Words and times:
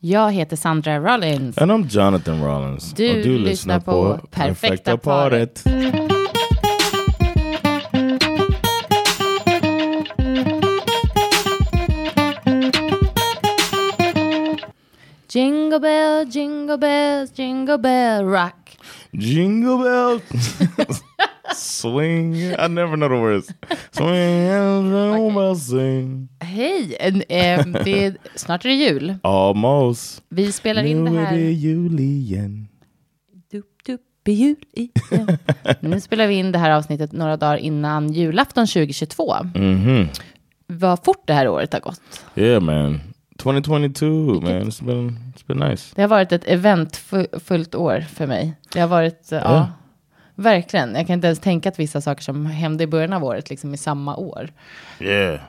Jag 0.00 0.32
heter 0.32 0.56
Sandra 0.56 0.98
Rollins. 0.98 1.58
And 1.58 1.70
I'm 1.72 1.86
Jonathan 1.88 2.42
Rollins. 2.42 2.92
Du 2.92 3.16
Och 3.16 3.22
du 3.24 3.38
lyssnar 3.38 3.80
på 3.80 4.20
Perfekta 4.30 4.96
paret. 4.96 5.64
Jingle 15.30 15.80
bell, 15.80 16.28
jingle 16.28 16.78
bells, 16.78 17.38
jingle 17.38 17.78
bell 17.78 18.24
rock. 18.24 18.78
Jingle 19.12 19.78
bell. 19.78 20.20
Swing. 21.54 22.34
I 22.36 22.68
never 22.68 22.96
know 22.96 23.08
the 23.08 23.14
words. 23.14 23.48
Swing 23.90 25.56
sing. 25.56 26.28
Hej! 26.40 26.96
Eh, 27.00 27.66
det 27.84 28.04
är, 28.04 28.16
snart 28.34 28.64
är 28.64 28.68
det 28.68 28.74
jul. 28.74 29.14
Almost. 29.22 30.22
Vi 30.28 30.52
spelar 30.52 30.82
in 30.82 31.04
det 31.04 31.10
Nu 31.10 31.16
är 31.18 31.20
det 31.20 31.26
här... 31.26 31.36
jul 31.36 32.00
igen. 32.00 32.68
Dup, 33.52 33.64
dup, 33.86 34.00
jul 34.26 34.56
igen. 34.72 35.38
Nu 35.80 36.00
spelar 36.00 36.26
vi 36.26 36.34
in 36.34 36.52
det 36.52 36.58
här 36.58 36.70
avsnittet 36.70 37.12
några 37.12 37.36
dagar 37.36 37.56
innan 37.56 38.12
julafton 38.12 38.66
2022. 38.66 39.34
Mhm. 39.54 40.08
Vad 40.66 41.04
fort 41.04 41.22
det 41.26 41.32
här 41.32 41.48
året 41.48 41.72
har 41.72 41.80
gått. 41.80 42.00
Yeah 42.36 42.62
man. 42.62 43.00
2022 43.38 44.06
man. 44.40 44.44
It's 44.62 44.84
been, 44.84 45.18
it's 45.36 45.46
been 45.46 45.68
nice. 45.70 45.92
Det 45.94 46.00
har 46.02 46.08
varit 46.08 46.32
ett 46.32 46.44
eventfullt 46.48 47.74
år 47.74 48.00
för 48.00 48.26
mig. 48.26 48.54
Det 48.72 48.80
har 48.80 48.88
varit, 48.88 49.28
ja, 49.30 49.38
Ja. 49.44 49.68
Verkligen. 50.38 50.94
Jag 50.94 51.06
kan 51.06 51.14
inte 51.14 51.26
ens 51.26 51.38
tänka 51.40 51.68
att 51.68 51.78
vissa 51.78 52.00
saker 52.00 52.22
som 52.22 52.46
hände 52.46 52.84
i 52.84 52.86
början 52.86 53.12
av 53.12 53.24
året 53.24 53.50
liksom 53.50 53.74
i 53.74 53.76
samma 53.76 54.16
år. 54.16 54.48
Yeah. 55.00 55.40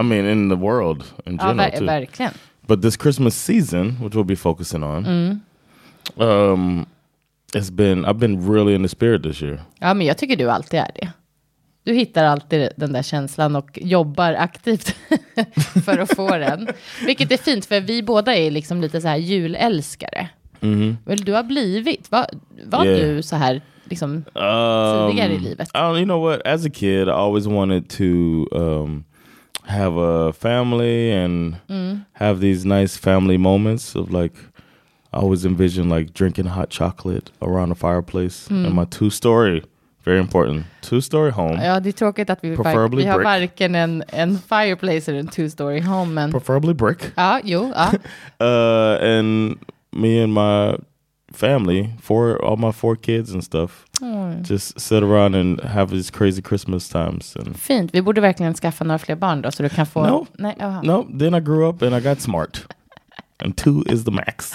I 0.00 0.02
mean 0.02 0.26
in 0.28 0.48
the 0.50 0.56
world 0.56 1.02
in 1.26 1.38
Ja, 1.40 1.48
general 1.48 1.70
ver- 1.70 1.78
too. 1.78 1.86
verkligen. 1.86 2.32
But 2.66 2.82
this 2.82 2.96
Christmas 3.02 3.44
season, 3.44 3.88
which 4.04 4.14
we'll 4.14 4.24
be 4.24 4.36
focusing 4.36 4.82
on, 4.84 5.06
um, 6.16 6.86
it's 7.54 7.70
been 7.70 8.04
I've 8.06 8.18
been 8.18 8.52
really 8.52 8.74
in 8.74 8.82
the 8.82 8.88
spirit 8.88 9.22
this 9.22 9.42
year. 9.42 9.60
Ja, 9.78 9.94
men 9.94 10.06
jag 10.06 10.18
tycker 10.18 10.36
du 10.36 10.50
alltid 10.50 10.80
är 10.80 10.90
det. 10.94 11.08
Du 11.84 11.92
hittar 11.94 12.24
alltid 12.24 12.68
den 12.76 12.92
där 12.92 13.02
känslan 13.02 13.56
och 13.56 13.78
jobbar 13.82 14.32
aktivt 14.32 14.94
för 15.84 15.98
att 15.98 16.16
få 16.16 16.28
den. 16.38 16.68
Vilket 17.06 17.32
är 17.32 17.36
fint, 17.36 17.66
för 17.66 17.80
vi 17.80 18.02
båda 18.02 18.34
är 18.36 18.50
liksom 18.50 18.80
lite 18.80 19.00
så 19.00 19.08
här 19.08 19.16
julälskare. 19.16 20.28
Väl 21.04 21.24
du 21.24 21.32
har 21.32 21.42
blivit, 21.42 22.10
var, 22.10 22.26
var 22.64 22.84
Yeah. 22.86 22.98
du 23.16 23.22
så 23.22 23.36
här 23.36 23.60
liksom 23.92 24.10
Um, 24.10 25.10
tidigare 25.10 25.34
i 25.34 25.38
livet? 25.38 25.68
I 25.74 25.78
don't, 25.78 25.96
you 25.98 26.04
know 26.04 26.20
what? 26.28 26.40
As 26.46 26.64
a 26.66 26.70
kid, 26.70 27.08
I 27.08 27.12
always 27.12 27.46
wanted 27.46 27.88
to 27.98 28.46
um, 28.52 29.04
have 29.66 29.96
a 29.96 30.32
family 30.32 31.12
and 31.24 31.54
have 32.12 32.40
these 32.40 32.64
nice 32.68 32.96
family 33.00 33.38
moments 33.38 33.96
of 33.96 34.10
like. 34.10 34.34
I 35.14 35.18
always 35.18 35.44
envision 35.44 35.90
like 35.90 36.12
drinking 36.14 36.46
hot 36.48 36.70
chocolate 36.70 37.30
around 37.42 37.70
a 37.72 37.74
fireplace 37.74 38.48
in 38.50 38.74
my 38.74 38.86
two 38.86 39.10
story. 39.10 39.62
Very 40.04 40.18
important. 40.20 40.64
Two 40.80 41.00
story 41.00 41.30
home. 41.30 41.64
Ja, 41.64 41.80
det 41.80 41.88
är 41.88 41.92
tråkigt 41.92 42.30
att 42.30 42.38
vi, 42.44 42.56
Preferably 42.56 43.02
vi 43.02 43.08
har 43.08 43.16
brick. 43.18 43.24
varken 43.26 43.74
en, 43.74 44.02
en 44.08 44.38
fireplace 44.38 45.10
eller 45.10 45.18
en 45.20 45.26
two 45.28 45.48
story 45.48 45.80
home. 45.80 46.12
Men, 46.14 46.30
Preferably 46.32 46.74
brick. 46.74 46.98
ja, 47.16 47.40
jo, 47.44 47.72
ja. 47.74 47.92
uh, 48.40 49.04
and 49.18 49.58
me 49.92 50.22
and 50.24 50.32
my 50.34 50.76
family, 51.32 51.90
four 52.02 52.44
all 52.44 52.56
my 52.56 52.72
four 52.72 52.96
kids 52.96 53.34
and 53.34 53.44
stuff, 53.44 53.84
just 54.42 54.80
sit 54.80 55.02
around 55.02 55.34
and 55.34 55.60
have 55.60 55.90
these 55.90 56.10
crazy 56.10 56.42
Christmas 56.42 56.88
times. 56.88 57.36
And 57.36 57.56
Fint, 57.56 57.94
vi 57.94 58.02
borde 58.02 58.20
verkligen 58.20 58.54
skaffa 58.54 58.84
några 58.84 58.98
fler 58.98 59.16
barn 59.16 59.42
då 59.42 59.50
så 59.50 59.62
du 59.62 59.68
kan 59.68 59.86
få... 59.86 60.06
No. 60.06 60.26
Nej, 60.38 60.56
jaha. 60.58 60.82
no, 60.82 61.06
then 61.18 61.34
I 61.34 61.40
grew 61.40 61.68
up 61.68 61.82
and 61.82 61.94
I 61.94 62.00
got 62.00 62.20
smart, 62.20 62.66
and 63.44 63.56
two 63.56 63.82
is 63.86 64.04
the 64.04 64.10
max. 64.10 64.54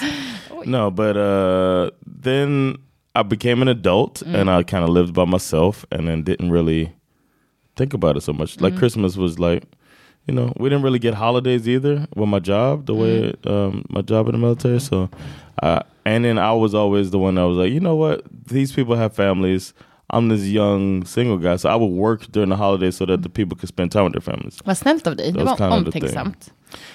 No, 0.64 0.90
but 0.90 1.16
uh, 1.16 1.90
then 2.22 2.76
I 3.14 3.22
became 3.22 3.62
an 3.62 3.68
adult 3.68 4.22
and 4.22 4.50
I 4.50 4.62
kind 4.62 4.84
of 4.84 4.90
lived 4.90 5.12
by 5.14 5.24
myself, 5.24 5.86
and 5.90 6.08
then 6.08 6.22
didn't 6.22 6.52
really 6.52 6.92
think 7.76 7.94
about 7.94 8.16
it 8.16 8.22
so 8.22 8.32
much. 8.32 8.60
Like 8.60 8.76
Christmas 8.76 9.16
was 9.16 9.38
like. 9.38 9.62
You 10.30 10.34
know, 10.34 10.52
we 10.58 10.68
didn't 10.68 10.84
really 10.84 10.98
get 10.98 11.14
holidays 11.14 11.66
either 11.66 12.06
with 12.14 12.28
my 12.28 12.38
job, 12.38 12.84
the 12.84 12.94
way 12.94 13.32
um, 13.46 13.82
my 13.88 14.02
job 14.02 14.26
in 14.26 14.32
the 14.32 14.38
military. 14.38 14.78
So, 14.78 15.08
uh, 15.62 15.80
and 16.14 16.24
then 16.24 16.38
I 16.38 16.52
was 16.52 16.74
always 16.74 17.10
the 17.10 17.18
one 17.18 17.34
that 17.40 17.48
was 17.48 17.56
like, 17.64 17.72
you 17.74 17.80
know 17.80 17.96
what, 18.08 18.20
these 18.48 18.74
people 18.74 18.96
have 18.96 19.14
families. 19.14 19.74
I'm 20.10 20.28
this 20.28 20.46
young 20.46 21.04
single 21.06 21.36
guy, 21.38 21.56
so 21.58 21.68
I 21.68 21.76
would 21.76 21.92
work 21.92 22.26
during 22.32 22.48
the 22.50 22.56
holidays 22.56 22.96
so 22.96 23.06
that 23.06 23.22
the 23.22 23.28
people 23.28 23.56
could 23.56 23.68
spend 23.68 23.92
time 23.92 24.04
with 24.04 24.12
their 24.14 24.34
families. 24.34 24.58
Vad 24.64 24.76
snällt 24.78 25.06
av 25.06 25.16
dig, 25.16 25.32
det 25.32 25.44
was 25.44 25.48
var 25.48 25.56
kind 25.70 25.86
of 25.86 25.92
the 25.92 25.98
omtänksamt. 25.98 26.52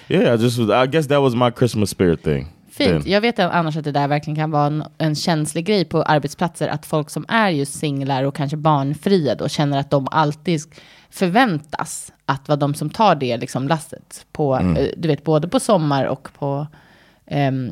Yeah, 0.08 0.34
I 0.34 0.42
just 0.42 0.58
was, 0.58 0.68
I 0.70 0.86
guess 0.90 1.06
that 1.08 1.20
was 1.22 1.34
my 1.34 1.50
Christmas 1.50 1.90
spirit 1.90 2.22
thing. 2.22 2.46
Fint. 2.70 3.02
then. 3.04 3.12
Jag 3.12 3.20
vet 3.20 3.38
annars 3.38 3.76
att 3.76 3.84
det 3.84 3.92
där 3.92 4.08
verkligen 4.08 4.36
kan 4.36 4.50
vara 4.50 4.66
en, 4.66 4.84
en 4.98 5.14
känslig 5.14 5.64
grej 5.66 5.84
på 5.84 6.02
arbetsplatser. 6.02 6.68
Att 6.68 6.86
folk 6.86 7.10
som 7.10 7.24
är 7.28 7.50
just 7.50 7.74
singlar 7.78 8.24
och 8.24 8.34
kanske 8.34 8.56
barnfria 8.56 9.34
då 9.34 9.48
känner 9.48 9.78
att 9.78 9.90
de 9.90 10.08
alltid 10.10 10.60
förväntas 11.10 12.12
att 12.26 12.48
vara 12.48 12.56
de 12.56 12.74
som 12.74 12.90
tar 12.90 13.14
det 13.14 13.36
liksom 13.36 13.68
lasset. 13.68 14.26
På, 14.32 14.54
Mm. 14.54 14.76
eh, 14.76 14.88
du 14.96 15.08
vet, 15.08 15.24
både 15.24 15.48
på 15.48 15.60
sommar 15.60 16.04
och 16.04 16.28
på 16.38 16.66
um, 17.30 17.70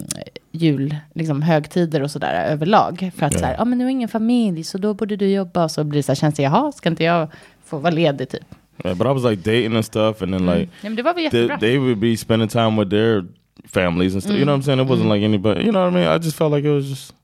jul, 0.51 0.97
liksom 1.15 1.43
högtider 1.43 2.03
och 2.03 2.11
sådär 2.11 2.45
överlag. 2.53 3.11
För 3.17 3.27
att 3.27 3.33
Ja. 3.33 3.39
så 3.39 3.45
här, 3.47 3.55
ja 3.59 3.65
men 3.65 3.79
nu 3.79 3.85
har 3.85 3.91
ingen 3.91 4.09
familj 4.09 4.65
så 4.65 4.79
då 4.79 4.95
borde 4.95 5.17
du 5.17 5.29
jobba. 5.29 5.69
Så 5.69 5.85
blir 5.85 5.99
det 5.99 6.03
så 6.03 6.13
här, 6.13 6.17
känns 6.17 6.35
det, 6.35 6.43
jaha, 6.43 6.73
ska 6.73 6.89
inte 6.89 7.05
jag 7.05 7.29
få 7.65 7.79
vara 7.79 7.95
ledig 7.95 8.29
typ? 8.29 8.43
Yeah, 8.85 8.97
but 8.99 9.07
I 9.07 9.11
was 9.11 9.25
like 9.25 9.43
dating 9.51 9.77
and 9.77 9.85
stuff, 9.85 10.23
and 10.23 10.33
then 10.33 10.47
like 10.47 10.69
det 10.97 11.03
var 11.03 11.15
väl 11.15 11.31
they, 11.31 11.59
they 11.61 11.79
would 11.79 11.99
be 11.99 12.17
spending 12.17 12.49
time 12.49 12.71
with 12.81 12.91
their 12.91 13.25
families 13.67 14.15
and 14.15 14.23
stuff. 14.23 14.37
You 14.37 14.45
know 14.45 14.55
what 14.57 14.63
I'm 14.63 14.65
saying? 14.65 14.81
It 14.81 14.89
wasn't 14.89 15.15
like 15.15 15.25
anybody. 15.25 15.61
You 15.61 15.73
know 15.73 15.85
what 15.85 15.93
I 15.93 15.95
mean? 15.97 16.17
I 16.17 16.19
just 16.25 16.37
felt 16.37 16.53
like 16.53 16.69
it 16.69 16.73
was 16.73 16.87
just 16.91 17.15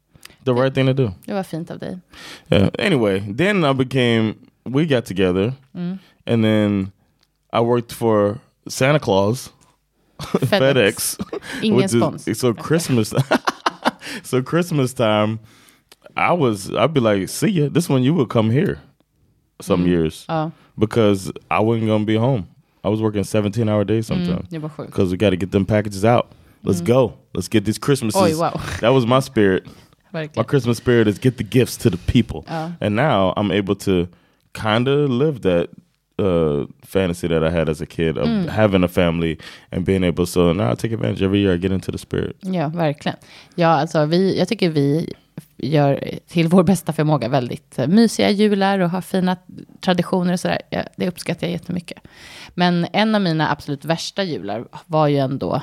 the 0.45 0.53
right 0.53 0.75
thing 0.75 0.87
to 0.87 0.93
do. 0.93 1.11
Det 1.27 1.33
var 1.35 1.43
fint 1.43 1.71
av 1.71 1.79
dig. 1.79 1.99
Yeah. 2.51 2.69
Anyway, 2.79 3.21
then 3.37 3.65
I 3.65 3.73
became. 3.75 4.35
We 4.65 4.85
got 4.85 5.05
together, 5.07 5.53
and 6.27 6.45
then 6.45 6.91
I 7.53 7.61
worked 7.61 7.93
for 7.93 8.39
Santa 8.67 8.99
Claus, 8.99 9.51
FedEx. 10.21 11.19
Ingen 11.63 11.77
which 11.77 11.85
is- 11.87 11.95
spons. 11.95 12.37
So 12.37 12.55
Christmas, 12.55 13.13
so 14.23 14.43
Christmas 14.43 14.93
time, 14.93 15.41
I 16.17 16.33
was 16.33 16.75
I'd 16.75 16.93
be 16.93 17.01
like, 17.01 17.29
see 17.29 17.49
ya. 17.49 17.69
This 17.71 17.89
one 17.89 18.03
you 18.03 18.15
would 18.15 18.29
come 18.29 18.51
here, 18.51 18.81
some 19.61 19.85
mm. 19.85 19.89
years 19.89 20.27
Ja, 20.29 20.51
because 20.77 21.33
I 21.51 21.61
wasn't 21.61 21.87
gonna 21.87 22.05
be 22.05 22.17
home. 22.17 22.49
I 22.83 22.89
was 22.89 23.01
working 23.01 23.25
seventeen 23.25 23.69
hour 23.69 23.85
days 23.85 24.07
mm, 24.07 24.09
sometimes 24.09 24.49
var 24.51 24.71
sjukt. 24.71 24.87
because 24.87 25.11
we 25.11 25.17
got 25.17 25.31
to 25.31 25.37
get 25.37 25.51
them 25.51 25.67
packages 25.67 26.05
out. 26.05 26.33
Let's 26.65 26.81
mm. 26.81 26.87
go. 26.87 27.15
Let's 27.35 27.49
get 27.49 27.65
these 27.65 27.79
Christmases. 27.79 28.21
Oj, 28.21 28.39
wow. 28.39 28.61
That 28.81 28.91
was 28.91 29.07
my 29.07 29.21
spirit. 29.21 29.67
My 30.11 30.27
Christmas 30.27 30.79
spirit 30.79 31.07
is 31.07 31.19
get 31.19 31.37
the 31.37 31.45
gifts 31.45 31.77
to 31.77 31.91
the 31.91 31.99
people. 31.99 32.45
Ja. 32.49 32.73
And 32.81 32.97
now 32.97 33.35
I'm 33.37 33.53
able 33.53 33.77
to 33.77 34.09
kind 34.55 34.89
of 34.89 35.11
live 35.11 35.43
that 35.43 35.69
uh, 36.19 36.67
fantasy 36.87 37.29
that 37.29 37.43
I 37.53 37.57
had 37.59 37.69
as 37.69 37.81
a 37.83 37.87
kid 37.87 38.19
of 38.19 38.27
Mm. 38.27 38.49
having 38.49 38.85
a 38.85 38.89
family 38.89 39.39
and 39.71 39.85
being 39.85 40.05
able. 40.05 40.27
So 40.27 40.53
now 40.53 40.73
I 40.73 40.77
take 40.77 40.95
advantage 40.95 41.23
every 41.23 41.41
year. 41.41 41.55
I 41.55 41.59
get 41.59 41.73
into 41.73 41.93
the 41.93 41.99
spirit. 41.99 42.37
Ja, 42.41 42.69
verkligen. 42.69 43.19
Ja, 43.55 43.69
alltså 43.69 44.05
vi, 44.05 44.39
jag 44.39 44.49
tycker 44.49 44.71
vi 44.71 45.13
gör 45.57 46.11
till 46.29 46.49
vår 46.49 46.63
bästa 46.63 46.93
förmåga 46.93 47.29
väldigt 47.29 47.79
eh, 47.79 47.87
mysiga 47.89 48.31
jular 48.31 48.79
och 48.79 48.91
har 48.91 49.01
fina 49.01 49.37
traditioner 49.81 50.33
och 50.33 50.41
sådär. 50.41 50.59
Ja, 50.71 50.83
det 50.97 51.09
uppskattar 51.09 51.47
jag 51.47 51.53
jättemycket. 51.53 51.99
Men 52.55 52.87
en 52.93 53.15
av 53.15 53.21
mina 53.21 53.51
absolut 53.53 53.85
värsta 53.85 54.23
jular 54.25 54.65
var 54.87 55.09
ju 55.09 55.17
ändå 55.19 55.63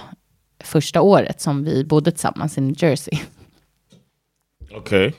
första 0.64 1.02
året 1.02 1.42
som 1.42 1.64
vi 1.64 1.84
bodde 1.84 2.12
tillsammans 2.12 2.58
i 2.58 2.62
New 2.62 2.76
Jersey. 2.84 3.20
Okay. 4.78 5.12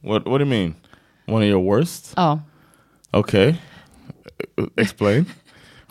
What 0.00 0.26
What 0.26 0.38
do 0.38 0.44
you 0.44 0.46
mean? 0.46 0.74
One 1.26 1.44
of 1.44 1.48
your 1.48 1.62
worst? 1.62 2.12
Ja, 2.16 2.40
Okay. 3.12 3.54
Explain. 4.76 5.24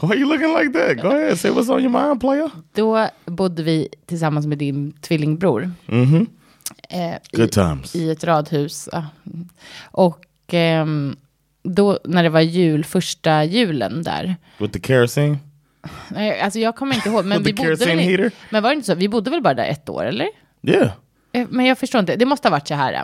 Why 0.02 0.10
are 0.10 0.20
you 0.20 0.28
looking 0.28 0.54
like 0.54 0.74
that? 0.74 1.02
Go 1.02 1.10
ahead. 1.10 1.38
Say 1.38 1.52
what's 1.52 1.70
on 1.70 1.80
your 1.80 2.08
mind, 2.08 2.22
player. 2.22 2.50
då 2.74 3.10
bodde 3.26 3.64
vi 3.64 3.88
tillsammans 4.06 4.48
med 4.48 4.58
din 4.58 4.92
tvillingbror. 4.92 5.72
Mm-hmm. 5.86 6.28
Eh, 6.90 7.16
Good 7.32 7.48
i, 7.48 7.52
times. 7.52 7.96
i 7.96 8.10
ett 8.10 8.24
radhus. 8.24 8.90
Ja. 8.92 9.06
Och 9.82 10.26
ehm, 10.48 11.16
då 11.64 12.00
när 12.06 12.24
det 12.24 12.30
var 12.30 12.42
jul, 12.42 12.84
första 12.84 13.44
julen 13.44 14.04
där. 14.04 14.36
With 14.58 14.74
the 14.74 14.88
kerosene? 14.88 15.38
Nej, 16.10 16.40
alltså 16.40 16.60
jag 16.60 16.76
kommer 16.76 16.96
inte 16.96 17.10
ihåg. 17.10 17.26
Men, 17.26 17.44
vi 17.44 17.54
bodde 17.54 17.76
väl 17.76 18.32
men 18.50 18.64
var 18.64 18.70
det 18.70 18.76
inte 18.76 18.86
så? 18.86 18.96
Vi 18.96 19.10
bodde 19.10 19.30
väl 19.30 19.42
bara 19.42 19.54
där 19.54 19.68
ett 19.68 19.90
år, 19.90 20.06
eller? 20.06 20.28
Yeah. 20.62 20.92
Eh, 21.34 21.48
Men 21.50 21.66
jag 21.66 21.78
förstår 21.78 22.00
inte, 22.00 22.16
det 22.16 22.26
måste 22.26 22.48
ha 22.48 22.52
varit 22.52 22.68
så 22.68 22.74
här. 22.74 23.04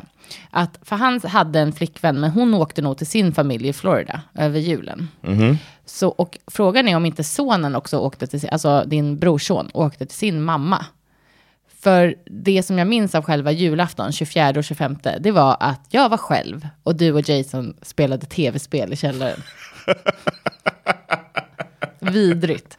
Att, 0.50 0.80
för 0.82 0.96
han 0.96 1.20
hade 1.22 1.60
en 1.60 1.74
flickvän, 1.74 2.20
men 2.20 2.30
hon 2.32 2.54
åkte 2.54 2.82
nog 2.82 2.98
till 2.98 3.08
sin 3.08 3.34
familj 3.34 3.68
i 3.68 3.74
Florida 3.74 4.22
över 4.36 4.60
julen. 4.60 5.08
Så, 5.86 6.10
och 6.10 6.38
frågan 6.48 6.88
är 6.88 6.96
om 6.96 7.06
inte 7.06 7.24
sonen 7.24 7.76
också 7.76 7.98
åkte 7.98 8.28
till, 8.28 8.42
sin- 8.42 8.50
alltså 8.50 8.84
din 8.88 9.20
brorson, 9.20 9.70
åkte 9.74 10.06
till 10.06 10.18
sin 10.18 10.42
mamma. 10.44 10.86
För 11.82 12.16
det 12.26 12.64
som 12.64 12.78
jag 12.78 12.88
minns 12.88 13.16
av 13.16 13.24
själva 13.24 13.52
julafton, 13.52 14.12
24 14.12 14.50
och 14.58 14.64
25, 14.64 14.98
det 15.20 15.32
var 15.32 15.58
att 15.60 15.82
jag 15.90 16.10
var 16.10 16.18
själv 16.18 16.68
och 16.84 16.96
du 16.96 17.12
och 17.14 17.30
Jason 17.30 17.74
spelade 17.82 18.26
tv-spel 18.26 18.94
i 18.94 18.96
källaren. 18.96 19.44
Vidrigt. 22.00 22.78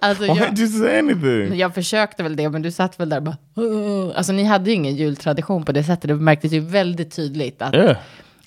Alltså, 0.00 0.22
Why 0.22 0.28
jag, 0.28 0.38
didn't 0.38 0.58
you 0.60 0.68
say 0.68 0.98
anything? 0.98 1.58
jag 1.58 1.74
försökte 1.74 2.22
väl 2.22 2.36
det, 2.36 2.48
men 2.50 2.62
du 2.62 2.70
satt 2.70 3.00
väl 3.00 3.08
där 3.08 3.16
och 3.16 3.22
bara... 3.22 3.36
Alltså 4.16 4.32
ni 4.32 4.44
hade 4.44 4.70
ju 4.70 4.76
ingen 4.76 4.96
jultradition 4.96 5.64
på 5.64 5.72
det 5.72 5.84
sättet. 5.84 6.08
Det 6.08 6.14
märktes 6.14 6.52
ju 6.52 6.60
väldigt 6.60 7.16
tydligt 7.16 7.62
att... 7.62 7.74
Yeah. 7.74 7.96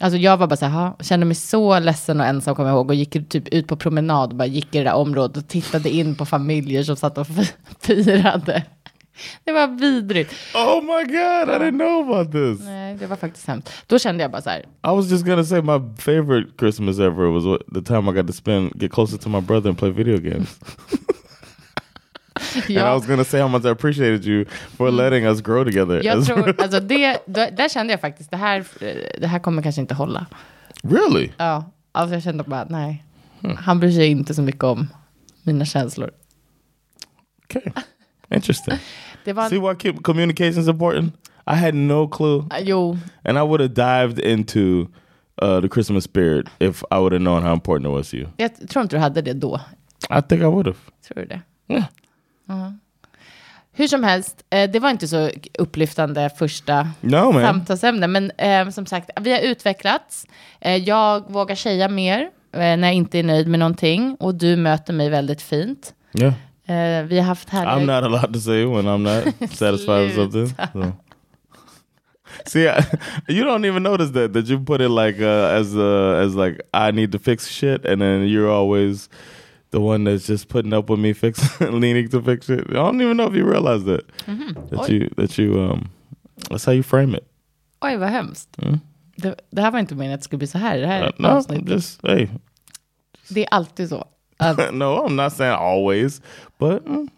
Alltså 0.01 0.18
jag 0.18 0.38
var 0.38 0.48
bara 0.48 0.56
så 0.56 0.66
här, 0.66 0.92
kände 1.00 1.25
mig 1.25 1.36
så 1.36 1.80
ledsen 1.80 2.19
och 2.19 2.25
ensam 2.25 2.56
kommer 2.56 2.69
jag 2.69 2.75
ihåg. 2.78 2.90
Och 2.90 2.96
gick 2.96 3.30
typ 3.30 3.48
ut 3.48 3.68
på 3.68 3.75
promenad, 3.75 4.36
bara 4.36 4.46
gick 4.46 4.75
i 4.75 4.78
det 4.78 4.84
där 4.84 4.94
området 4.94 5.38
och 5.38 5.48
tittade 5.48 5.90
in 5.90 6.16
på 6.16 6.25
familjer 6.25 6.84
som 6.84 6.96
satt 6.96 7.18
och 7.18 7.28
fi- 7.28 7.54
firade. 7.81 8.63
Det 9.44 9.52
var 9.52 9.68
vidrigt. 9.68 10.34
Oh 10.56 10.81
my 10.81 11.04
god, 11.04 11.50
I 11.50 11.66
didn't 11.66 11.78
know 11.80 12.10
about 12.12 12.31
this. 12.31 12.66
Nej, 12.66 12.95
det 12.95 13.07
var 13.07 13.16
faktiskt 13.16 13.48
hemskt. 13.48 13.69
Då 13.88 14.00
kände 14.00 14.24
jag 14.24 14.31
bara 14.31 14.42
så 14.42 14.50
här, 14.50 14.60
I 14.60 14.66
was 14.95 15.12
just 15.12 15.25
gonna 15.25 15.44
say 15.44 15.62
my 15.62 15.80
favorite 15.98 16.50
Christmas 16.60 17.00
ever 17.00 17.25
was 17.40 17.60
the 17.75 17.81
time 17.81 18.12
I 18.12 18.16
got 18.16 18.28
to 18.28 18.34
spend 18.34 18.81
get 18.81 18.92
closer 18.92 19.18
to 19.18 19.30
my 19.30 19.42
brother 19.42 19.69
and 19.69 19.78
play 19.78 19.92
video 19.92 20.18
games. 20.18 20.60
And 22.69 22.77
I 22.77 22.94
was 22.94 23.06
gonna 23.07 23.24
say 23.24 23.41
how 23.41 23.47
much 23.47 23.65
I 23.65 23.69
appreciated 23.69 24.25
you 24.25 24.45
for 24.77 24.91
letting 24.91 25.25
us 25.25 25.41
grow 25.41 25.63
together. 25.65 26.01
jag 26.03 26.25
tror, 26.25 26.62
alltså 26.62 26.80
det, 26.80 27.18
då, 27.25 27.47
där 27.51 27.69
kände 27.69 27.94
jag 27.94 28.01
faktiskt, 28.01 28.31
det 28.31 28.38
här, 28.38 28.65
det 29.19 29.27
här 29.27 29.39
kommer 29.39 29.62
kanske 29.62 29.81
inte 29.81 29.94
hålla. 29.94 30.25
really? 30.83 31.31
Ja, 31.38 31.71
alltså 31.91 32.15
jag 32.15 32.24
kände 32.24 32.44
bara, 32.44 32.65
nej. 32.69 33.03
Han 33.57 33.80
bryr 33.80 33.91
sig 33.91 34.07
inte 34.07 34.33
så 34.33 34.41
mycket 34.41 34.63
om 34.63 34.88
mina 35.44 35.65
känslor. 35.65 36.12
Okay, 37.45 37.71
interesting. 38.36 38.77
Det 39.24 39.50
See 39.50 39.59
why 39.59 39.94
communication 40.03 40.62
is 40.62 40.68
important? 40.68 41.13
I 41.47 41.56
had 41.56 41.74
no 41.74 42.07
clue, 42.07 42.47
jo, 42.62 42.97
and 43.24 43.38
I 43.38 43.42
would 43.42 43.62
have 43.62 43.74
dived 43.74 44.19
into 44.19 44.88
uh, 45.42 45.62
the 45.62 45.69
Christmas 45.69 46.03
spirit 46.03 46.45
if 46.59 46.83
I 46.92 47.00
would 47.00 47.12
have 47.12 47.21
known 47.21 47.44
how 47.44 47.53
important 47.53 47.88
it 47.92 47.94
was 47.94 48.09
to 48.09 48.18
you. 48.18 48.27
jag 48.38 48.69
tror 48.69 48.83
inte 48.83 48.95
du 48.95 49.00
hade 49.00 49.21
det 49.21 49.33
då. 49.33 49.59
I 50.09 50.21
think 50.21 50.42
I 50.42 50.45
would 50.45 50.68
have. 50.68 50.77
Tror 51.07 51.21
du 51.21 51.25
det? 51.25 51.42
Yeah. 51.68 51.85
Hur 53.72 53.88
som 53.88 54.04
helst, 54.04 54.46
eh, 54.50 54.69
det 54.72 54.80
var 54.80 54.90
inte 54.90 55.07
så 55.07 55.30
upplyftande 55.60 56.30
första 56.38 56.88
No 57.01 57.31
man. 57.31 57.42
samtalsämne. 57.42 58.07
Men 58.07 58.31
eh, 58.38 58.69
som 58.69 58.86
sagt, 58.86 59.10
vi 59.22 59.31
har 59.31 59.40
utvecklats. 59.40 60.25
Eh, 60.62 60.75
jag 60.75 61.31
vågar 61.31 61.56
säga 61.56 61.90
mer 61.90 62.22
eh, 62.54 62.60
när 62.60 62.84
jag 62.84 62.94
inte 62.94 63.19
är 63.19 63.24
nöjd 63.24 63.48
med 63.48 63.60
någonting. 63.60 64.16
Och 64.19 64.36
du 64.36 64.56
möter 64.56 64.94
mig 64.94 65.10
väldigt 65.10 65.42
fint. 65.42 65.94
Yeah. 66.13 66.34
Eh, 66.66 67.06
vi 67.06 67.18
har 67.18 67.25
haft 67.25 67.50
I'm 67.50 67.66
härliga... 67.66 68.01
not 68.01 68.04
allowed 68.04 68.34
to 68.34 68.40
say 68.40 68.66
when 68.66 68.86
I'm 68.86 68.98
not 68.98 69.50
satisfied 69.52 70.06
with 70.06 70.16
something. 70.16 70.48
So. 70.74 70.92
See, 72.45 72.68
I, 72.68 72.84
you 73.28 73.44
don't 73.44 73.66
even 73.66 73.84
notice 73.84 74.12
that 74.12 74.34
that 74.34 74.50
you 74.50 74.66
put 74.66 74.81
it 74.81 74.90
like 74.90 75.19
uh, 75.19 75.60
as 75.60 75.75
uh, 75.75 76.25
as 76.25 76.36
like 76.36 76.62
I 76.74 76.92
need 76.92 77.12
to 77.12 77.19
fix 77.19 77.48
shit, 77.48 77.86
and 77.86 78.02
then 78.02 78.28
you're 78.28 78.52
always 78.52 79.10
the 79.71 79.80
one 79.80 80.04
that's 80.04 80.27
just 80.27 80.48
putting 80.48 80.74
up 80.74 80.89
with 80.89 81.00
me 81.00 81.13
fix 81.13 81.62
leaning 81.62 82.10
to 82.10 82.21
fix 82.21 82.50
it. 82.50 82.69
I 82.69 82.74
don't 82.74 83.01
even 83.01 83.18
know 83.18 83.27
if 83.27 83.36
you 83.36 83.45
realize 83.45 83.83
that 83.86 84.07
that 84.69 84.80
Oj. 84.80 84.89
you 84.89 85.10
that 85.18 85.38
you 85.38 85.60
um 85.62 85.89
that's 86.50 86.66
how 86.66 86.74
you 86.74 86.83
frame 86.83 87.16
it. 87.16 87.25
Oj, 87.81 87.98
vad 87.98 88.10
hemskt. 88.10 88.50
Det, 89.16 89.36
det 89.50 89.62
här 89.62 89.71
var 89.71 89.80
inte 89.80 89.95
meningen 89.95 90.13
att 90.13 90.19
det 90.19 90.24
skulle 90.24 90.38
bli 90.38 90.48
så 90.48 90.57
här 90.57 90.77
det 90.77 90.88
här 90.88 91.04
Uh, 91.04 91.12
no, 91.18 91.71
just 91.71 92.07
hey. 92.07 92.27
Det 93.30 93.42
är 93.42 93.48
alltid 93.51 93.89
så. 93.89 94.07
Att 94.38 94.57
no, 94.74 94.83
I'm 94.83 95.24
not 95.24 95.33
saying 95.33 95.56
always, 95.60 96.21
but 96.57 96.86
mm, 96.88 97.10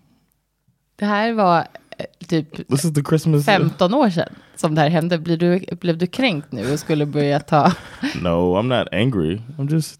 det 0.95 1.05
här 1.05 1.33
var 1.33 1.67
eh, 1.97 2.05
typ 2.27 2.67
this 2.67 2.85
is 2.85 2.93
the 2.93 3.03
Christmas. 3.03 3.45
15 3.45 3.93
år 3.93 4.09
sedan 4.09 4.35
som 4.55 4.75
det 4.75 4.81
här 4.81 4.89
hände. 4.89 5.17
Blir 5.17 5.37
du, 5.37 5.75
blev 5.75 5.97
du 5.97 6.07
kränkt 6.07 6.51
nu 6.51 6.73
och 6.73 6.79
skulle 6.79 7.05
börja 7.05 7.39
ta... 7.39 7.73
No, 8.21 8.57
I'm 8.57 8.79
not 8.79 8.87
angry. 8.91 9.41
I'm 9.57 9.71
just 9.71 9.99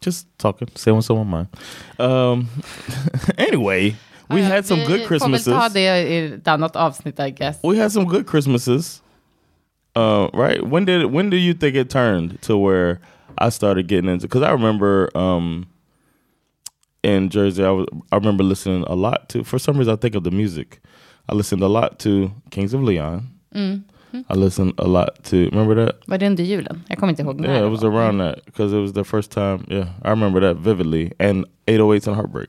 just 0.00 0.26
talking, 0.38 0.68
saying 0.74 0.94
what's 0.96 1.10
on 1.10 1.18
my 1.18 1.24
mind. 1.24 1.48
Um, 1.98 2.48
anyway, 3.38 3.96
we 4.30 4.42
had 4.42 4.66
some 4.66 4.80
vi 4.80 4.86
good 4.86 5.00
får 5.00 5.06
Christmases. 5.08 5.46
väl 5.46 5.60
ta 5.60 5.68
det 5.68 5.80
i 5.80 6.34
ett 6.34 6.48
annat 6.48 6.76
avsnitt, 6.76 7.20
I 7.20 7.30
guess. 7.30 7.58
We 7.62 7.76
had 7.78 7.92
some 7.92 8.06
good 8.06 8.26
Christmases. 8.26 9.02
Uh, 9.94 10.28
right? 10.34 10.62
When 10.62 10.84
did 10.84 11.06
when 11.12 11.30
do 11.30 11.36
you 11.36 11.54
think 11.54 11.74
it 11.74 11.88
turned 11.90 12.38
to 12.42 12.56
where 12.58 12.98
I 13.38 13.50
started 13.50 13.88
getting 13.88 14.10
into? 14.10 14.26
Because 14.26 14.42
I 14.42 14.50
remember 14.52 15.10
um, 15.16 15.66
in 17.02 17.30
Jersey, 17.30 17.64
I 17.64 17.70
was 17.70 17.86
I 18.12 18.16
remember 18.16 18.44
listening 18.44 18.84
a 18.88 18.94
lot 18.94 19.28
to. 19.30 19.44
For 19.44 19.58
some 19.58 19.78
reason, 19.78 19.92
I 19.94 19.96
think 19.96 20.14
of 20.14 20.22
the 20.24 20.30
music. 20.30 20.80
I 21.28 21.34
listened 21.34 21.62
a 21.62 21.68
lot 21.68 21.98
to 22.00 22.30
Kings 22.50 22.74
of 22.74 22.82
Leon. 22.82 23.26
I 24.30 24.34
listened 24.34 24.72
a 24.78 24.86
lot 24.86 25.24
to. 25.24 25.36
Remember 25.36 25.86
that? 25.86 25.96
Var 26.06 26.18
det 26.18 26.26
under 26.26 26.44
julen? 26.44 26.82
Jag 26.88 26.98
kommer 26.98 27.10
inte 27.10 27.22
ihåg 27.22 27.40
när 27.40 27.48
Yeah, 27.48 27.66
it 27.66 27.70
was 27.70 27.84
around 27.84 28.20
that 28.20 28.44
because 28.46 28.76
it 28.76 28.82
was 28.82 28.92
the 28.92 29.04
first 29.04 29.30
time. 29.30 29.58
Yeah, 29.68 29.88
I 30.04 30.08
remember 30.08 30.40
that 30.40 30.66
vividly. 30.66 31.12
And 31.18 31.44
808s 31.66 32.08
and 32.08 32.16
Heartbreak. 32.16 32.48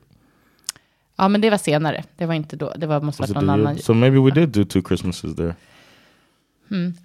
Ja, 1.16 1.28
men 1.28 1.40
det 1.40 1.50
var 1.50 1.58
senare. 1.58 2.04
Det 2.16 2.26
var 2.26 2.34
inte 2.34 2.56
då. 2.56 2.72
Det 2.76 2.86
var, 2.86 3.00
måste 3.00 3.22
varit 3.22 3.30
it 3.30 3.36
någon 3.36 3.50
annan. 3.50 3.78
So 3.78 3.94
maybe 3.94 4.18
we 4.18 4.30
did 4.30 4.48
do 4.48 4.64
two 4.64 4.82
Christmases 4.88 5.36
there. 5.36 5.54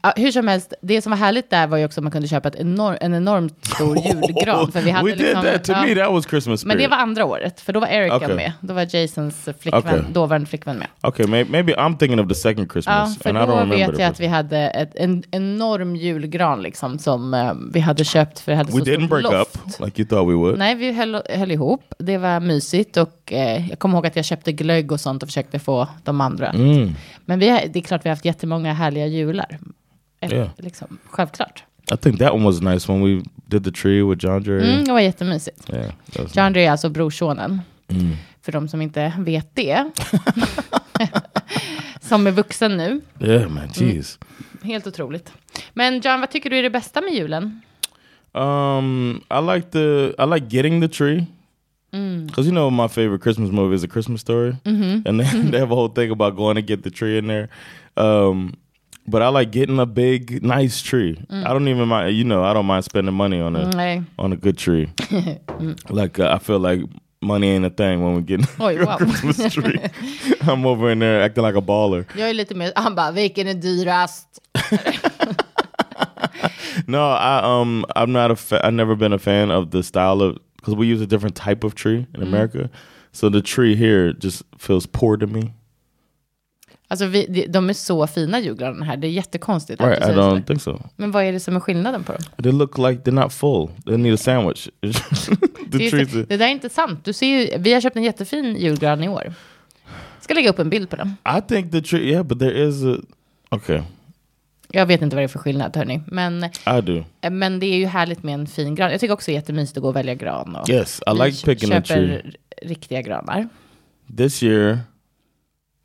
Ja, 0.02 0.14
hur 0.16 0.32
som 0.32 0.48
helst, 0.48 0.74
det 0.82 1.02
som 1.02 1.10
var 1.10 1.18
härligt 1.18 1.50
där 1.50 1.68
var 1.68 1.78
ju 1.78 1.86
också 1.86 2.00
att 2.00 2.04
man 2.04 2.12
kunde 2.12 2.28
köpa 2.28 2.48
ett 2.48 2.56
enorm, 2.56 2.98
en 3.02 3.14
enormt 3.14 3.66
stor 3.66 3.98
julgran. 4.06 4.72
För 4.72 4.82
vi 4.82 4.92
hade 4.92 5.06
we 5.10 5.16
did 5.16 5.20
liksom, 5.26 5.44
that. 5.44 5.64
To 5.64 5.72
ja. 5.72 5.82
me, 5.82 5.96
that 5.96 6.12
was 6.12 6.26
Christmas 6.28 6.60
spirit. 6.60 6.68
Men 6.68 6.78
det 6.78 6.88
var 6.88 6.98
andra 6.98 7.26
året, 7.26 7.62
för 7.62 7.74
då 7.74 7.80
var 7.80 7.88
Erica 7.88 8.16
Okej. 8.16 8.36
med. 8.36 8.52
Då 8.60 8.74
var 8.74 8.96
Jasons 8.96 9.50
flickvän, 9.60 9.82
Okej. 9.86 10.02
dåvarande 10.14 10.48
flickvän 10.48 10.78
med. 10.78 10.88
Okay, 11.04 11.26
may- 11.26 11.50
maybe 11.52 11.74
I'm 11.76 11.98
thinking 11.98 12.20
of 12.20 12.28
the 12.28 12.36
second 12.36 12.68
Ja, 12.68 12.74
Christmas, 12.74 13.18
för 13.18 13.30
and 13.30 13.38
I 13.38 13.42
don't 13.42 13.70
då 13.70 13.76
vet 13.76 14.00
jag 14.00 14.10
att 14.10 14.20
vi 14.20 14.28
hade 14.28 14.58
ett, 14.58 14.96
en 14.96 15.24
enorm 15.32 15.96
julgran 15.96 16.62
liksom 16.62 17.00
som 17.00 17.34
eh, 17.34 17.54
vi 17.74 17.80
hade 17.80 18.04
köpt 18.04 18.40
för 18.40 18.52
det 18.52 18.58
hade 18.58 18.72
We 18.72 18.78
så 18.80 18.86
didn't 18.86 19.08
break 19.08 19.24
loft. 19.24 19.56
up 19.56 19.80
like 19.86 20.02
you 20.02 20.10
thought 20.10 20.30
we 20.30 20.34
would. 20.36 20.58
Nej, 20.58 20.76
vi 20.76 20.92
höll, 20.92 21.22
höll 21.30 21.52
ihop. 21.52 21.94
Det 22.00 22.18
var 22.18 22.40
mysigt 22.40 22.98
och 22.98 23.23
eh, 23.34 23.70
jag 23.70 23.80
kommer 23.80 23.96
ihåg 23.98 24.08
att 24.08 24.16
jag 24.16 24.26
köpte 24.26 24.52
glögg 24.52 24.92
och 24.92 25.00
sånt 25.00 25.24
och 25.24 25.30
försökte 25.30 25.60
få 25.60 25.88
de 26.04 26.22
andra. 26.22 26.50
Mm. 26.50 26.92
Men 27.26 27.40
vi, 27.40 27.46
det 27.74 27.80
är 27.80 27.84
klart 27.84 28.06
vi 28.06 28.10
har 28.10 28.16
haft 28.16 28.26
jättemånga 28.26 28.74
härliga 28.74 29.08
jular. 29.08 29.60
Eh, 30.20 30.34
Yeah. 30.34 30.50
Liksom, 30.58 30.98
självklart. 31.06 31.64
I 31.94 31.98
think 31.98 32.20
that 32.20 32.34
one 32.34 32.46
was 32.46 32.62
nice 32.62 32.92
when 32.92 33.04
we 33.04 33.24
did 33.46 33.64
the 33.64 33.72
tree 33.72 34.04
with 34.04 34.26
John 34.26 34.44
Jerry. 34.44 34.72
Mm, 34.74 34.84
det 34.84 34.92
var 34.92 35.00
jättemysigt. 35.00 35.70
Yeah, 35.70 35.92
was 36.20 36.36
John 36.36 36.54
Ray 36.54 36.64
är 36.64 36.72
alltså 36.72 36.90
brorsonen. 36.90 37.62
Mm. 37.88 38.16
För 38.42 38.52
de 38.52 38.68
som 38.68 38.82
inte 38.82 39.14
vet 39.18 39.56
det. 39.56 39.82
som 42.02 42.28
är 42.28 42.32
vuxen 42.32 42.78
nu. 42.78 43.02
Yeah, 43.20 43.50
man, 43.50 43.70
jeez. 43.74 44.20
Helt 44.64 44.88
otroligt. 44.88 45.32
Men 45.74 46.02
John, 46.02 46.20
vad 46.20 46.32
tycker 46.32 46.50
du 46.50 46.58
är 46.58 46.64
det 46.64 46.70
bästa 46.70 47.02
med 47.02 47.14
julen? 47.14 47.62
Um, 48.34 49.22
I 49.30 49.56
like 49.56 49.68
the 49.72 50.06
I 50.24 50.26
like 50.34 50.56
getting 50.56 50.82
the 50.82 50.88
tree 50.88 51.14
Mm. 51.16 51.26
Because 51.94 52.46
you 52.48 52.52
know 52.52 52.72
my 52.72 52.88
favorite 52.88 53.22
Christmas 53.22 53.52
movie 53.52 53.76
is 53.76 53.84
A 53.84 53.88
Christmas 53.88 54.22
Story, 54.22 54.58
Mm-hmm. 54.66 55.08
and 55.08 55.20
they, 55.20 55.24
they 55.52 55.60
have 55.60 55.72
a 55.72 55.76
whole 55.76 55.90
thing 55.94 56.10
about 56.12 56.36
going 56.36 56.56
to 56.56 56.62
get 56.64 56.82
the 56.84 56.90
tree 56.90 57.18
in 57.20 57.28
there. 57.28 57.50
Um, 57.98 58.54
but 59.08 59.22
I 59.22 59.28
like 59.28 59.52
getting 59.52 59.80
a 59.80 59.86
big, 59.86 60.42
nice 60.44 60.82
tree. 60.82 61.18
I 61.30 61.54
don't 61.54 61.68
even 61.68 61.88
mind. 61.88 62.16
You 62.16 62.24
know, 62.24 62.44
I 62.44 62.54
don't 62.54 62.66
mind 62.66 62.84
spending 62.86 63.14
money 63.14 63.40
on 63.42 63.56
a 63.56 63.66
Mm, 63.66 64.06
on 64.18 64.34
a 64.34 64.38
good 64.38 64.58
tree. 64.58 64.90
like 65.90 66.20
uh, 66.20 66.32
I 66.34 66.40
feel 66.40 66.58
like 66.60 66.82
money 67.22 67.50
ain't 67.50 67.66
a 67.66 67.70
thing 67.70 68.02
when 68.04 68.16
we 68.16 68.22
get 68.22 68.40
Oj, 68.60 68.82
a 68.82 68.86
wow. 68.88 68.98
Christmas 68.98 69.54
tree. 69.54 69.80
I'm 70.48 70.66
over 70.66 70.90
in 70.92 71.00
there 71.00 71.22
acting 71.22 71.44
like 71.44 71.56
a 71.58 71.62
baller. 71.62 72.06
Jag 72.18 72.30
är 72.30 72.34
lite 72.34 72.56
mer, 72.56 72.72
han 72.76 72.96
bara, 72.96 73.12
vilken 73.12 73.48
är 73.48 73.54
dyrast? 73.54 74.40
No, 76.88 77.00
I 77.12 77.40
um 77.44 77.86
I'm 77.96 78.12
not 78.12 78.32
a 78.32 78.36
fa- 78.36 78.62
I've 78.64 78.74
never 78.74 78.96
been 78.96 79.14
a 79.14 79.20
fan 79.20 79.52
of 79.52 79.70
the 79.72 79.84
style 79.84 80.22
of 80.22 80.38
because 80.64 80.78
we 80.78 80.86
use 80.86 81.04
a 81.04 81.08
different 81.08 81.36
type 81.36 81.66
of 81.68 81.76
tree 81.76 82.06
in 82.16 82.24
America. 82.24 82.70
So 83.12 83.30
the 83.30 83.42
tree 83.42 83.76
here 83.76 84.16
just 84.22 84.44
feels 84.58 84.88
poor 84.88 85.18
to 85.18 85.28
me. 85.28 85.52
Alltså 86.88 87.06
vi, 87.06 87.46
de- 87.50 87.70
är 87.70 87.74
så 87.74 88.08
fina 88.08 88.40
julgranarna 88.40 88.86
här, 88.86 88.98
det 88.98 89.08
är 89.08 89.12
jättekonstigt. 89.12 89.82
Right? 89.82 90.00
I 90.00 90.12
don't 90.12 90.44
think 90.44 90.62
so. 90.62 90.82
Men 90.96 91.12
vad 91.12 91.24
är 91.24 91.32
det 91.32 91.40
som 91.40 91.56
är 91.56 91.60
skillnaden 91.60 92.04
på 92.04 92.12
dem? 92.12 92.22
They 92.44 92.52
look 92.52 92.78
like 92.78 93.02
they're 93.04 93.24
not 93.24 93.34
full. 93.34 93.70
They 93.86 93.98
need 93.98 94.14
a 94.14 94.18
sandwich. 94.18 94.70
the 94.82 94.88
Det, 95.68 95.88
är, 95.88 96.26
det 96.28 96.38
där 96.38 96.46
är 96.46 96.52
inte 96.52 96.70
sant. 96.70 97.06
Du 97.06 97.14
ser 97.14 97.28
ju, 97.28 97.58
vi 97.58 97.74
har 97.74 97.82
köpt 97.82 97.96
en 97.96 98.04
jättefin 98.04 98.56
julgran 98.56 99.04
i 99.04 99.10
år. 99.10 99.34
Ska 100.22 100.34
lägga 100.34 100.50
upp 100.50 100.60
en 100.60 100.70
bild 100.70 100.90
på 100.90 100.96
den. 100.96 101.16
I 101.38 101.42
think 101.48 101.72
the 101.72 101.82
tree. 101.82 102.10
Yeah, 102.10 102.24
but 102.26 102.40
there 102.40 102.68
is 102.68 102.84
a. 102.84 102.98
Okay. 103.52 103.82
Jag 104.76 104.86
vet 104.86 105.02
inte 105.02 105.16
vad 105.16 105.22
det 105.22 105.26
är 105.26 105.28
för 105.28 105.40
skillnad, 105.40 105.76
hörni. 105.78 106.02
Men, 106.08 106.44
I 106.44 106.82
do. 106.82 107.04
men 107.32 107.60
det 107.60 107.66
är 107.66 107.78
ju 107.78 107.86
härligt 107.86 108.24
med 108.24 108.34
en 108.34 108.48
fin 108.48 108.76
gran. 108.76 108.92
Jag 108.92 109.00
tycker 109.00 109.14
också 109.14 109.32
det 109.32 109.34
är 109.34 109.36
jättemysigt 109.40 109.78
att 109.78 109.82
gå 109.82 109.90
och 109.90 109.96
välja 109.96 110.16
gran. 110.16 110.56
Och 110.56 110.70
Yes, 110.70 111.02
I 111.08 111.14
like 111.26 111.46
picking 111.46 111.72
a 111.72 111.82
köper 111.84 112.06
tree. 112.22 112.32
riktiga 112.62 113.02
granar. 113.02 113.48
This 114.18 114.44
year, 114.44 114.80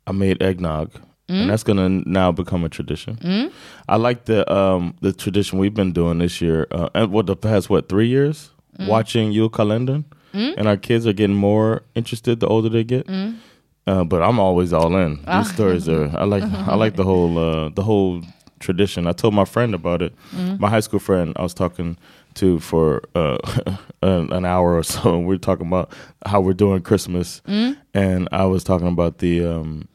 I 0.09 0.13
made 0.13 0.45
eggnog, 0.49 0.89
and 1.29 1.51
that's 1.51 1.63
gonna 1.63 1.87
now 2.05 2.31
become 2.31 2.65
a 2.65 2.69
tradition. 2.69 3.17
I 3.87 3.97
like 4.07 4.21
the 4.25 4.43
um 4.53 4.93
the 5.01 5.13
tradition 5.13 5.59
we've 5.59 5.75
been 5.75 5.93
doing 5.93 6.19
this 6.19 6.41
year, 6.41 6.65
uh, 6.71 6.89
and 6.93 7.11
what 7.11 7.27
the 7.27 7.35
past 7.35 7.69
what 7.69 7.87
three 7.89 8.07
years, 8.09 8.51
watching 8.87 9.31
Yule 9.31 9.49
Kalendern, 9.49 10.03
and 10.33 10.67
our 10.67 10.77
kids 10.77 11.05
are 11.05 11.13
getting 11.13 11.35
more 11.37 11.81
interested 11.95 12.39
the 12.39 12.47
older 12.47 12.69
they 12.69 12.83
get. 12.83 13.07
Uh, 13.87 14.03
but 14.03 14.21
I'm 14.21 14.39
always 14.39 14.73
all 14.73 14.95
in. 14.95 15.19
These 15.25 15.51
stories 15.53 15.87
are 15.89 16.09
I 16.17 16.25
like 16.25 16.43
I 16.43 16.75
like 16.75 16.95
the 16.95 17.03
whole 17.11 17.37
uh, 17.37 17.69
the 17.75 17.83
whole 17.83 18.21
tradition. 18.59 19.07
I 19.07 19.13
told 19.13 19.33
my 19.33 19.45
friend 19.45 19.73
about 19.73 20.01
it. 20.01 20.13
My 20.59 20.69
high 20.69 20.81
school 20.81 20.99
friend 20.99 21.33
I 21.35 21.41
was 21.43 21.53
talking 21.53 21.97
to 22.35 22.59
for 22.59 23.01
uh, 23.15 23.37
an, 24.01 24.31
an 24.31 24.45
hour 24.45 24.75
or 24.77 24.83
so. 24.83 25.15
And 25.15 25.25
we 25.29 25.35
are 25.35 25.39
talking 25.39 25.67
about 25.67 25.91
how 26.25 26.39
we're 26.41 26.53
doing 26.53 26.81
Christmas, 26.81 27.41
and 27.93 28.27
I 28.31 28.45
was 28.45 28.63
talking 28.63 28.87
about 28.87 29.17
the 29.17 29.45
um, 29.45 29.87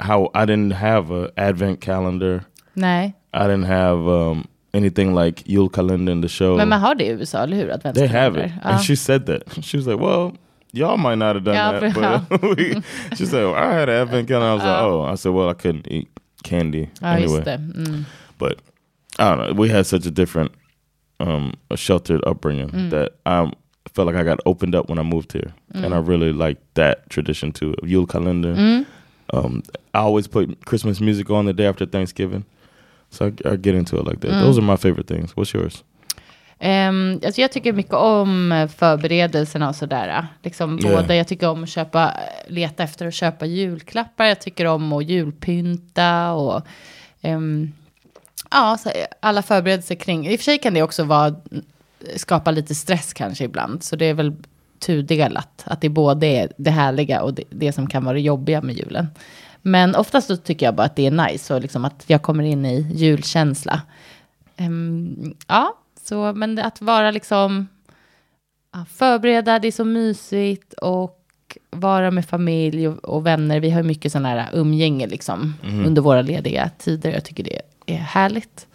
how 0.00 0.30
I 0.34 0.44
didn't 0.46 0.72
have 0.72 1.10
a 1.10 1.30
advent 1.36 1.80
calendar. 1.80 2.44
Nej, 2.76 3.14
I 3.32 3.46
didn't 3.46 3.66
have 3.66 3.98
um, 4.08 4.44
anything 4.72 5.14
like 5.14 5.42
Yule 5.46 5.68
calendar 5.68 6.12
in 6.12 6.20
the 6.20 6.28
show. 6.28 6.56
men 6.56 6.68
man 6.68 6.80
har 6.80 6.94
det 6.94 7.04
i 7.04 7.12
USA, 7.12 7.42
eller 7.42 7.56
hur? 7.56 7.92
They 7.92 8.06
have 8.08 8.36
it. 8.36 8.50
Ja. 8.62 8.70
and 8.70 8.80
she 8.80 8.96
said 8.96 9.26
that. 9.26 9.42
She 9.62 9.76
was 9.76 9.86
like, 9.86 10.00
"Well, 10.00 10.32
y'all 10.72 10.96
might 10.96 11.18
not 11.18 11.36
have 11.36 11.44
done 11.44 11.54
Yeah, 11.54 11.78
that." 11.80 12.28
but- 12.28 13.16
she 13.16 13.26
said, 13.26 13.44
well, 13.44 13.54
"I 13.54 13.72
had 13.72 13.88
an 13.88 13.94
advent 14.02 14.28
calendar." 14.28 14.50
I 14.50 14.54
was 14.54 14.64
like, 14.64 14.82
"Oh," 14.82 15.12
I 15.12 15.14
said, 15.16 15.32
"Well, 15.32 15.48
I 15.48 15.54
couldn't 15.54 15.86
eat 15.90 16.08
candy 16.44 16.88
Ja, 17.02 17.08
anyway." 17.16 17.42
Mm. 17.42 18.04
But 18.38 18.60
I 19.18 19.34
don't 19.34 19.38
know. 19.48 19.52
We 19.54 19.68
had 19.68 19.86
such 19.86 20.06
a 20.06 20.10
different, 20.10 20.52
um, 21.20 21.52
a 21.70 21.76
sheltered 21.76 22.20
upbringing 22.26 22.68
Mm. 22.70 22.90
that 22.90 23.12
I 23.26 23.50
felt 23.92 24.06
like 24.06 24.16
I 24.16 24.22
got 24.24 24.40
opened 24.46 24.74
up 24.74 24.88
when 24.88 24.98
I 24.98 25.02
moved 25.02 25.32
here, 25.32 25.52
and 25.72 25.86
Mm. 25.86 25.94
I 25.94 25.98
really 25.98 26.32
like 26.32 26.58
that 26.74 27.08
tradition 27.10 27.52
too. 27.52 27.74
Yule 27.82 28.06
calendar. 28.06 28.84
Um, 29.32 29.62
I 29.94 29.98
always 30.00 30.26
put 30.28 30.64
Christmas 30.66 31.00
music 31.00 31.30
on 31.30 31.46
the 31.46 31.52
day 31.52 31.66
after 31.66 31.86
Thanksgiving, 31.86 32.44
so 33.10 33.26
I, 33.44 33.50
I 33.52 33.56
get 33.56 33.74
into 33.74 33.96
it 33.96 34.04
like 34.06 34.20
that. 34.20 34.30
Mm. 34.32 34.40
Those 34.40 34.58
are 34.58 34.62
my 34.62 34.76
favorite 34.76 35.06
things. 35.06 35.36
What's 35.36 35.52
yours? 35.54 35.82
Ehm, 36.58 37.20
alltså 37.24 37.40
jag 37.40 37.52
tycker 37.52 37.72
mycket 37.72 37.94
om 37.94 38.68
förberedelserna 38.76 39.68
och 39.68 39.76
sådär. 39.76 40.26
Liksom 40.42 40.78
Yeah. 40.78 40.96
både, 40.96 41.16
jag 41.16 41.28
tycker 41.28 41.48
om 41.48 41.62
att 41.62 41.68
köpa, 41.68 42.12
leta 42.48 42.82
efter 42.82 43.06
att 43.06 43.14
köpa 43.14 43.46
julklappar. 43.46 44.24
Jag 44.24 44.40
tycker 44.40 44.64
om 44.64 44.92
att 44.92 45.04
julpynta 45.04 46.32
och 46.32 46.62
ehm, 47.22 47.72
ja, 48.50 48.78
alla 49.20 49.42
förberedelser 49.42 49.94
kring. 49.94 50.26
I 50.28 50.34
och 50.34 50.40
för 50.40 50.44
sig 50.44 50.58
kan 50.58 50.74
det 50.74 50.82
också 50.82 51.04
vara, 51.04 51.34
skapa 52.16 52.50
lite 52.50 52.74
stress 52.74 53.12
kanske 53.12 53.44
ibland. 53.44 53.82
Så 53.82 53.96
det 53.96 54.04
är 54.04 54.14
väl 54.14 54.32
tudelat. 54.78 55.62
Att 55.64 55.80
det 55.80 55.88
både 55.88 56.26
är 56.26 56.52
det 56.56 56.70
härliga 56.70 57.22
och 57.22 57.34
det, 57.34 57.44
det 57.50 57.72
som 57.72 57.86
kan 57.86 58.04
vara 58.04 58.14
det 58.14 58.20
jobbiga 58.20 58.60
med 58.60 58.74
julen. 58.74 59.06
Men 59.62 59.94
oftast 59.94 60.26
så 60.26 60.36
tycker 60.36 60.66
jag 60.66 60.74
bara 60.74 60.86
att 60.86 60.96
det 60.96 61.06
är 61.06 61.28
nice 61.28 61.54
och 61.54 61.60
liksom 61.60 61.84
att 61.84 62.04
jag 62.06 62.22
kommer 62.22 62.44
in 62.44 62.66
i 62.66 62.80
julkänsla. 62.94 63.82
Ehm, 64.56 65.34
ja, 65.48 65.74
så, 66.06 66.32
men 66.32 66.58
att 66.58 66.80
vara 66.80 67.10
liksom 67.10 67.68
förbereda, 68.88 69.58
det 69.58 69.68
är 69.68 69.72
så 69.72 69.84
mysigt 69.84 70.72
och 70.72 71.20
vara 71.70 72.10
med 72.10 72.26
familj 72.26 72.88
och, 72.88 73.04
och 73.04 73.26
vänner. 73.26 73.60
Vi 73.60 73.70
har 73.70 73.82
mycket 73.82 74.12
sådana 74.12 74.28
här 74.28 74.48
umgänge 74.52 75.06
liksom 75.06 75.54
under 75.86 76.02
våra 76.02 76.22
lediga 76.22 76.70
tider. 76.78 77.12
Jag 77.12 77.24
tycker 77.24 77.44
det 77.44 77.60
är 77.86 77.96
härligt. 77.96 78.66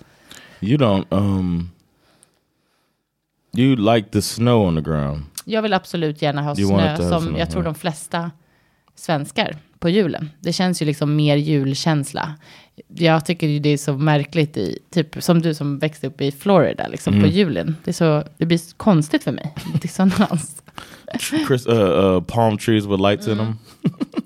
You 0.62 0.78
don't. 0.78 1.06
Um, 1.10 1.72
you 3.58 3.76
like 3.94 4.10
the 4.10 4.22
snow 4.22 4.68
on 4.68 4.76
the 4.76 4.82
ground. 4.82 5.24
Jag 5.46 5.62
vill 5.62 5.74
absolut 5.74 6.22
gärna 6.22 6.42
ha 6.42 6.56
You 6.58 6.68
snö 6.68 7.10
som 7.10 7.38
jag 7.38 7.52
tror 7.52 7.64
de 7.64 7.76
flesta 7.76 8.32
svenskar 8.96 9.58
på 9.80 9.90
julen. 9.90 10.30
Det 10.40 10.54
känns 10.54 10.82
ju 10.82 10.86
liksom 10.86 11.16
mer 11.16 11.36
julkänsla. 11.36 12.36
Jag 12.88 13.26
tycker 13.26 13.48
ju 13.48 13.60
det 13.60 13.70
är 13.70 13.78
så 13.78 13.94
märkligt 13.94 14.58
i, 14.58 14.80
typ 14.92 15.24
som 15.24 15.42
du 15.42 15.54
som 15.54 15.80
växte 15.80 16.08
upp 16.08 16.22
i 16.22 16.32
Florida, 16.32 16.88
liksom 16.88 17.14
Mm. 17.14 17.24
på 17.24 17.30
julen. 17.36 17.76
Det, 17.84 17.92
är 17.92 17.94
så, 17.94 18.24
det 18.38 18.46
blir 18.46 18.58
så 18.58 18.76
konstigt 18.76 19.24
för 19.24 19.32
mig. 19.32 19.54
Dissonans. 19.82 20.64
Chris, 21.48 21.68
uh, 21.68 21.74
uh, 21.74 22.22
palm 22.22 22.58
trees 22.58 22.86
with 22.86 23.02
lights 23.02 23.28
in 23.28 23.38
them. 23.38 23.56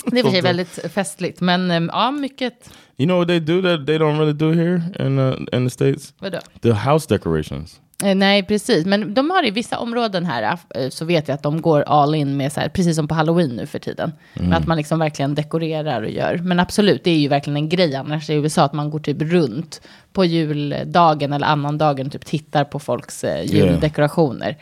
Det 0.06 0.20
är 0.20 0.24
för 0.24 0.32
sig 0.32 0.42
väldigt 0.42 0.80
festligt, 0.94 1.42
men 1.42 1.72
äm, 1.72 1.90
ja, 1.94 2.12
mycket. 2.12 2.70
You 2.98 3.08
know 3.08 3.18
what 3.20 3.28
they 3.28 3.40
do 3.40 3.62
that 3.62 3.88
they 3.88 3.98
don't 3.98 4.18
really 4.18 4.34
do 4.34 4.52
here 4.52 4.82
in 5.08 5.20
uh, 5.20 5.36
in 5.54 5.66
the 5.66 5.70
states? 5.70 6.14
Vadå? 6.20 6.40
The 6.62 6.74
house 6.74 7.08
decorations. 7.10 7.80
Eh, 8.04 8.16
Nej, 8.16 8.44
precis. 8.44 8.86
Men 8.86 9.14
de 9.14 9.30
har 9.30 9.48
i 9.48 9.52
vissa 9.52 9.78
områden 9.80 10.26
här, 10.26 10.58
eh, 10.76 10.90
så 10.90 11.06
vet 11.06 11.28
jag 11.28 11.36
att 11.36 11.44
de 11.44 11.62
går 11.62 11.82
all 11.82 12.16
in 12.16 12.38
med 12.38 12.52
så 12.52 12.60
här, 12.60 12.70
precis 12.70 12.96
som 12.96 13.08
på 13.08 13.16
halloween 13.16 13.50
nu 13.50 13.66
för 13.66 13.80
tiden. 13.80 14.12
Men 14.34 14.54
att 14.54 14.68
man 14.68 14.78
liksom 14.78 15.00
verkligen 15.00 15.36
dekorerar 15.36 16.02
och 16.02 16.10
gör. 16.10 16.38
Men 16.38 16.60
absolut, 16.60 17.04
det 17.04 17.12
är 17.12 17.18
ju 17.18 17.28
verkligen 17.28 17.58
en 17.58 17.70
grej 17.70 17.96
annars 17.96 18.30
i 18.30 18.34
USA, 18.34 18.64
att 18.64 18.74
man 18.74 18.90
går 18.90 19.00
typ 19.00 19.22
runt 19.22 19.82
på 20.14 20.26
juldagen 20.26 21.34
eller 21.34 21.48
annan 21.48 21.78
dagen, 21.78 22.10
typ 22.10 22.26
tittar 22.26 22.64
på 22.64 22.80
folks 22.80 23.24
eh, 23.24 23.46
juldekorationer. 23.46 24.58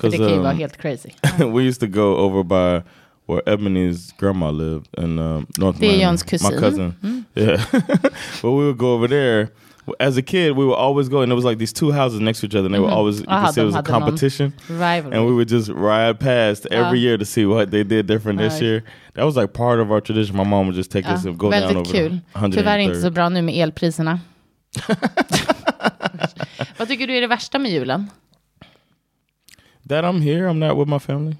För 0.00 0.10
det 0.10 0.16
kan 0.16 0.28
ju 0.28 0.34
um, 0.34 0.42
vara 0.42 0.52
helt 0.52 0.76
crazy. 0.76 1.10
we 1.38 1.62
used 1.62 1.80
to 1.80 1.86
go 1.86 2.16
over 2.16 2.42
by 2.42 2.86
where 3.26 3.42
Ebony's 3.56 4.12
grandma 4.18 4.50
lived 4.50 4.86
in 4.98 5.18
um, 5.18 5.46
North 5.58 5.80
Det 5.80 5.86
är 5.86 5.90
Miami. 5.90 6.04
Johns 6.04 6.22
kusin. 6.22 6.54
My 6.54 6.60
cousin. 6.60 6.94
Yeah. 7.34 7.60
but 8.42 8.44
we 8.44 8.64
would 8.64 8.78
go 8.78 8.94
over 8.94 9.08
there. 9.08 9.48
As 9.98 10.16
a 10.16 10.22
kid, 10.22 10.56
we 10.56 10.64
would 10.66 10.74
always 10.74 11.08
go, 11.08 11.22
and 11.22 11.30
there 11.30 11.36
was 11.36 11.44
like 11.44 11.58
these 11.58 11.72
two 11.72 11.90
houses 11.90 12.20
next 12.20 12.40
to 12.40 12.46
each 12.46 12.54
other, 12.54 12.66
and 12.66 12.74
they 12.74 12.78
were 12.78 12.90
always, 12.90 13.20
you 13.20 13.26
could 13.26 13.54
see 13.54 13.60
it 13.62 13.64
was 13.64 13.74
a 13.74 13.82
competition. 13.82 14.52
Rivalry. 14.68 15.16
And 15.16 15.26
we 15.26 15.32
would 15.34 15.48
just 15.48 15.68
ride 15.70 16.20
past 16.20 16.66
every 16.70 16.98
Ah. 16.98 17.02
year 17.02 17.18
to 17.18 17.24
see 17.24 17.44
what 17.46 17.70
they 17.70 17.82
did 17.82 18.06
different 18.06 18.38
this 18.38 18.60
year. 18.60 18.82
That 19.14 19.24
was 19.24 19.36
like 19.36 19.52
part 19.52 19.80
of 19.80 19.90
our 19.90 20.00
tradition. 20.00 20.36
My 20.36 20.44
mom 20.44 20.66
would 20.66 20.76
just 20.76 20.90
take 20.90 21.06
us 21.08 21.24
and 21.24 21.38
go 21.38 21.50
down 21.50 21.76
over 21.76 21.92
kul. 21.92 22.20
the 22.34 22.48
Tyvärr 22.56 22.78
inte 22.78 23.00
så 23.00 23.10
bra 23.10 23.28
nu 23.28 23.42
med 23.42 23.54
elpriserna. 23.54 24.20
Vad 26.78 26.88
tycker 26.88 27.06
du 27.06 27.16
är 27.16 27.20
det 27.20 27.26
värsta 27.26 27.58
med 27.58 27.70
julen? 27.72 28.10
That 29.88 30.04
I'm 30.04 30.20
here, 30.22 30.48
I'm 30.48 30.58
not 30.58 30.76
with 30.78 30.88
my 30.88 30.98
family. 30.98 31.36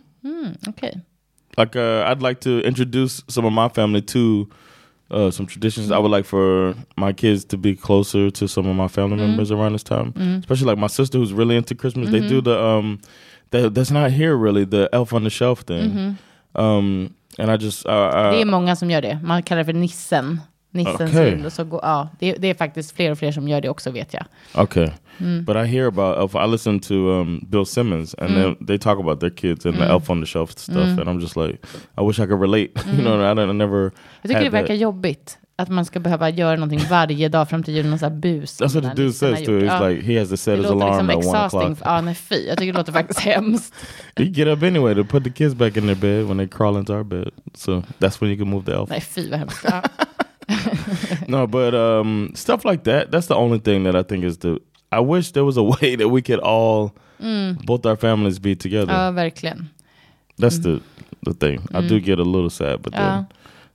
Okay. 0.68 0.92
like 1.56 1.76
uh, 1.76 2.11
I'd 2.11 2.23
like 2.23 2.40
to 2.40 2.61
introduce 2.61 3.23
some 3.28 3.47
of 3.47 3.52
my 3.52 3.68
family 3.68 4.00
to 4.02 4.47
uh, 5.11 5.31
some 5.31 5.47
traditions. 5.47 5.90
I 5.90 5.99
would 5.99 6.11
like 6.11 6.25
for 6.25 6.75
my 6.97 7.12
kids 7.12 7.45
to 7.47 7.57
be 7.59 7.75
closer 7.76 8.31
to 8.31 8.47
some 8.49 8.67
of 8.71 8.76
my 8.76 8.88
family 8.88 9.17
members 9.17 9.50
around 9.50 9.73
this 9.73 9.83
time, 9.85 10.12
especially 10.40 10.67
like 10.67 10.79
my 10.79 10.88
sister 10.88 11.19
who's 11.19 11.33
really 11.33 11.57
into 11.57 11.75
Christmas. 11.75 12.11
They 12.11 12.21
do 12.29 12.40
the 12.40 12.57
um, 12.64 12.99
that 13.50 13.75
that's 13.75 13.90
not 13.90 14.11
here 14.12 14.37
really 14.37 14.64
the 14.64 14.88
Elf 14.93 15.12
on 15.12 15.25
the 15.25 15.31
Shelf 15.31 15.61
thing, 15.61 16.17
um, 16.55 17.14
and 17.38 17.50
I 17.50 17.57
just 17.57 17.87
uh, 17.87 17.90
uh, 17.90 18.31
Det 18.31 18.40
är 18.40 18.45
många 18.47 18.76
som 18.76 18.90
gör 18.90 19.02
det. 19.02 19.19
Man 19.23 19.43
kallar 19.43 19.59
det 19.59 19.64
för 19.64 19.73
nissen. 19.73 20.40
Nissens 20.73 21.00
Okej. 21.00 21.31
jul. 21.31 21.47
Och 21.47 21.53
så 21.53 21.65
går, 21.65 21.81
ja, 21.83 22.09
det, 22.19 22.33
det 22.33 22.49
är 22.49 22.55
faktiskt 22.55 22.97
fler 22.97 23.11
och 23.11 23.19
fler 23.19 23.33
som 23.33 23.49
gör 23.49 23.61
det 23.61 23.69
också 23.69 23.91
vet 23.91 24.15
jag. 24.15 24.25
okay. 24.65 24.89
But 25.47 25.57
I 25.57 25.67
hear 25.67 25.87
about 25.87 26.17
Elf. 26.19 26.35
I 26.35 26.47
listen 26.53 26.81
to 26.81 26.95
um, 26.95 27.47
Bill 27.49 27.67
Simmons, 27.67 28.15
and 28.15 28.35
they, 28.35 28.67
they 28.67 28.79
talk 28.79 28.99
about 28.99 29.21
their 29.21 29.31
kids 29.31 29.67
and 29.67 29.77
the 29.77 29.85
Elf 29.85 30.11
on 30.11 30.21
the 30.21 30.27
Shelf 30.27 30.50
stuff, 30.59 30.99
and 30.99 31.09
I'm 31.09 31.21
just 31.21 31.37
like, 31.37 31.59
I 31.99 32.03
wish 32.03 32.19
I 32.19 32.27
could 32.27 32.41
relate. 32.41 32.71
you 32.87 33.03
know, 33.03 33.21
I, 33.21 33.35
don't, 33.35 33.50
I 33.50 33.53
never. 33.53 33.91
Jag 34.23 34.31
tycker 34.31 34.45
det 34.45 34.50
verkar 34.50 34.67
that. 34.69 34.79
jobbigt. 34.79 35.39
Att 35.57 35.69
man 35.69 35.85
ska 35.85 36.00
behöva 36.00 36.31
göra 36.31 36.55
någonting 36.57 36.81
varje 36.91 37.29
dag 37.29 37.49
fram 37.49 37.62
till 37.62 37.75
julen 37.75 37.93
och 37.93 37.99
så 37.99 38.07
här 38.07 38.15
bus. 38.17 38.61
That's 38.61 38.75
what 38.75 38.83
the 38.85 39.03
dude 39.03 39.09
har 39.09 39.12
says 39.12 39.45
too. 39.47 39.61
He's 39.61 39.65
Ja. 39.65 39.89
like 39.89 40.03
he 40.12 40.19
has 40.19 40.29
to 40.31 40.37
set 40.37 40.57
det 40.57 40.62
his 40.62 40.71
alarm 40.71 41.07
liksom 41.07 41.35
at 41.35 41.55
one 41.55 41.69
o'clock. 41.69 41.77
Ja, 41.85 42.00
nej 42.00 42.15
fy. 42.15 42.47
Jag 42.49 42.59
tycker 42.59 42.73
det 42.73 42.79
låter 42.79 42.93
faktiskt 42.93 43.21
hemskt. 43.35 43.75
You 44.19 44.29
get 44.29 44.49
up 44.49 44.62
anyway 44.62 44.95
to 44.95 45.05
put 45.05 45.25
the 45.25 45.31
kids 45.31 45.55
back 45.55 45.77
in 45.77 45.83
their 45.83 45.97
bed 45.97 46.25
when 46.25 46.37
they 46.39 46.49
crawl 46.49 46.77
into 46.79 46.93
our 46.95 47.05
bed. 47.05 47.31
So 47.55 47.83
that's 47.99 48.23
when 48.23 48.31
you 48.31 48.39
can 48.39 48.49
move 48.49 48.65
the 48.65 48.73
elf. 48.73 48.91
Nej 48.91 49.00
fy 49.00 49.31
vad 49.31 49.39
hemskt. 49.39 49.65
No, 51.28 51.47
but 51.47 51.75
um, 51.75 52.33
stuff 52.35 52.64
like 52.64 52.85
that. 52.85 53.11
That's 53.11 53.26
the 53.26 53.35
only 53.35 53.59
thing 53.61 53.85
that 53.85 53.95
I 53.95 54.02
think 54.02 54.25
is 54.25 54.38
the. 54.38 54.59
I 54.92 55.00
wish 55.00 55.33
there 55.33 55.45
was 55.45 55.57
a 55.57 55.62
way 55.83 55.97
that 55.97 56.09
we 56.09 56.23
could 56.23 56.40
all, 56.40 56.90
both 57.66 57.87
our 57.87 57.97
families, 57.97 58.38
be 58.40 58.57
together. 58.57 58.92
ja, 58.92 59.11
verkligen. 59.11 59.69
that's 60.38 60.62
the 60.62 60.80
the 61.25 61.35
thing. 61.35 61.61
I 61.75 61.88
do 61.88 62.00
get 62.00 62.19
a 62.19 62.23
little 62.25 62.50
sad, 62.50 62.83
but 62.83 62.95
Ja. 62.95 63.25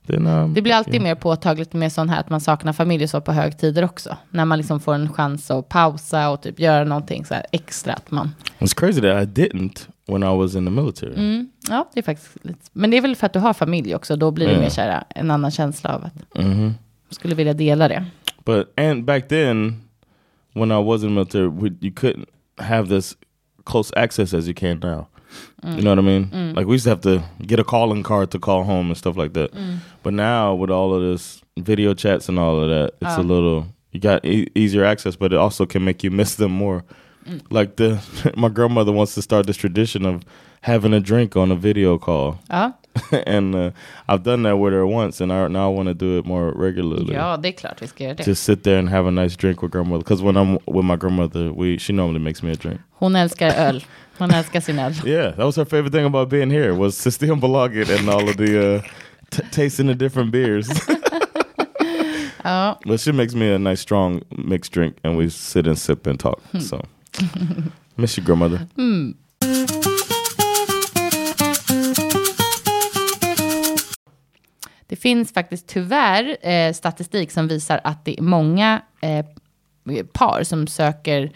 then 0.06 0.24
then 0.24 0.26
um, 0.26 0.54
Det 0.54 0.62
blir 0.62 0.74
alltid 0.74 0.94
yeah. 0.94 1.02
mer 1.04 1.14
påtagligt 1.14 1.72
med 1.72 1.92
sån 1.92 2.08
här 2.08 2.20
att 2.20 2.30
man 2.30 2.40
saknar 2.40 2.72
familj 2.72 3.08
så 3.08 3.20
på 3.20 3.32
högtider 3.32 3.84
också. 3.84 4.16
När 4.30 4.44
man 4.44 4.58
liksom 4.58 4.80
får 4.80 4.94
en 4.94 5.12
chans 5.12 5.50
att 5.50 5.68
pausa 5.68 6.30
och 6.30 6.42
typ 6.42 6.60
göra 6.60 6.84
någonting 6.84 7.24
så 7.24 7.34
här 7.34 7.44
extra. 7.52 7.92
Att 7.92 8.10
man, 8.10 8.34
It's 8.58 8.74
crazy 8.76 9.00
that 9.00 9.22
I 9.22 9.42
didn't 9.42 9.86
when 10.08 10.22
I 10.22 10.36
was 10.36 10.54
in 10.54 10.64
the 10.64 10.70
military. 10.70 11.12
mm, 11.14 11.48
ja, 11.68 11.88
det 11.94 12.00
är 12.00 12.04
faktiskt 12.04 12.44
lite. 12.44 12.58
Men 12.72 12.90
det 12.90 12.96
är 12.96 13.00
väl 13.00 13.16
för 13.16 13.26
att 13.26 13.32
du 13.32 13.38
har 13.38 13.52
familj 13.54 13.94
också. 13.94 14.16
Då 14.16 14.30
blir 14.30 14.46
det 14.46 14.52
Ja. 14.52 14.60
mer 14.60 14.68
så 14.68 14.80
här, 14.80 15.04
en 15.08 15.30
annan 15.30 15.50
känsla 15.50 15.94
av 15.94 16.04
att 16.04 16.44
hmm 16.44 16.74
skulle 17.10 17.34
vilja 17.34 17.54
dela 17.54 17.88
det. 17.88 18.04
But 18.44 18.78
and 18.80 19.04
back 19.04 19.28
then, 19.28 19.80
when 20.54 20.70
I 20.72 20.82
was 20.84 21.02
in 21.02 21.08
the 21.08 21.14
military, 21.14 21.46
we, 21.48 21.68
you 21.80 21.92
couldn't 21.94 22.26
have 22.58 22.88
this 22.88 23.16
close 23.64 23.92
access 23.96 24.34
as 24.34 24.46
you 24.46 24.54
can 24.54 24.78
now. 24.80 25.06
You 25.62 25.80
know 25.82 25.90
what 25.90 25.98
I 25.98 26.02
mean? 26.02 26.52
Like 26.54 26.66
we 26.66 26.74
used 26.74 26.84
to 26.84 26.90
have 26.90 27.00
to 27.02 27.22
get 27.46 27.60
a 27.60 27.64
calling 27.64 28.02
card 28.02 28.30
to 28.30 28.38
call 28.38 28.64
home 28.64 28.86
and 28.88 28.96
stuff 28.96 29.16
like 29.16 29.32
that. 29.34 29.50
But 30.02 30.12
now 30.14 30.54
with 30.60 30.70
all 30.70 30.94
of 30.94 31.02
this 31.02 31.42
video 31.56 31.94
chats 31.94 32.28
and 32.28 32.38
all 32.38 32.62
of 32.62 32.68
that, 32.70 32.94
it's 33.00 33.18
a 33.18 33.22
little 33.22 33.64
you 33.92 34.00
got 34.00 34.24
e 34.24 34.46
easier 34.54 34.84
access, 34.84 35.16
but 35.16 35.32
it 35.32 35.38
also 35.38 35.66
can 35.66 35.84
make 35.84 36.04
you 36.06 36.10
miss 36.10 36.36
them 36.36 36.52
more. 36.52 36.82
Mm. 37.28 37.40
Like 37.50 37.76
the 37.76 37.98
my 38.36 38.48
grandmother 38.48 38.92
wants 38.92 39.14
to 39.14 39.22
start 39.22 39.46
this 39.46 39.56
tradition 39.56 40.06
of 40.06 40.22
having 40.60 40.94
a 40.94 41.00
drink 41.00 41.36
on 41.36 41.52
a 41.52 41.54
video 41.56 41.98
call, 41.98 42.38
Ja. 42.50 42.72
and 43.26 43.54
uh, 43.54 43.70
I've 44.08 44.22
done 44.22 44.42
that 44.44 44.56
with 44.58 44.72
her 44.72 44.86
once, 44.86 45.20
and 45.20 45.32
I 45.32 45.48
now 45.48 45.70
I 45.70 45.74
want 45.74 45.88
to 45.88 45.94
do 45.94 46.18
it 46.18 46.26
more 46.26 46.50
regularly. 46.52 47.14
ja, 47.14 47.36
det 47.36 47.48
är 47.48 47.52
klart 47.52 47.82
vi 47.82 47.86
ska 47.86 48.04
göra 48.04 48.14
det. 48.14 48.26
Just 48.26 48.42
sit 48.44 48.62
there 48.62 48.78
and 48.78 48.88
have 48.88 49.06
a 49.08 49.10
nice 49.10 49.36
drink 49.36 49.62
with 49.62 49.72
grandmother. 49.72 50.02
Because 50.04 50.22
when 50.22 50.36
I'm 50.36 50.58
with 50.66 50.84
my 50.84 50.96
grandmother, 50.96 51.52
we 51.52 51.78
she 51.78 51.92
normally 51.92 52.20
makes 52.20 52.42
me 52.42 52.52
a 52.52 52.56
drink. 52.56 52.80
Hon 52.98 53.16
älskar 53.16 53.50
öl. 53.68 53.84
Hon 54.18 54.30
älskar 54.30 54.60
sin 54.60 54.78
öl. 54.78 54.92
Yeah, 55.04 55.34
that 55.36 55.44
was 55.44 55.56
her 55.56 55.64
favorite 55.64 55.92
thing 55.92 56.06
about 56.06 56.28
being 56.30 56.50
here 56.50 56.72
was 56.74 56.94
Systembolaget 56.98 57.90
and 57.98 58.08
all 58.08 58.28
of 58.28 58.36
the 58.36 58.76
uh, 58.76 58.82
t- 59.30 59.42
tasting 59.50 59.86
the 59.88 59.94
different 59.94 60.30
beers. 60.32 60.68
Ja. 62.44 62.78
but 62.86 63.00
she 63.00 63.12
makes 63.12 63.34
me 63.34 63.52
a 63.54 63.58
nice 63.58 63.80
strong 63.80 64.22
mixed 64.30 64.72
drink, 64.72 64.96
and 65.04 65.16
we 65.18 65.28
sit 65.28 65.66
and 65.66 65.76
sip 65.78 66.06
and 66.06 66.18
talk. 66.20 66.40
So 66.60 66.80
miss 67.94 68.18
your 68.18 68.26
grandmother. 68.26 68.66
Det 74.86 74.96
finns 74.96 75.32
faktiskt 75.32 75.66
tyvärr 75.66 76.48
eh, 76.48 76.72
statistik 76.72 77.30
som 77.30 77.48
visar 77.48 77.80
att 77.84 78.04
det 78.04 78.18
är 78.18 78.22
många 78.22 78.82
eh, 79.00 79.26
par 80.12 80.42
som 80.44 80.66
söker, 80.66 81.32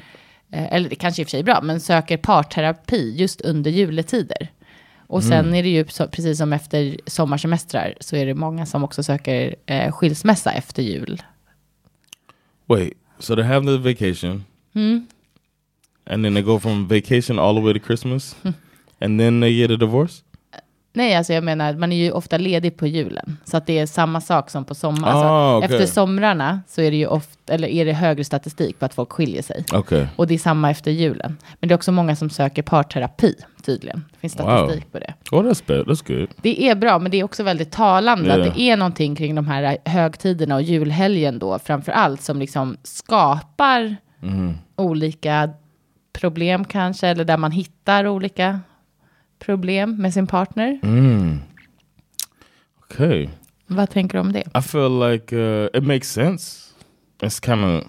eh, 0.52 0.72
eller 0.72 0.88
det 0.88 0.96
kanske 0.96 1.22
i 1.22 1.24
och 1.24 1.26
för 1.26 1.30
sig 1.30 1.40
är 1.40 1.44
bra, 1.44 1.60
men 1.62 1.80
söker 1.80 2.16
parterapi 2.16 3.16
just 3.16 3.40
under 3.40 3.70
juletider. 3.70 4.50
Och 5.10 5.24
sen 5.24 5.54
är 5.54 5.62
det 5.62 5.68
ju 5.68 5.86
så, 5.88 6.06
precis 6.06 6.38
som 6.38 6.52
efter 6.52 6.96
sommarsemestrar 7.06 7.94
så 8.00 8.16
är 8.16 8.26
det 8.26 8.34
många 8.34 8.66
som 8.66 8.84
också 8.84 9.02
söker 9.02 9.56
eh, 9.66 9.92
skilsmässa 9.92 10.52
efter 10.52 10.82
jul. 10.82 11.22
Wait, 12.66 12.92
so 13.18 13.34
they 13.34 13.44
have 13.44 13.66
the 13.66 13.76
vacation, 13.76 14.44
and 16.10 16.24
then 16.24 16.34
they 16.34 16.42
go 16.42 16.58
from 16.58 16.88
vacation 16.88 17.38
all 17.38 17.54
the 17.54 17.60
way 17.60 17.72
to 17.72 17.86
Christmas, 17.86 18.36
and 19.00 19.20
then 19.20 19.40
they 19.40 19.50
get 19.50 19.70
a 19.70 19.76
divorce. 19.76 20.22
Nej, 20.92 21.14
alltså 21.14 21.32
jag 21.32 21.44
menar, 21.44 21.74
man 21.74 21.92
är 21.92 21.96
ju 21.96 22.10
ofta 22.10 22.38
ledig 22.38 22.76
på 22.76 22.86
julen. 22.86 23.36
Så 23.44 23.56
att 23.56 23.66
det 23.66 23.78
är 23.78 23.86
samma 23.86 24.20
sak 24.20 24.50
som 24.50 24.64
på 24.64 24.74
sommaren. 24.74 25.16
Ah, 25.16 25.54
alltså, 25.54 25.66
okej. 25.66 25.76
Efter 25.76 25.94
somrarna 25.94 26.60
så 26.68 26.80
är 26.80 26.90
det 26.90 26.96
ju 26.96 27.06
ofta, 27.06 27.52
eller 27.52 27.68
är 27.68 27.84
det 27.84 27.92
högre 27.92 28.24
statistik 28.24 28.78
på 28.78 28.84
att 28.84 28.94
folk 28.94 29.12
skiljer 29.12 29.42
sig. 29.42 29.64
Okay. 29.74 30.06
Och 30.16 30.26
det 30.26 30.34
är 30.34 30.38
samma 30.38 30.70
efter 30.70 30.90
julen. 30.90 31.36
Men 31.60 31.68
det 31.68 31.72
är 31.72 31.76
också 31.76 31.92
många 31.92 32.16
som 32.16 32.30
söker 32.30 32.62
parterapi, 32.62 33.34
tydligen. 33.62 34.04
Det 34.12 34.18
finns 34.18 34.32
statistik 34.32 34.92
på 34.92 34.98
det. 34.98 35.14
Oh, 35.30 35.42
that's 35.42 35.62
bad. 35.66 35.86
That's 35.86 36.18
good. 36.18 36.28
Det 36.42 36.68
är 36.68 36.74
bra, 36.74 36.98
men 36.98 37.10
det 37.10 37.20
är 37.20 37.24
också 37.24 37.42
väldigt 37.42 37.72
talande. 37.72 38.28
Ja. 38.28 38.48
Att 38.48 38.54
det 38.54 38.60
är 38.60 38.76
någonting 38.76 39.16
kring 39.16 39.34
de 39.34 39.46
här 39.46 39.78
högtiderna 39.84 40.54
och 40.54 40.62
julhelgen 40.62 41.38
då, 41.38 41.58
framför 41.58 41.92
allt, 41.92 42.22
som 42.22 42.38
liksom 42.38 42.76
skapar 42.82 43.96
olika 44.76 45.50
problem 46.12 46.64
kanske, 46.64 47.08
eller 47.08 47.24
där 47.24 47.36
man 47.36 47.52
hittar 47.52 48.06
olika 48.06 48.60
problem 49.38 49.96
med 49.96 50.14
sin 50.14 50.26
partner. 50.26 50.80
Okay. 52.84 53.28
Vad 53.66 53.90
tänker 53.90 54.18
du 54.18 54.20
om 54.20 54.32
det? 54.32 54.44
I 54.58 54.62
feel 54.62 55.10
like 55.10 55.36
uh, 55.36 55.68
it 55.74 55.84
makes 55.84 56.12
sense. 56.12 56.74
It's 57.22 57.40
kind 57.40 57.64
of 57.64 57.84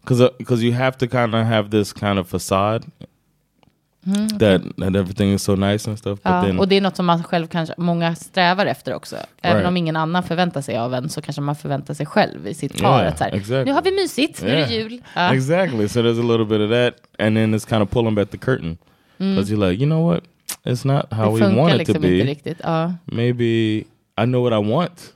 because 0.00 0.30
because 0.38 0.62
you 0.62 0.74
have 0.74 0.92
to 0.98 1.06
kind 1.06 1.34
of 1.34 1.46
have 1.46 1.70
this 1.70 1.92
kind 1.92 2.18
of 2.18 2.28
facade 2.28 2.84
that 4.38 4.62
that 4.78 4.96
everything 4.96 5.32
is 5.34 5.42
so 5.42 5.54
nice 5.56 5.90
and 5.90 5.98
stuff. 5.98 6.18
But 6.22 6.32
Ja, 6.32 6.42
then 6.42 6.58
och 6.58 6.68
det 6.68 6.76
är 6.76 6.80
något 6.80 6.96
som 6.96 7.06
man 7.06 7.24
själv 7.24 7.46
kanske, 7.46 7.74
många 7.78 8.14
strävar 8.14 8.66
efter 8.66 8.94
också. 8.94 9.16
Även 9.42 9.56
Right. 9.56 9.68
om 9.68 9.76
ingen 9.76 9.96
annan 9.96 10.22
förväntar 10.22 10.60
sig 10.60 10.78
av 10.78 10.94
en 10.94 11.08
så 11.08 11.22
kanske 11.22 11.42
man 11.42 11.56
förväntar 11.56 11.94
sig 11.94 12.06
själv 12.06 12.46
i 12.48 12.54
sitt 12.54 12.82
par. 12.82 13.02
Yeah, 13.02 13.14
här, 13.20 13.32
exactly. 13.34 13.64
Nu 13.64 13.72
har 13.72 13.82
vi 13.82 13.90
mysigt, 13.92 14.42
nu 14.42 14.48
är 14.50 14.56
det 14.56 14.74
jul. 14.74 15.00
Ja. 15.14 15.34
exactly. 15.34 15.88
So 15.88 16.00
there's 16.00 16.20
a 16.20 16.32
little 16.36 16.44
bit 16.58 16.60
of 16.60 16.70
that, 16.70 17.24
and 17.26 17.36
then 17.36 17.54
it's 17.54 17.68
kind 17.68 17.82
of 17.82 17.90
pulling 17.90 18.14
back 18.14 18.30
the 18.30 18.38
curtain 18.38 18.78
because 19.18 19.52
you're 19.54 19.70
like, 19.70 19.82
you 19.84 19.86
know 19.90 20.10
what, 20.12 20.24
it's 20.64 20.86
not 20.86 21.12
how 21.12 21.36
Det 21.38 21.46
we 21.48 21.56
want 21.56 21.68
it 21.68 21.72
to 21.72 21.78
liksom 21.78 21.94
inte 22.04 22.08
be. 22.24 22.30
riktigt. 22.30 22.58
Ja. 22.62 22.92
Maybe 23.04 23.44
I 24.20 24.24
know 24.24 24.42
what 24.50 24.52
I 24.66 24.70
want. 24.72 25.12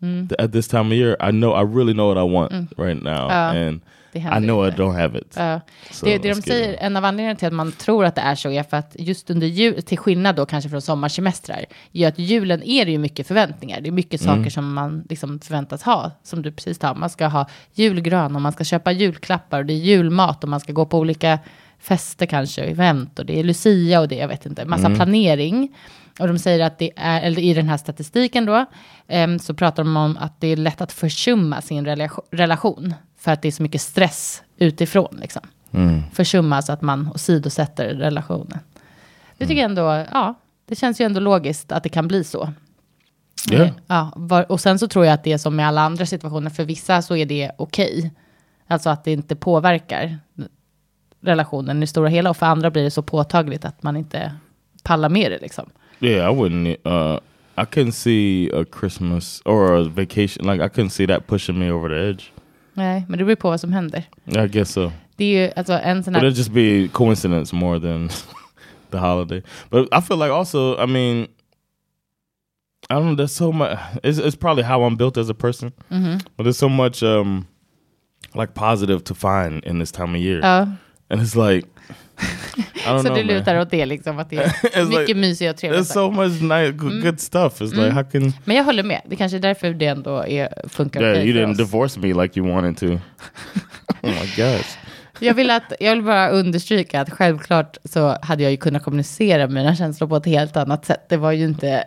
Th- 0.00 0.44
At 0.44 0.52
this 0.52 0.68
time 0.68 0.80
of 0.86 0.92
year, 0.92 1.16
I 1.28 1.30
know 1.30 1.52
I 1.62 1.64
really 1.76 1.92
know 1.94 2.08
what 2.14 2.18
I 2.28 2.32
want 2.34 2.52
right 2.78 3.02
now, 3.02 3.28
and 3.30 3.80
det 4.14 4.38
I 4.38 4.40
know 4.42 4.64
I 4.64 4.68
inte. 4.68 4.82
don't 4.82 5.00
have 5.00 5.18
it. 5.18 5.34
Ja. 5.36 5.60
So 5.90 6.06
det, 6.06 6.18
det 6.18 6.28
de 6.28 6.42
säger, 6.42 6.76
en 6.80 6.96
av 6.96 7.04
anledningarna 7.04 7.36
till 7.38 7.46
att 7.48 7.54
man 7.54 7.72
tror 7.72 8.04
att 8.04 8.14
det 8.14 8.20
är 8.20 8.34
så 8.34 8.50
är 8.50 8.62
för 8.62 8.76
att 8.76 8.96
just 8.98 9.30
under 9.30 9.46
jul, 9.46 9.82
till 9.82 9.98
skillnad 9.98 10.36
då 10.36 10.46
kanske 10.46 10.70
från 10.70 10.82
sommarsemestrar, 10.82 11.64
är 11.92 12.08
att 12.08 12.18
julen 12.18 12.62
är 12.62 12.84
det 12.84 12.90
ju 12.90 12.98
mycket 12.98 13.26
förväntningar. 13.26 13.80
Det 13.80 13.88
är 13.88 13.92
mycket 13.92 14.22
Mm. 14.24 14.36
saker 14.36 14.50
som 14.50 14.74
man 14.74 15.04
liksom 15.10 15.40
förväntas 15.40 15.82
ha, 15.82 16.10
som 16.22 16.42
du 16.42 16.52
precis 16.52 16.78
sa. 16.80 16.94
Man 16.94 17.10
ska 17.10 17.26
ha 17.26 17.46
julgran 17.74 18.36
och 18.36 18.42
man 18.42 18.52
ska 18.52 18.64
köpa 18.64 18.92
julklappar 18.92 19.58
och 19.58 19.66
det 19.66 19.72
är 19.72 19.78
julmat 19.78 20.42
och 20.44 20.50
man 20.50 20.60
ska 20.60 20.72
gå 20.72 20.86
på 20.86 20.98
olika 20.98 21.38
fester 21.78 22.26
kanske, 22.26 22.62
och 22.64 22.68
event 22.70 23.18
och 23.18 23.26
det 23.26 23.40
är 23.40 23.44
Lucia 23.44 24.00
och 24.00 24.08
det, 24.08 24.14
jag 24.16 24.28
vet 24.28 24.46
inte, 24.46 24.64
massa 24.64 24.90
planering. 24.94 25.76
Och 26.20 26.28
de 26.28 26.38
säger 26.38 26.66
att 26.66 26.78
det 26.78 26.90
är, 26.96 27.22
eller 27.22 27.42
i 27.42 27.54
den 27.54 27.68
här 27.68 27.76
statistiken 27.76 28.46
då, 28.46 28.64
em, 29.08 29.38
så 29.38 29.54
pratar 29.54 29.84
de 29.84 29.96
om 29.96 30.16
att 30.20 30.40
det 30.40 30.46
är 30.48 30.56
lätt 30.56 30.80
att 30.80 30.92
försumma 30.92 31.60
sin 31.62 31.86
relation 32.30 32.94
för 33.24 33.30
att 33.32 33.42
det 33.42 33.48
är 33.48 33.52
så 33.52 33.62
mycket 33.62 33.80
stress 33.80 34.42
utifrån. 34.56 35.18
Liksom. 35.20 35.42
Försumma 36.12 36.62
så 36.62 36.72
att 36.72 36.82
man 36.82 37.10
åsidosätter 37.14 37.94
relationen. 37.94 38.58
Det 39.38 39.46
tycker 39.46 39.62
jag 39.62 39.70
ändå, 39.70 40.04
ja, 40.12 40.34
det 40.66 40.76
känns 40.76 41.00
ju 41.00 41.04
ändå 41.04 41.20
logiskt 41.20 41.72
att 41.72 41.82
det 41.82 41.88
kan 41.88 42.08
bli 42.08 42.24
så. 42.24 42.52
Yeah. 43.50 43.70
Ja, 43.86 44.12
var, 44.16 44.52
och 44.52 44.60
sen 44.60 44.78
så 44.78 44.88
tror 44.88 45.04
jag 45.04 45.14
att 45.14 45.24
det 45.24 45.32
är 45.32 45.38
som 45.38 45.56
med 45.56 45.66
alla 45.66 45.80
andra 45.80 46.06
situationer, 46.06 46.50
för 46.50 46.64
vissa 46.64 47.02
så 47.02 47.16
är 47.16 47.26
det 47.26 47.50
okej. 47.58 48.10
Alltså 48.66 48.90
att 48.90 49.04
det 49.04 49.12
inte 49.12 49.36
påverkar 49.36 50.18
relationen 51.20 51.82
i 51.82 51.86
stora 51.86 52.08
hela, 52.08 52.30
och 52.30 52.36
för 52.36 52.46
andra 52.46 52.70
blir 52.70 52.82
det 52.82 52.90
så 52.90 53.02
påtagligt 53.02 53.64
att 53.64 53.82
man 53.82 53.96
inte 53.96 54.32
pallar 54.82 55.08
med 55.08 55.30
det 55.30 55.38
liksom. 55.38 55.70
Yeah, 56.00 56.32
I 56.32 56.36
wouldn't. 56.36 56.76
Uh, 56.86 57.20
I 57.56 57.64
couldn't 57.64 57.90
see 57.90 58.50
a 58.60 58.64
Christmas 58.80 59.42
or 59.44 59.74
a 59.74 59.82
vacation. 59.82 60.46
Like 60.52 60.64
I 60.64 60.68
couldn't 60.68 60.90
see 60.90 61.06
that 61.06 61.26
pushing 61.26 61.58
me 61.58 61.70
over 61.70 61.88
the 61.88 62.10
edge. 62.10 62.32
Nej, 62.74 63.04
men 63.08 63.18
det 63.18 63.24
beror 63.24 63.36
på 63.36 63.50
vad 63.50 63.60
som 63.60 63.72
händer. 63.72 64.04
I 64.26 64.48
guess 64.48 64.70
so. 64.72 64.92
Det 65.16 65.24
är 65.24 65.44
ju 65.46 65.52
alltså 65.56 65.72
en 65.72 66.04
sån 66.04 66.12
But 66.12 66.22
här... 66.22 66.28
it'd 66.30 66.36
just 66.38 66.50
be 66.52 66.88
coincidence 66.92 67.56
more 67.56 67.80
than 67.80 68.08
the 68.90 68.98
holiday. 68.98 69.42
But 69.70 69.88
I 69.92 70.00
feel 70.00 70.18
like 70.18 70.32
also, 70.32 70.76
I 70.84 70.86
mean, 70.86 71.26
I 72.90 72.94
don't 72.94 73.02
know. 73.04 73.14
There's 73.16 73.32
so 73.32 73.52
much. 73.52 73.78
It's, 74.02 74.18
it's 74.18 74.36
probably 74.36 74.62
how 74.64 74.82
I'm 74.84 74.96
built 74.96 75.16
as 75.16 75.30
a 75.30 75.34
person. 75.34 75.72
But 76.36 76.44
there's 76.44 76.58
so 76.58 76.68
much 76.68 77.02
um 77.02 77.46
like 78.34 78.52
positive 78.54 79.02
to 79.04 79.14
find 79.14 79.64
in 79.64 79.78
this 79.78 79.92
time 79.92 80.14
of 80.14 80.20
year, 80.20 80.40
Ja, 80.40 80.66
and 81.10 81.20
it's 81.22 81.36
like 81.36 81.66
så 82.84 82.90
know. 83.00 83.14
det 83.16 83.24
man. 83.24 83.34
lutar 83.34 83.58
åt 83.60 83.70
det 83.70 83.86
liksom, 83.86 84.18
att 84.18 84.30
det 84.30 84.36
är 84.36 84.84
mycket 84.84 85.08
like- 85.08 85.14
mysiga 85.14 85.50
och 85.50 85.56
trevliga 85.56 85.82
There's 85.82 85.92
so 85.92 86.10
much 86.10 86.42
nice, 86.42 86.72
good, 86.72 87.02
good 87.02 87.20
stuff. 87.20 87.60
It's 87.60 87.74
like 87.74 87.90
how 87.90 88.04
can 88.04 88.32
Men 88.44 88.56
jag 88.56 88.64
håller 88.64 88.82
med, 88.82 89.00
det 89.06 89.16
kanske 89.16 89.38
är 89.38 89.40
därför 89.40 89.74
det 89.74 89.86
ändå 89.86 90.26
är, 90.26 90.68
funkar 90.68 91.00
yeah 91.00 91.12
okej 91.12 91.28
you 91.28 91.34
för 91.34 91.40
didn't 91.46 91.50
oss. 91.50 91.56
divorce 91.58 92.00
me 92.00 92.22
like 92.22 92.40
you 92.40 92.52
wanted 92.52 92.76
to. 92.76 92.86
oh 94.02 94.10
my 94.10 94.26
gosh. 94.36 94.66
Jag 95.18 95.34
vill, 95.34 95.50
att, 95.50 95.72
jag 95.80 95.94
vill 95.94 96.04
bara 96.04 96.28
understryka 96.30 97.00
att 97.00 97.10
självklart 97.10 97.76
så 97.84 98.18
hade 98.22 98.42
jag 98.42 98.50
ju 98.52 98.56
kunnat 98.56 98.82
kommunicera 98.84 99.46
mina 99.48 99.76
känslor 99.76 100.08
på 100.08 100.16
ett 100.16 100.26
helt 100.26 100.56
annat 100.56 100.84
sätt. 100.86 101.08
Det 101.08 101.16
var 101.16 101.32
ju 101.32 101.44
inte, 101.44 101.84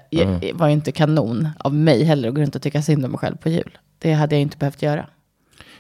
var 0.54 0.68
ju 0.68 0.74
inte 0.74 0.92
kanon 0.92 1.50
av 1.60 1.74
mig 1.74 2.04
heller 2.04 2.30
att 2.30 2.36
gå 2.36 2.42
runt 2.42 2.56
och 2.56 2.62
tycka 2.62 2.82
synd 2.82 3.06
om 3.06 3.12
mig 3.12 3.20
själv 3.20 3.38
på 3.38 3.50
jul. 3.50 3.78
Det 4.00 4.14
hade 4.14 4.36
jag 4.36 4.42
inte 4.42 4.58
behövt 4.58 4.82
göra. 4.82 5.08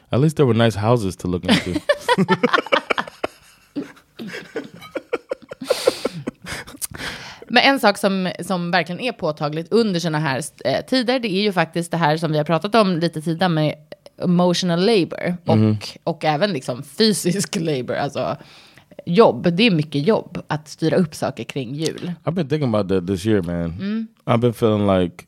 At 0.09 0.21
least 0.21 0.37
there 0.37 0.47
were 0.53 0.65
nice 0.65 0.79
houses 0.79 1.17
to 1.17 1.27
look 1.27 1.43
into. 1.43 1.79
Men 7.49 7.63
en 7.63 7.79
sak 7.79 7.97
som, 7.97 8.31
som 8.39 8.71
verkligen 8.71 8.99
är 9.01 9.11
påtagligt 9.11 9.67
under 9.71 9.99
sådana 9.99 10.19
här 10.19 10.41
eh, 10.65 10.85
tider, 10.85 11.19
det 11.19 11.27
är 11.33 11.41
ju 11.41 11.51
faktiskt 11.51 11.91
det 11.91 11.97
här 11.97 12.17
som 12.17 12.31
vi 12.31 12.37
har 12.37 12.45
pratat 12.45 12.75
om 12.75 12.97
lite 12.97 13.21
tidigare 13.21 13.49
med 13.49 13.75
emotional 14.23 14.85
labor 14.85 15.37
och, 15.45 15.89
och 16.03 16.25
även 16.25 16.51
liksom 16.53 16.83
fysisk 16.83 17.55
labor, 17.55 17.95
alltså 17.95 18.37
jobb. 19.05 19.47
Det 19.53 19.63
är 19.63 19.71
mycket 19.71 20.07
jobb 20.07 20.41
att 20.47 20.67
styra 20.67 20.95
upp 20.95 21.15
saker 21.15 21.43
kring 21.43 21.75
jul. 21.75 22.13
I've 22.23 22.31
been 22.31 22.49
thinking 22.49 22.75
about 22.75 22.89
that 22.89 23.07
this 23.07 23.25
year, 23.25 23.41
man. 23.41 24.07
I've 24.25 24.37
been 24.37 24.53
feeling 24.53 24.87
like 25.01 25.25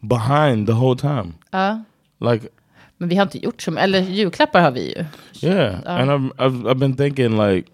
behind 0.00 0.66
the 0.66 0.72
whole 0.72 0.98
time. 0.98 1.32
Ja. 1.50 1.84
Like, 2.32 2.48
Men 2.96 3.08
vi 3.08 3.16
har 3.16 3.22
inte 3.22 3.38
gjort 3.44 3.62
så 3.62 3.76
eller 3.76 4.00
julklappar 4.00 4.60
har 4.60 4.70
vi 4.70 4.94
ju. 4.96 5.04
yeah. 5.48 6.00
And 6.00 6.10
I've, 6.10 6.30
I've 6.36 6.62
I've 6.70 6.78
been 6.78 6.96
thinking 6.96 7.36
like 7.46 7.70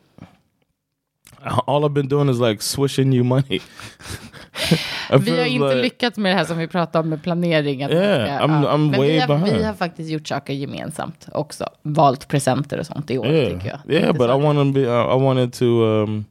all 1.66 1.84
I've 1.84 1.94
been 1.94 2.08
doing 2.08 2.28
is 2.30 2.40
like 2.40 2.62
swishing 2.62 3.12
you 3.14 3.24
money. 3.24 3.60
Vi 5.20 5.30
har 5.38 5.44
inte 5.46 5.66
like- 5.74 5.82
lyckats 5.82 6.18
med 6.18 6.32
det 6.32 6.36
här 6.36 6.44
som 6.44 6.58
vi 6.58 6.66
pratade 6.68 7.02
om 7.02 7.08
med 7.10 7.22
planering. 7.22 7.82
Att 7.82 7.90
man 7.92 8.00
Yeah, 8.02 8.42
I'm- 8.42 8.66
I'm 8.68 8.90
Men 8.90 9.00
way 9.00 9.08
vi, 9.12 9.18
har, 9.18 9.26
behind. 9.28 9.56
vi 9.56 9.62
har 9.64 9.74
faktiskt 9.74 10.10
gjort 10.10 10.28
saker 10.28 10.52
gemensamt 10.52 11.26
också. 11.32 11.64
Valt 11.82 12.28
presenter 12.28 12.78
och 12.78 12.86
sånt 12.86 13.10
i 13.10 13.18
år, 13.18 13.26
Yeah, 13.26 13.52
tycker 13.54 13.68
jag. 13.68 13.94
yeah, 14.02 14.12
but. 14.12 14.22
I 14.30 14.42
want 14.42 14.58
to 14.58 14.72
be. 14.72 14.80
Uh, 14.80 15.16
I 15.18 15.22
wanted 15.22 15.52
to. 15.52 15.64
Um, 15.84 16.24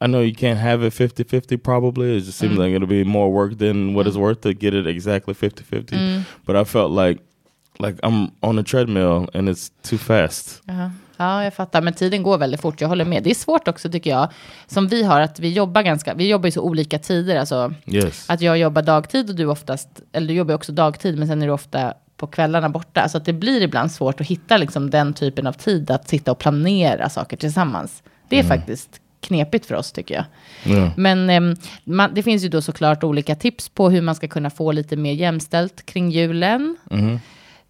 I 0.00 0.06
know 0.06 0.20
you 0.22 0.34
can't 0.34 0.58
have 0.60 0.86
it 0.86 0.94
50-50 0.94 1.56
probably. 1.58 2.16
It 2.18 2.24
just 2.24 2.38
seems 2.38 2.58
Mm. 2.58 2.64
like 2.64 2.76
it'll 2.76 3.04
be 3.04 3.04
more 3.04 3.30
work 3.30 3.58
than 3.58 3.94
what 3.94 4.06
it's 4.06 4.16
worth 4.16 4.40
to 4.40 4.48
get 4.52 4.74
it 4.74 4.86
exactly 4.86 5.34
50-50. 5.34 6.20
But 6.46 6.56
I 6.56 6.64
felt 6.64 6.92
like 6.92 7.20
like 7.80 7.98
I'm 8.06 8.30
on 8.42 8.58
a 8.58 8.62
treadmill 8.62 9.28
and 9.34 9.48
it's 9.48 9.70
too 9.90 9.98
fast. 9.98 10.62
Ja. 10.66 10.90
Ja, 11.18 11.44
jag 11.44 11.54
fattar. 11.54 11.82
Men 11.82 11.92
tiden 11.92 12.22
går 12.22 12.38
väldigt 12.38 12.60
fort. 12.60 12.80
Jag 12.80 12.88
håller 12.88 13.04
med. 13.04 13.22
Det 13.22 13.30
är 13.30 13.34
svårt 13.34 13.68
också 13.68 13.90
tycker 13.90 14.10
jag. 14.10 14.28
Som 14.66 14.88
vi 14.88 15.02
har, 15.02 15.20
att 15.20 15.40
vi 15.40 15.52
jobbar 15.52 15.82
ganska, 15.82 16.14
vi 16.14 16.28
jobbar 16.28 16.46
ju 16.46 16.52
så 16.52 16.60
olika 16.62 16.98
tider. 16.98 17.36
Alltså, 17.36 17.74
Yes. 17.86 18.30
att 18.30 18.40
jag 18.40 18.58
jobbar 18.58 18.82
dagtid 18.82 19.30
och 19.30 19.36
du 19.36 19.44
oftast, 19.46 19.88
eller 20.12 20.26
du 20.28 20.34
jobbar 20.34 20.54
också 20.54 20.72
dagtid, 20.72 21.18
men 21.18 21.28
sen 21.28 21.42
är 21.42 21.46
du 21.46 21.52
ofta 21.52 21.94
på 22.16 22.26
kvällarna 22.26 22.68
borta. 22.68 23.08
Så 23.08 23.18
att 23.18 23.24
det 23.24 23.32
blir 23.32 23.62
ibland 23.62 23.92
svårt 23.92 24.20
att 24.20 24.26
hitta 24.26 24.56
liksom 24.56 24.90
den 24.90 25.14
typen 25.14 25.46
av 25.46 25.52
tid 25.52 25.90
att 25.90 26.08
sitta 26.08 26.30
och 26.32 26.38
planera 26.38 27.08
saker 27.08 27.36
tillsammans. 27.36 28.02
Det 28.28 28.38
är 28.38 28.42
faktiskt 28.44 29.00
knepigt 29.20 29.66
för 29.66 29.74
oss 29.74 29.92
tycker 29.92 30.14
jag. 30.14 30.24
Yeah. 30.76 30.90
Men 30.96 31.30
ehm, 31.30 31.56
man, 31.84 32.14
det 32.14 32.22
finns 32.22 32.44
ju 32.44 32.48
då 32.48 32.62
såklart 32.62 33.04
olika 33.04 33.34
tips 33.34 33.68
på 33.68 33.90
hur 33.90 34.02
man 34.02 34.14
ska 34.14 34.28
kunna 34.28 34.50
få 34.50 34.72
lite 34.72 34.96
mer 34.96 35.12
jämställt 35.12 35.86
kring 35.86 36.10
julen. 36.10 36.76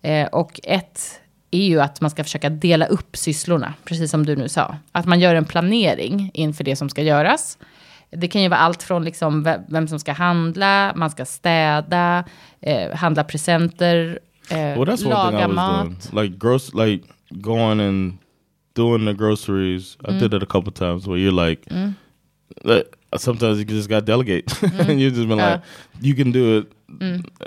Eh, 0.02 0.26
och 0.26 0.60
ett 0.62 1.20
är 1.50 1.62
ju 1.68 1.80
att 1.80 2.00
man 2.00 2.10
ska 2.10 2.24
försöka 2.24 2.50
dela 2.50 2.86
upp 2.86 3.16
sysslorna, 3.16 3.74
precis 3.84 4.10
som 4.10 4.26
du 4.26 4.36
nu 4.36 4.48
sa. 4.48 4.76
Att 4.92 5.06
man 5.06 5.20
gör 5.20 5.34
en 5.34 5.44
planering 5.44 6.30
inför 6.34 6.64
det 6.64 6.76
som 6.76 6.88
ska 6.88 7.02
göras. 7.02 7.58
Det 8.10 8.28
kan 8.28 8.42
ju 8.42 8.48
vara 8.48 8.60
allt 8.60 8.82
från 8.82 9.04
liksom 9.04 9.42
ve- 9.42 9.60
vem 9.68 9.88
som 9.88 9.98
ska 9.98 10.12
handla, 10.12 10.92
man 10.96 11.10
ska 11.10 11.24
städa, 11.24 12.24
eh, 12.60 12.94
handla 12.96 13.24
presenter, 13.24 14.18
eh, 14.50 14.56
Well, 14.58 14.98
laga 15.04 15.48
mat. 15.48 15.84
doing. 16.12 16.22
Like 16.24 16.36
gross, 16.38 16.74
like 16.74 17.04
going 17.30 17.80
and 17.80 18.18
doing 18.76 19.06
the 19.06 19.12
groceries. 19.12 19.96
I 20.08 20.12
did 20.12 20.34
it 20.34 20.42
a 20.42 20.46
couple 20.46 20.72
times 20.72 21.06
where 21.06 21.18
you're 21.18 21.48
like, 21.48 21.70
like, 22.64 22.84
sometimes 23.16 23.58
you 23.58 23.64
just 23.64 23.88
got 23.88 24.00
to 24.00 24.06
delegate. 24.06 24.62
and 24.62 25.00
you 25.00 25.10
just 25.10 25.28
been 25.28 25.38
like, 25.38 25.62
you 26.00 26.14
can 26.14 26.32
do 26.32 26.58
it. 26.58 26.72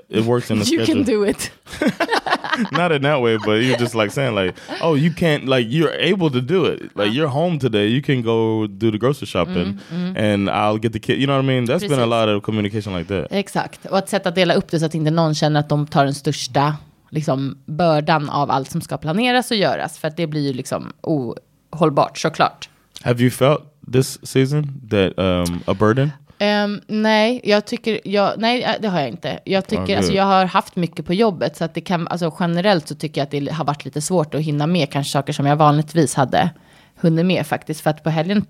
It 0.10 0.26
works 0.26 0.50
in 0.52 0.60
the 0.60 0.66
You 0.72 0.84
schedule. 0.84 0.86
can 0.96 1.04
do 1.04 1.24
it. 1.24 1.52
Not 2.72 2.92
in 2.92 3.02
that 3.04 3.22
way, 3.22 3.38
but 3.38 3.64
you're 3.64 3.78
just 3.78 3.96
like 3.96 4.12
saying 4.12 4.36
like, 4.36 4.56
oh, 4.82 4.94
you 4.96 5.12
can't 5.12 5.46
like 5.48 5.66
you're 5.70 5.94
able 5.94 6.30
to 6.32 6.42
do 6.42 6.66
it. 6.66 6.96
Like 6.96 7.14
you're 7.14 7.30
home 7.30 7.60
today, 7.60 7.88
you 7.88 8.02
can 8.02 8.22
go 8.22 8.68
do 8.68 8.92
the 8.92 8.98
grocery 8.98 9.26
shopping, 9.28 9.80
and 10.16 10.50
I'll 10.50 10.78
get 10.78 10.92
the 10.94 11.00
kid. 11.00 11.18
You 11.20 11.28
know 11.28 11.38
what 11.38 11.46
I 11.46 11.48
mean? 11.48 11.66
That's 11.66 11.82
been 11.84 11.94
a 11.94 11.96
Precis. 12.06 12.10
lot 12.10 12.30
of 12.30 12.44
communication 12.44 12.94
like 12.98 13.08
that. 13.08 13.28
Exakt, 13.32 13.86
och 13.86 13.98
ett 13.98 14.10
sätt 14.10 14.26
att 14.28 14.36
dela 14.36 14.54
upp 14.54 14.68
det 14.72 14.80
så 14.80 14.86
att 14.86 14.96
inte 14.96 15.12
någon 15.12 15.36
känner 15.36 15.60
att 15.60 15.70
de 15.70 15.88
tar 15.88 16.06
den 16.06 16.14
största 16.14 16.76
liksom, 17.10 17.58
bördan 17.66 18.30
av 18.30 18.52
allt 18.52 18.72
som 18.72 18.82
ska 18.82 18.98
planeras 18.98 19.52
och 19.52 19.58
göras. 19.58 19.98
För 20.00 20.08
att 20.08 20.18
det 20.18 20.28
blir 20.28 20.42
ju 20.48 20.54
liksom 20.54 20.94
ohållbart 21.04 22.18
såklart. 22.18 22.70
Have 23.02 23.22
you 23.22 23.32
felt 23.32 23.62
this 23.92 24.20
season 24.24 24.82
that 24.90 25.18
um, 25.18 25.64
a 25.66 25.74
burden? 25.74 26.12
Ehm, 26.40 26.82
nej, 26.88 27.42
jag 27.44 27.66
tycker, 27.66 28.00
jag, 28.04 28.34
nej, 28.38 28.64
äh, 28.64 28.72
det 28.82 28.88
har 28.88 29.00
jag 29.00 29.10
inte. 29.10 29.40
Jag 29.46 29.68
tycker, 29.68 29.90
Ja, 29.90 29.98
alltså, 29.98 30.14
jag 30.14 30.24
har 30.24 30.46
haft 30.46 30.76
mycket 30.76 31.06
på 31.06 31.14
jobbet, 31.14 31.58
så 31.58 31.64
att 31.64 31.74
det 31.74 31.82
kan, 31.82 32.08
alltså, 32.08 32.36
generellt 32.40 32.88
så 32.88 32.96
tycker 32.96 33.22
jag 33.22 33.26
att 33.26 33.32
det 33.32 33.52
har 33.52 33.66
varit 33.66 33.86
lite 33.86 34.02
svårt 34.02 34.36
att 34.36 34.42
hinna 34.42 34.68
med 34.68 34.92
kanske 34.92 35.12
saker 35.12 35.34
som 35.34 35.46
jag 35.46 35.56
vanligtvis 35.56 36.16
hade 36.16 36.50
hunnit 37.02 37.26
med 37.26 37.48
faktiskt, 37.48 37.82
för 37.82 37.90
att 37.90 38.04
på 38.04 38.10
helgen 38.10 38.46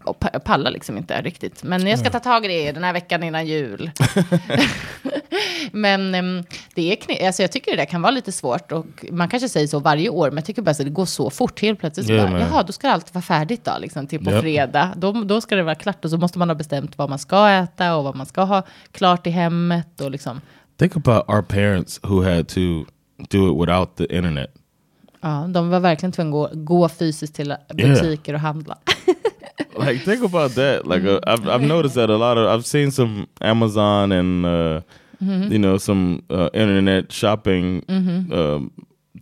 pallar 0.46 0.72
liksom 0.72 0.98
inte 0.98 1.22
riktigt. 1.22 1.64
Men 1.64 1.88
jag 1.88 2.00
ska 2.00 2.10
ta 2.10 2.20
tag 2.20 2.46
i 2.46 2.48
det 2.48 2.72
den 2.72 2.84
här 2.84 2.94
veckan 2.94 3.24
innan 3.24 3.48
jul. 3.48 3.92
men 5.72 6.16
ehm, 6.16 6.44
det 6.76 6.92
är 6.92 6.96
kne- 6.96 7.26
alltså, 7.28 7.42
jag 7.42 7.52
tycker 7.52 7.72
det 7.72 7.78
där 7.78 7.86
kan 7.86 8.02
vara 8.02 8.12
lite 8.12 8.32
svårt 8.32 8.72
och 8.72 8.86
man 9.12 9.30
kanske 9.30 9.50
säger 9.50 9.68
så 9.68 9.80
varje 9.80 10.10
år, 10.10 10.30
men 10.30 10.36
jag 10.38 10.46
tycker 10.46 10.62
bara 10.62 10.72
att 10.72 10.78
det 10.78 10.90
går 10.90 11.06
så 11.06 11.30
fort 11.30 11.62
helt 11.62 11.80
plötsligt. 11.80 12.08
Så 12.08 12.14
Ja, 12.14 12.28
bara, 12.28 12.40
Jaha, 12.40 12.64
då 12.64 12.74
ska 12.74 12.90
allt 12.90 13.14
vara 13.14 13.22
färdigt 13.22 13.66
då, 13.66 13.72
liksom, 13.80 14.08
till 14.08 14.26
på 14.26 14.32
Japp. 14.32 14.42
fredag. 14.42 14.94
Då, 14.98 15.12
då 15.12 15.42
ska 15.42 15.56
det 15.56 15.64
vara 15.64 15.76
klart 15.76 16.06
och 16.06 16.12
så 16.12 16.18
måste 16.18 16.40
man 16.40 16.50
ha 16.50 16.56
bestämt 16.56 16.98
vad 16.98 17.10
man 17.10 17.20
ska 17.20 17.50
äta 17.50 17.96
och 17.96 18.04
vad 18.04 18.16
man 18.16 18.26
ska 18.26 18.42
ha 18.42 18.64
klart 18.92 19.28
i 19.28 19.30
hemmet 19.30 20.02
och 20.02 20.12
liksom. 20.12 20.42
Think 20.80 20.96
about 20.96 21.24
our 21.30 21.42
parents 21.42 22.00
who 22.04 22.24
had 22.24 22.48
to 22.48 22.60
do 23.30 23.52
it 23.54 23.62
without 23.62 23.96
the 23.98 24.16
internet. 24.18 24.54
Ja, 25.22 25.46
de 25.50 25.70
var 25.70 25.80
verkligen 25.80 26.12
tvungna 26.12 26.46
att 26.46 26.52
gå, 26.54 26.64
gå 26.64 26.90
fysiskt 26.90 27.36
till 27.36 27.56
butiker 27.74 28.34
och 28.34 28.40
handla. 28.40 28.78
like 29.88 30.06
think 30.06 30.24
about 30.24 30.56
that. 30.56 30.88
Like 30.88 31.06
uh, 31.06 31.20
I've, 31.28 31.48
I've 31.48 31.68
noticed 31.68 31.96
that 31.96 32.10
a 32.10 32.18
lot 32.18 32.38
of 32.38 32.48
i've 32.48 32.66
seen 32.66 32.92
some 32.92 33.28
amazon 33.42 34.12
and 34.12 34.46
uh, 34.46 34.82
you 35.52 35.60
know 35.60 35.78
some 35.80 36.22
uh, 36.30 36.50
internet 36.54 37.12
shopping 37.12 37.84
um, 37.88 38.06
mean, 38.06 38.32
uh, 38.34 38.60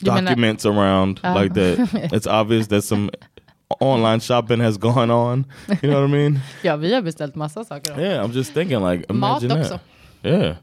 documents 0.04 0.66
around 0.66 1.20
like 1.24 1.54
that. 1.54 2.10
It's 2.14 2.28
obvious 2.28 2.68
that 2.68 2.84
some 2.84 3.10
online 3.80 4.20
shopping 4.20 4.62
has 4.62 4.78
gone 4.78 5.12
on. 5.12 5.46
You 5.82 5.90
know 5.92 6.02
what 6.02 6.10
i 6.10 6.14
mean? 6.14 6.40
Ja, 6.64 6.76
vi 6.76 6.94
har 6.94 7.02
beställt 7.02 7.36
massa 7.36 7.64
saker. 7.64 8.00
yeah 8.02 8.24
i'm 8.26 8.32
just 8.32 8.54
thinking 8.54 8.80
like 8.92 9.14
Mat 9.14 9.44
imagine 9.44 9.62
också. 9.62 9.80
Yeah 10.24 10.56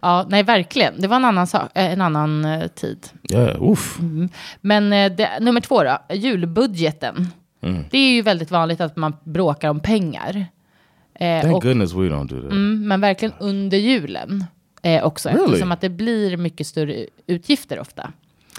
Ja, 0.00 0.26
nej, 0.28 0.42
verkligen. 0.42 1.00
Det 1.00 1.08
var 1.08 1.16
en 1.16 1.24
annan, 1.24 1.46
sak, 1.46 1.70
eh, 1.74 1.92
en 1.92 2.00
annan 2.00 2.44
eh, 2.44 2.66
tid. 2.68 3.06
yeah 3.32 3.62
oof 3.62 3.98
Men 4.60 4.92
eh, 4.92 5.12
det, 5.12 5.30
nummer 5.40 5.60
två 5.60 5.82
då, 5.82 5.98
julbudgeten. 6.14 7.28
Det 7.90 7.98
är 7.98 8.12
ju 8.12 8.22
väldigt 8.22 8.50
vanligt 8.50 8.80
att 8.80 8.96
man 8.96 9.16
bråkar 9.24 9.68
om 9.68 9.80
pengar. 9.80 10.46
Eh, 11.14 11.42
thank 11.42 11.56
och, 11.56 11.62
goodness 11.62 11.92
we 11.92 11.98
don't 11.98 12.28
do 12.28 12.42
that 12.42 12.52
mm, 12.52 12.88
men 12.88 13.00
verkligen 13.00 13.34
under 13.40 13.78
julen 13.78 14.44
eh, 14.82 15.04
också. 15.04 15.28
Really? 15.28 15.44
Eftersom 15.44 15.72
att 15.72 15.80
det 15.80 15.88
blir 15.88 16.36
mycket 16.36 16.66
större 16.66 17.06
utgifter 17.26 17.80
ofta. 17.80 18.12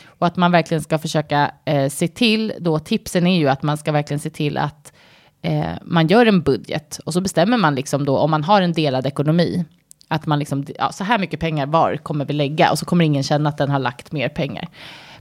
Och 0.06 0.28
att 0.28 0.38
man 0.38 0.52
verkligen 0.52 0.84
ska 0.84 1.00
försöka 1.00 1.52
eh, 1.66 1.90
se 1.90 2.08
till, 2.08 2.54
då 2.60 2.80
tipsen 2.80 3.28
är 3.28 3.40
ju 3.40 3.50
att 3.50 3.64
man 3.64 3.78
ska 3.78 3.92
verkligen 3.92 4.20
se 4.20 4.30
till 4.30 4.58
att 4.58 4.94
eh, 5.42 5.66
man 5.82 6.08
gör 6.08 6.26
en 6.26 6.42
budget. 6.42 7.00
Och 7.06 7.14
så 7.14 7.22
bestämmer 7.22 7.58
man 7.58 7.76
liksom 7.76 8.06
då, 8.06 8.18
om 8.18 8.32
man 8.32 8.44
har 8.44 8.62
en 8.62 8.74
delad 8.74 9.06
ekonomi, 9.06 9.66
att 10.08 10.26
man 10.26 10.40
liksom, 10.40 10.66
ja, 10.80 10.92
så 10.92 11.04
här 11.04 11.20
mycket 11.20 11.40
pengar 11.40 11.66
var 11.66 11.98
kommer 11.98 12.26
vi 12.26 12.34
lägga? 12.34 12.72
Och 12.72 12.80
så 12.80 12.86
kommer 12.86 13.06
ingen 13.06 13.24
känna 13.24 13.50
att 13.50 13.58
den 13.58 13.70
har 13.70 13.80
lagt 13.80 14.12
mer 14.12 14.30
pengar. 14.30 14.68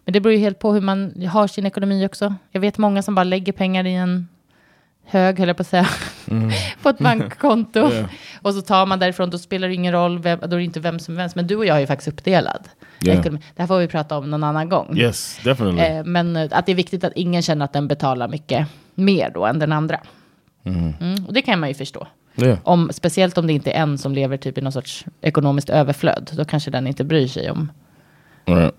Men 0.05 0.12
det 0.12 0.21
beror 0.21 0.33
ju 0.33 0.38
helt 0.38 0.59
på 0.59 0.73
hur 0.73 0.81
man 0.81 1.27
har 1.27 1.47
sin 1.47 1.66
ekonomi 1.66 2.07
också. 2.07 2.35
Jag 2.51 2.61
vet 2.61 2.79
många 2.79 3.03
som 3.03 3.14
bara 3.14 3.25
lägger 3.25 3.53
pengar 3.53 3.87
i 3.87 3.95
en 3.95 4.29
hög, 5.05 5.38
höll 5.38 5.49
jag 5.49 5.57
på 5.57 5.61
att 5.61 5.66
säga, 5.66 5.88
på 6.83 6.88
ett 6.88 6.99
bankkonto. 6.99 7.90
Och 8.42 8.55
så 8.55 8.62
tar 8.62 8.87
man 8.87 8.99
därifrån, 8.99 9.31
då 9.31 9.38
spelar 9.38 9.68
det 9.68 9.75
ingen 9.75 9.92
roll, 9.92 10.18
vem, 10.18 10.38
då 10.40 10.47
är 10.47 10.59
det 10.59 10.64
inte 10.64 10.81
vem 10.81 10.99
som 10.99 11.18
helst. 11.18 11.37
Men 11.37 11.47
du 11.47 11.57
och 11.57 11.66
jag 11.66 11.77
är 11.77 11.81
ju 11.81 11.87
faktiskt 11.87 12.09
uppdelad. 12.09 12.68
Ekonomi. 13.07 13.40
Det 13.55 13.62
här 13.62 13.66
får 13.66 13.79
vi 13.79 13.88
prata 13.88 14.18
om 14.18 14.31
någon 14.31 14.45
annan 14.45 14.68
gång. 14.68 14.99
yes 14.99 15.40
definitely 15.45 15.83
Eh, 15.83 16.05
men 16.05 16.37
eh, 16.37 16.49
att 16.51 16.66
det 16.66 16.73
är 16.73 16.77
viktigt 16.77 17.05
att 17.05 17.12
ingen 17.16 17.42
känner 17.42 17.64
att 17.64 17.73
den 17.73 17.88
betalar 17.88 18.29
mycket 18.29 18.66
mer 18.95 19.31
då 19.35 19.47
än 19.47 19.59
den 19.59 19.73
andra. 19.73 20.01
Mm, 20.64 21.25
och 21.27 21.33
det 21.33 21.42
kan 21.42 21.61
man 21.61 21.68
ju 21.68 21.75
förstå. 21.75 22.07
Yeah 22.37 22.59
Om, 22.64 22.90
speciellt 22.92 23.38
om 23.38 23.47
det 23.47 23.53
inte 23.53 23.71
är 23.73 23.83
en 23.83 23.99
som 23.99 24.12
lever 24.14 24.37
typ 24.37 24.59
i 24.59 24.61
någon 24.61 24.73
sorts 24.73 25.05
ekonomiskt 25.21 25.71
överflöd. 25.71 26.31
Då 26.37 26.45
kanske 26.45 26.71
den 26.71 26.87
inte 26.87 27.05
bryr 27.05 27.27
sig 27.27 27.51
om. 27.51 27.73
Right. 28.47 28.75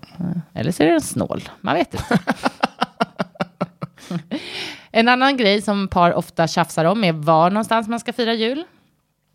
Eller 0.54 0.72
så 0.72 0.82
är 0.82 0.86
den 0.90 1.00
snål. 1.00 1.42
Man 1.60 1.74
vet 1.74 1.94
inte. 1.94 2.18
en 4.90 5.08
annan 5.08 5.36
grej 5.36 5.62
som 5.62 5.88
par 5.88 6.12
ofta 6.14 6.46
tjafsar 6.46 6.84
om 6.84 7.04
är 7.04 7.12
var 7.12 7.50
någonstans 7.50 7.88
man 7.88 8.00
ska 8.00 8.12
fira 8.12 8.34
jul. 8.34 8.64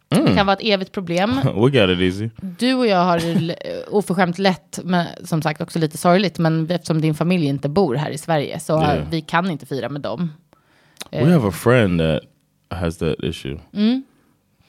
Det 0.10 0.36
kan 0.36 0.46
vara 0.46 0.58
ett 0.58 0.64
evigt 0.64 0.92
problem. 0.92 1.32
easy 2.02 2.30
Du 2.40 2.74
och 2.74 2.88
jag 2.88 3.04
har 3.04 3.18
l- 3.18 3.56
oförskämt 3.88 4.38
lätt, 4.40 4.80
men 4.84 5.06
som 5.24 5.42
sagt 5.42 5.62
också 5.62 5.80
lite 5.80 5.98
sorgligt, 5.98 6.40
men 6.40 6.72
eftersom 6.72 7.02
din 7.02 7.16
familj 7.16 7.46
inte 7.46 7.70
bor 7.70 7.96
här 7.96 8.10
i 8.10 8.18
Sverige 8.18 8.60
så 8.60 8.80
Yeah. 8.82 8.98
eh, 8.98 9.04
vi 9.12 9.22
kan 9.22 9.52
inte 9.52 9.66
fira 9.66 9.90
med 9.90 10.02
dem. 10.02 10.34
We 11.12 11.32
have 11.34 11.48
a 11.48 11.52
friend 11.52 12.00
that 12.00 12.22
has 12.80 12.98
that 12.98 13.16
issue. 13.24 13.60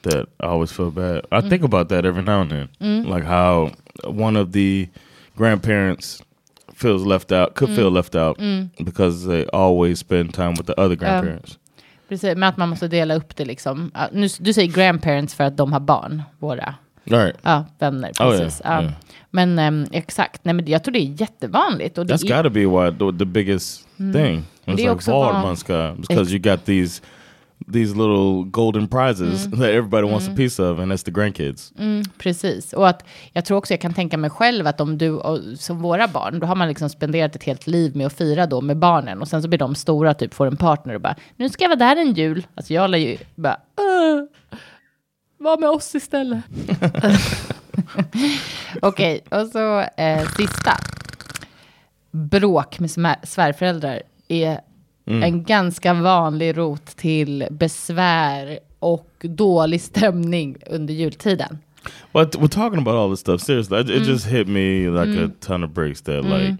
That 0.03 0.25
I 0.39 0.45
always 0.45 0.71
feel 0.71 0.91
bad. 0.91 1.21
I 1.31 1.49
think 1.49 1.63
about 1.63 1.89
that 1.89 2.05
every 2.05 2.23
now 2.23 2.41
and 2.41 2.49
then. 2.49 3.03
Like 3.03 3.25
how 3.25 3.69
one 4.05 4.39
of 4.39 4.51
the 4.51 4.87
grandparents 5.35 6.23
feels 6.75 7.05
left 7.05 7.31
out, 7.31 7.55
could 7.55 7.75
feel 7.75 7.91
left 7.91 8.15
out 8.15 8.37
because 8.77 9.27
they 9.27 9.45
always 9.53 9.99
spend 9.99 10.33
time 10.33 10.51
with 10.51 10.65
the 10.65 10.73
other 10.81 10.95
grandparents. 10.95 11.57
Precis, 12.09 12.35
men 12.35 12.43
att 12.49 12.57
man 12.57 12.69
måste 12.69 12.87
dela 12.87 13.15
upp 13.15 13.35
det 13.35 13.45
liksom. 13.45 13.91
Ja, 13.93 14.07
Nu, 14.11 14.27
du 14.39 14.53
säger 14.53 14.71
grandparents 14.71 15.35
för 15.35 15.43
att 15.43 15.57
de 15.57 15.73
har 15.73 15.79
barn, 15.79 16.21
våra 16.39 16.75
right. 17.03 17.35
ja, 17.41 17.65
vänner. 17.79 18.09
Oh, 18.19 18.29
Precis. 18.31 18.61
yeah, 18.65 18.75
ja. 18.75 18.81
yeah. 18.81 18.93
Men 19.29 19.59
ehm, 19.59 19.85
exakt, 19.91 20.45
nej, 20.45 20.53
men 20.53 20.67
jag 20.67 20.83
tror 20.83 20.91
det 20.93 20.99
är 20.99 21.21
jättevanligt. 21.21 21.97
Och 21.97 22.05
det 22.05 22.13
That's 22.13 22.31
är, 22.31 22.43
got 22.43 22.53
to 22.53 22.59
be 22.59 22.65
why 22.65 22.91
the, 23.11 23.17
the 23.19 23.25
biggest 23.25 23.87
thing. 23.97 24.13
Det 24.65 24.71
It's 24.71 24.73
är 24.73 24.77
like 24.77 24.89
också 24.89 25.11
vad- 25.11 25.33
Valmanska 25.33 25.95
because 26.07 26.31
you 26.31 26.39
got 26.39 26.65
these 26.65 27.01
these 27.67 27.95
little 27.95 28.43
golden 28.43 28.87
prizes 28.87 29.51
that 29.51 29.69
everybody 29.69 30.03
wants 30.07 30.27
a 30.27 30.31
piece 30.35 30.59
of, 30.63 30.79
and 30.79 30.91
that's 30.91 31.03
the 31.05 31.11
grandkids. 31.11 31.73
Precis, 32.17 32.73
och 32.73 32.89
att 32.89 33.05
jag 33.33 33.45
tror 33.45 33.57
också 33.57 33.73
jag 33.73 33.81
kan 33.81 33.93
tänka 33.93 34.17
mig 34.17 34.29
själv 34.29 34.67
att 34.67 34.81
om 34.81 34.97
du, 34.97 35.09
och, 35.09 35.39
som 35.55 35.81
våra 35.81 36.07
barn, 36.07 36.39
då 36.39 36.47
har 36.47 36.55
man 36.55 36.67
liksom 36.67 36.89
spenderat 36.89 37.35
ett 37.35 37.43
helt 37.43 37.67
liv 37.67 37.95
med 37.95 38.07
att 38.07 38.13
fira 38.13 38.45
då 38.45 38.61
med 38.61 38.77
barnen 38.77 39.21
och 39.21 39.27
sen 39.27 39.41
så 39.41 39.47
blir 39.47 39.59
de 39.59 39.75
stora, 39.75 40.13
typ 40.13 40.33
får 40.33 40.47
en 40.47 40.57
partner 40.57 40.95
och 40.95 41.01
bara, 41.01 41.15
nu 41.35 41.49
ska 41.49 41.63
jag 41.63 41.69
vara 41.69 41.79
där 41.79 41.95
en 41.95 42.13
jul. 42.13 42.47
Alltså 42.55 42.73
jag 42.73 42.89
lär 42.89 42.97
ju 42.97 43.17
bara, 43.35 43.57
"Åh, 43.77 44.23
var 45.37 45.57
med 45.57 45.69
oss 45.69 45.95
istället. 45.95 46.39
Okej, 48.81 49.23
och 49.31 49.47
så 49.47 49.79
eh, 49.97 50.27
sista. 50.37 50.77
Bråk 52.11 52.79
med 52.79 52.91
svärföräldrar 53.23 54.01
är 54.27 54.59
en 55.23 55.43
ganska 55.43 55.93
vanlig 55.93 56.57
rot 56.57 56.85
till 56.85 57.47
besvär 57.51 58.59
och 58.79 59.07
dålig 59.21 59.81
stämning 59.81 60.57
under 60.69 60.93
jultiden. 60.93 61.57
But 62.13 62.35
we're 62.35 62.47
talking 62.47 62.79
about 62.79 62.95
all 62.95 63.09
this 63.09 63.19
stuff 63.19 63.41
seriously. 63.41 63.79
It, 63.79 63.89
it 63.89 64.03
just 64.03 64.25
hit 64.27 64.47
me 64.47 64.89
like 64.89 65.17
a 65.19 65.29
ton 65.39 65.63
of 65.63 65.71
bricks 65.73 66.01
that 66.01 66.23
like 66.23 66.57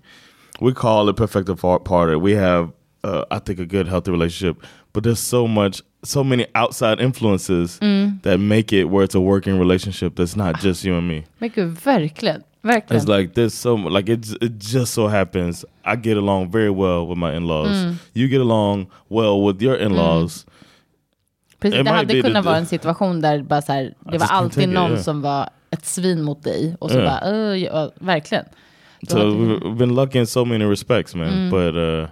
we 0.59 0.73
call 0.73 1.09
it 1.09 1.15
perfected 1.17 1.59
far- 1.59 1.79
party. 1.79 2.15
We 2.15 2.33
have, 2.35 2.71
uh, 3.03 3.23
I 3.31 3.39
think, 3.39 3.59
a 3.59 3.65
good, 3.65 3.87
healthy 3.87 4.11
relationship. 4.11 4.57
But 4.93 5.03
there's 5.03 5.19
so 5.19 5.47
much, 5.47 5.81
so 6.03 6.23
many 6.23 6.45
outside 6.55 6.99
influences 6.99 7.79
that 8.23 8.39
make 8.39 8.73
it 8.73 8.85
where 8.85 9.03
it's 9.03 9.15
a 9.15 9.21
working 9.21 9.59
relationship. 9.59 10.15
That's 10.15 10.35
not 10.35 10.59
just 10.59 10.83
you 10.83 10.95
and 10.97 11.07
me. 11.07 11.23
Men 11.39 11.51
gud, 11.55 11.77
verkligen. 11.83 12.43
Verkligen. 12.63 12.97
It's 12.97 13.07
like 13.07 13.33
there's 13.33 13.53
so 13.53 13.75
like 13.75 14.13
it. 14.13 14.25
It 14.41 14.59
just 14.59 14.93
so 14.93 15.07
happens 15.07 15.65
I 15.83 15.95
get 15.95 16.17
along 16.17 16.51
very 16.51 16.69
well 16.69 17.07
with 17.07 17.17
my 17.17 17.35
in-laws. 17.35 17.85
Mm. 17.85 17.95
You 18.13 18.27
get 18.27 18.41
along 18.41 18.87
well 19.09 19.41
with 19.45 19.61
your 19.61 19.75
in-laws. 19.75 20.45
Mm. 20.45 20.51
Precis, 21.59 21.79
it 21.79 21.85
det 21.85 21.91
hade 21.91 22.21
kunnat 22.21 22.45
vara 22.45 22.57
en 22.57 22.65
situation 22.65 23.21
där 23.21 23.41
bara 23.41 23.61
så 23.61 23.73
här, 23.73 23.93
det 24.11 24.17
var 24.17 24.27
alltid 24.27 24.53
take 24.53 24.63
it, 24.63 24.69
någon 24.69 24.91
yeah. 24.91 25.03
som 25.03 25.21
var 25.21 25.49
ett 25.71 25.85
svin 25.85 26.21
mot 26.23 26.43
dig. 26.43 26.75
Och 26.79 26.91
så 26.91 26.97
Yeah. 26.97 27.19
bara, 27.19 27.51
"Oj, 27.51 27.63
ja, 27.63 27.91
verkligen. 27.99 28.45
So 29.07 29.17
we've 29.17 29.75
been 29.77 29.95
lucky 29.95 30.19
in 30.19 30.27
so 30.27 30.45
many 30.45 30.65
respects, 30.65 31.15
man. 31.15 31.29
Mm. 31.33 31.49
But 31.49 31.75
uh, 31.75 32.07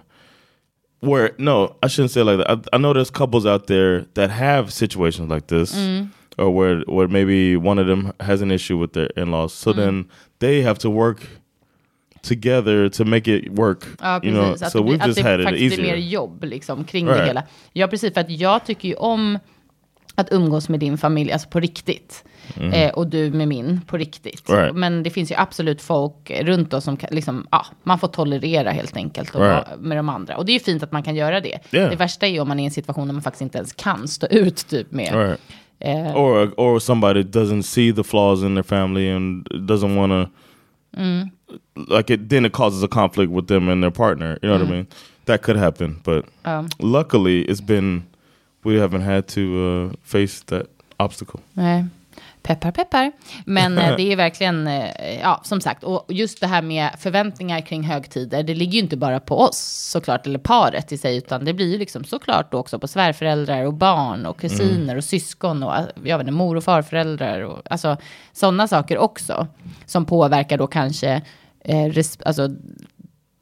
where 1.00 1.30
no, 1.38 1.76
I 1.82 1.88
shouldn't 1.88 2.10
say 2.10 2.20
it 2.22 2.26
like 2.26 2.38
that. 2.44 2.50
I, 2.72 2.76
I 2.76 2.78
know 2.78 2.92
there's 2.92 3.10
couples 3.10 3.46
out 3.46 3.66
there 3.66 4.04
that 4.14 4.30
have 4.30 4.70
situations 4.72 5.30
like 5.30 5.46
this, 5.46 5.72
or 6.38 6.50
where 6.62 6.84
where 6.86 7.08
maybe 7.08 7.56
one 7.68 7.80
of 7.82 7.86
them 7.86 8.12
has 8.18 8.42
an 8.42 8.50
issue 8.50 8.80
with 8.82 8.92
their 8.94 9.18
in-laws. 9.18 9.52
So 9.52 9.72
then 9.72 10.04
they 10.38 10.62
have 10.62 10.78
to 10.78 10.90
work 10.90 11.20
together 12.22 12.88
to 12.88 13.04
make 13.04 13.28
it 13.36 13.48
work. 13.52 13.84
Ja, 14.00 14.20
you 14.22 14.32
know, 14.32 14.52
att 14.52 14.72
so 14.72 14.82
det, 14.82 14.90
we've 14.92 15.06
just 15.06 15.20
had 15.20 15.40
it 15.40 15.46
faktiskt 15.46 15.76
blir 15.76 15.86
mer 15.86 15.94
easier. 15.94 16.10
jobb 16.12 16.44
liksom, 16.44 16.84
kring 16.84 17.06
Right. 17.06 17.18
det 17.18 17.26
hela. 17.26 17.42
Ja, 17.72 17.86
precis. 17.86 18.14
För 18.14 18.20
att 18.20 18.30
jag 18.30 18.66
tycker 18.66 18.88
ju 18.88 18.94
om 18.94 19.38
att 20.14 20.32
umgås 20.32 20.68
med 20.68 20.80
din 20.80 20.98
familj, 20.98 21.32
alltså 21.32 21.48
på 21.48 21.60
riktigt. 21.60 22.24
Eh, 22.72 22.90
och 22.90 23.06
du 23.06 23.30
med 23.30 23.48
min, 23.48 23.80
på 23.86 23.96
riktigt. 23.96 24.48
Mm. 24.48 24.60
Right. 24.60 24.76
Men 24.76 25.02
det 25.02 25.10
finns 25.10 25.30
ju 25.30 25.34
absolut 25.38 25.82
folk 25.82 26.30
runt 26.40 26.74
oss 26.74 26.84
som 26.84 26.96
kan, 26.96 27.08
liksom, 27.12 27.46
ja, 27.50 27.66
man 27.82 27.98
får 27.98 28.08
tolerera 28.08 28.70
helt 28.70 28.96
enkelt 28.96 29.34
och 29.34 29.40
Right. 29.40 29.66
med 29.78 29.96
de 29.98 30.08
andra. 30.08 30.36
Och 30.36 30.44
det 30.46 30.52
är 30.52 30.54
ju 30.54 30.60
fint 30.60 30.82
att 30.82 30.92
man 30.92 31.02
kan 31.02 31.14
göra 31.14 31.40
det. 31.40 31.58
Yeah. 31.72 31.90
Det 31.90 31.96
värsta 31.96 32.26
är 32.26 32.30
ju 32.30 32.40
om 32.40 32.48
man 32.48 32.58
är 32.58 32.62
i 32.62 32.66
en 32.66 32.70
situation 32.70 33.06
där 33.08 33.12
man 33.12 33.22
faktiskt 33.22 33.42
inte 33.42 33.58
ens 33.58 33.72
kan 33.72 34.08
stå 34.08 34.26
ut 34.26 34.56
typ 34.68 34.92
med. 34.92 35.36
Or 36.14 36.52
or 36.56 36.80
somebody 36.80 37.24
doesn't 37.24 37.62
see 37.62 37.90
the 37.90 38.04
flaws 38.04 38.42
in 38.42 38.54
their 38.54 38.62
family 38.62 39.08
and 39.08 39.46
doesn't 39.66 39.96
want 39.96 40.12
to 40.12 41.00
mm. 41.00 41.30
like 41.88 42.10
it 42.10 42.28
then 42.28 42.44
it 42.44 42.52
causes 42.52 42.82
a 42.82 42.88
conflict 42.88 43.32
with 43.32 43.46
them 43.46 43.68
and 43.68 43.82
their 43.82 43.90
partner 43.90 44.38
you 44.42 44.48
know 44.48 44.58
what 44.58 44.62
i 44.62 44.70
mm. 44.70 44.70
mean? 44.70 44.88
That 45.24 45.42
could 45.42 45.56
happen 45.56 46.00
but 46.02 46.26
um. 46.44 46.68
luckily 46.80 47.42
it's 47.42 47.60
been 47.60 48.06
we 48.64 48.76
haven't 48.76 49.02
had 49.02 49.26
to 49.28 49.90
uh, 49.92 49.96
face 50.02 50.40
that 50.44 50.68
obstacle. 50.98 51.40
Peppar, 52.42 52.70
peppar. 52.70 53.12
Men 53.44 53.78
eh, 53.78 53.96
det 53.96 54.12
är 54.12 54.16
verkligen, 54.16 54.66
eh, 54.66 55.20
ja, 55.20 55.40
som 55.44 55.60
sagt, 55.60 55.84
och 55.84 56.04
just 56.08 56.40
det 56.40 56.46
här 56.46 56.62
med 56.62 56.90
förväntningar 56.98 57.60
kring 57.60 57.82
högtider, 57.82 58.42
det 58.42 58.54
ligger 58.54 58.72
ju 58.72 58.78
inte 58.78 58.96
bara 58.96 59.20
på 59.20 59.38
oss 59.38 59.58
såklart, 59.92 60.26
eller 60.26 60.38
paret 60.38 60.92
i 60.92 60.98
sig, 60.98 61.16
utan 61.16 61.44
det 61.44 61.52
blir 61.52 61.72
ju 61.72 61.78
liksom 61.78 62.04
såklart 62.04 62.52
då 62.52 62.58
också 62.58 62.78
på 62.78 62.88
svärföräldrar 62.88 63.66
och 63.66 63.74
barn 63.74 64.26
och 64.26 64.40
kusiner 64.40 64.96
och 64.96 65.04
syskon 65.04 65.62
och 65.62 65.72
jag 66.04 66.18
vet 66.18 66.20
inte, 66.20 66.32
mor 66.32 66.56
och 66.56 66.64
farföräldrar 66.64 67.40
och 67.40 67.62
alltså 67.70 67.96
sådana 68.32 68.68
saker 68.68 68.98
också, 68.98 69.46
som 69.86 70.06
påverkar 70.06 70.58
då 70.58 70.66
kanske 70.66 71.22
eh, 71.64 72.04
alltså, 72.24 72.48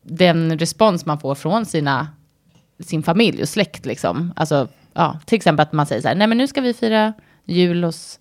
den 0.03 0.59
respons 0.59 1.07
man 1.07 1.21
får 1.21 1.35
från 1.35 1.67
sina 1.67 2.09
sin 2.81 3.03
familj 3.03 3.43
och 3.43 3.49
släkt 3.49 3.87
liksom. 3.87 4.33
Alltså, 4.37 4.69
ja, 4.93 5.19
till 5.27 5.37
exempel 5.37 5.63
att 5.63 5.73
man 5.73 5.87
säger 5.87 6.03
så 6.03 6.09
här, 6.09 6.15
nej 6.15 6.27
men 6.27 6.39
nu 6.39 6.47
ska 6.47 6.61
vi 6.61 6.75
fira 6.75 7.13
jul 7.45 7.85
hos 7.85 8.21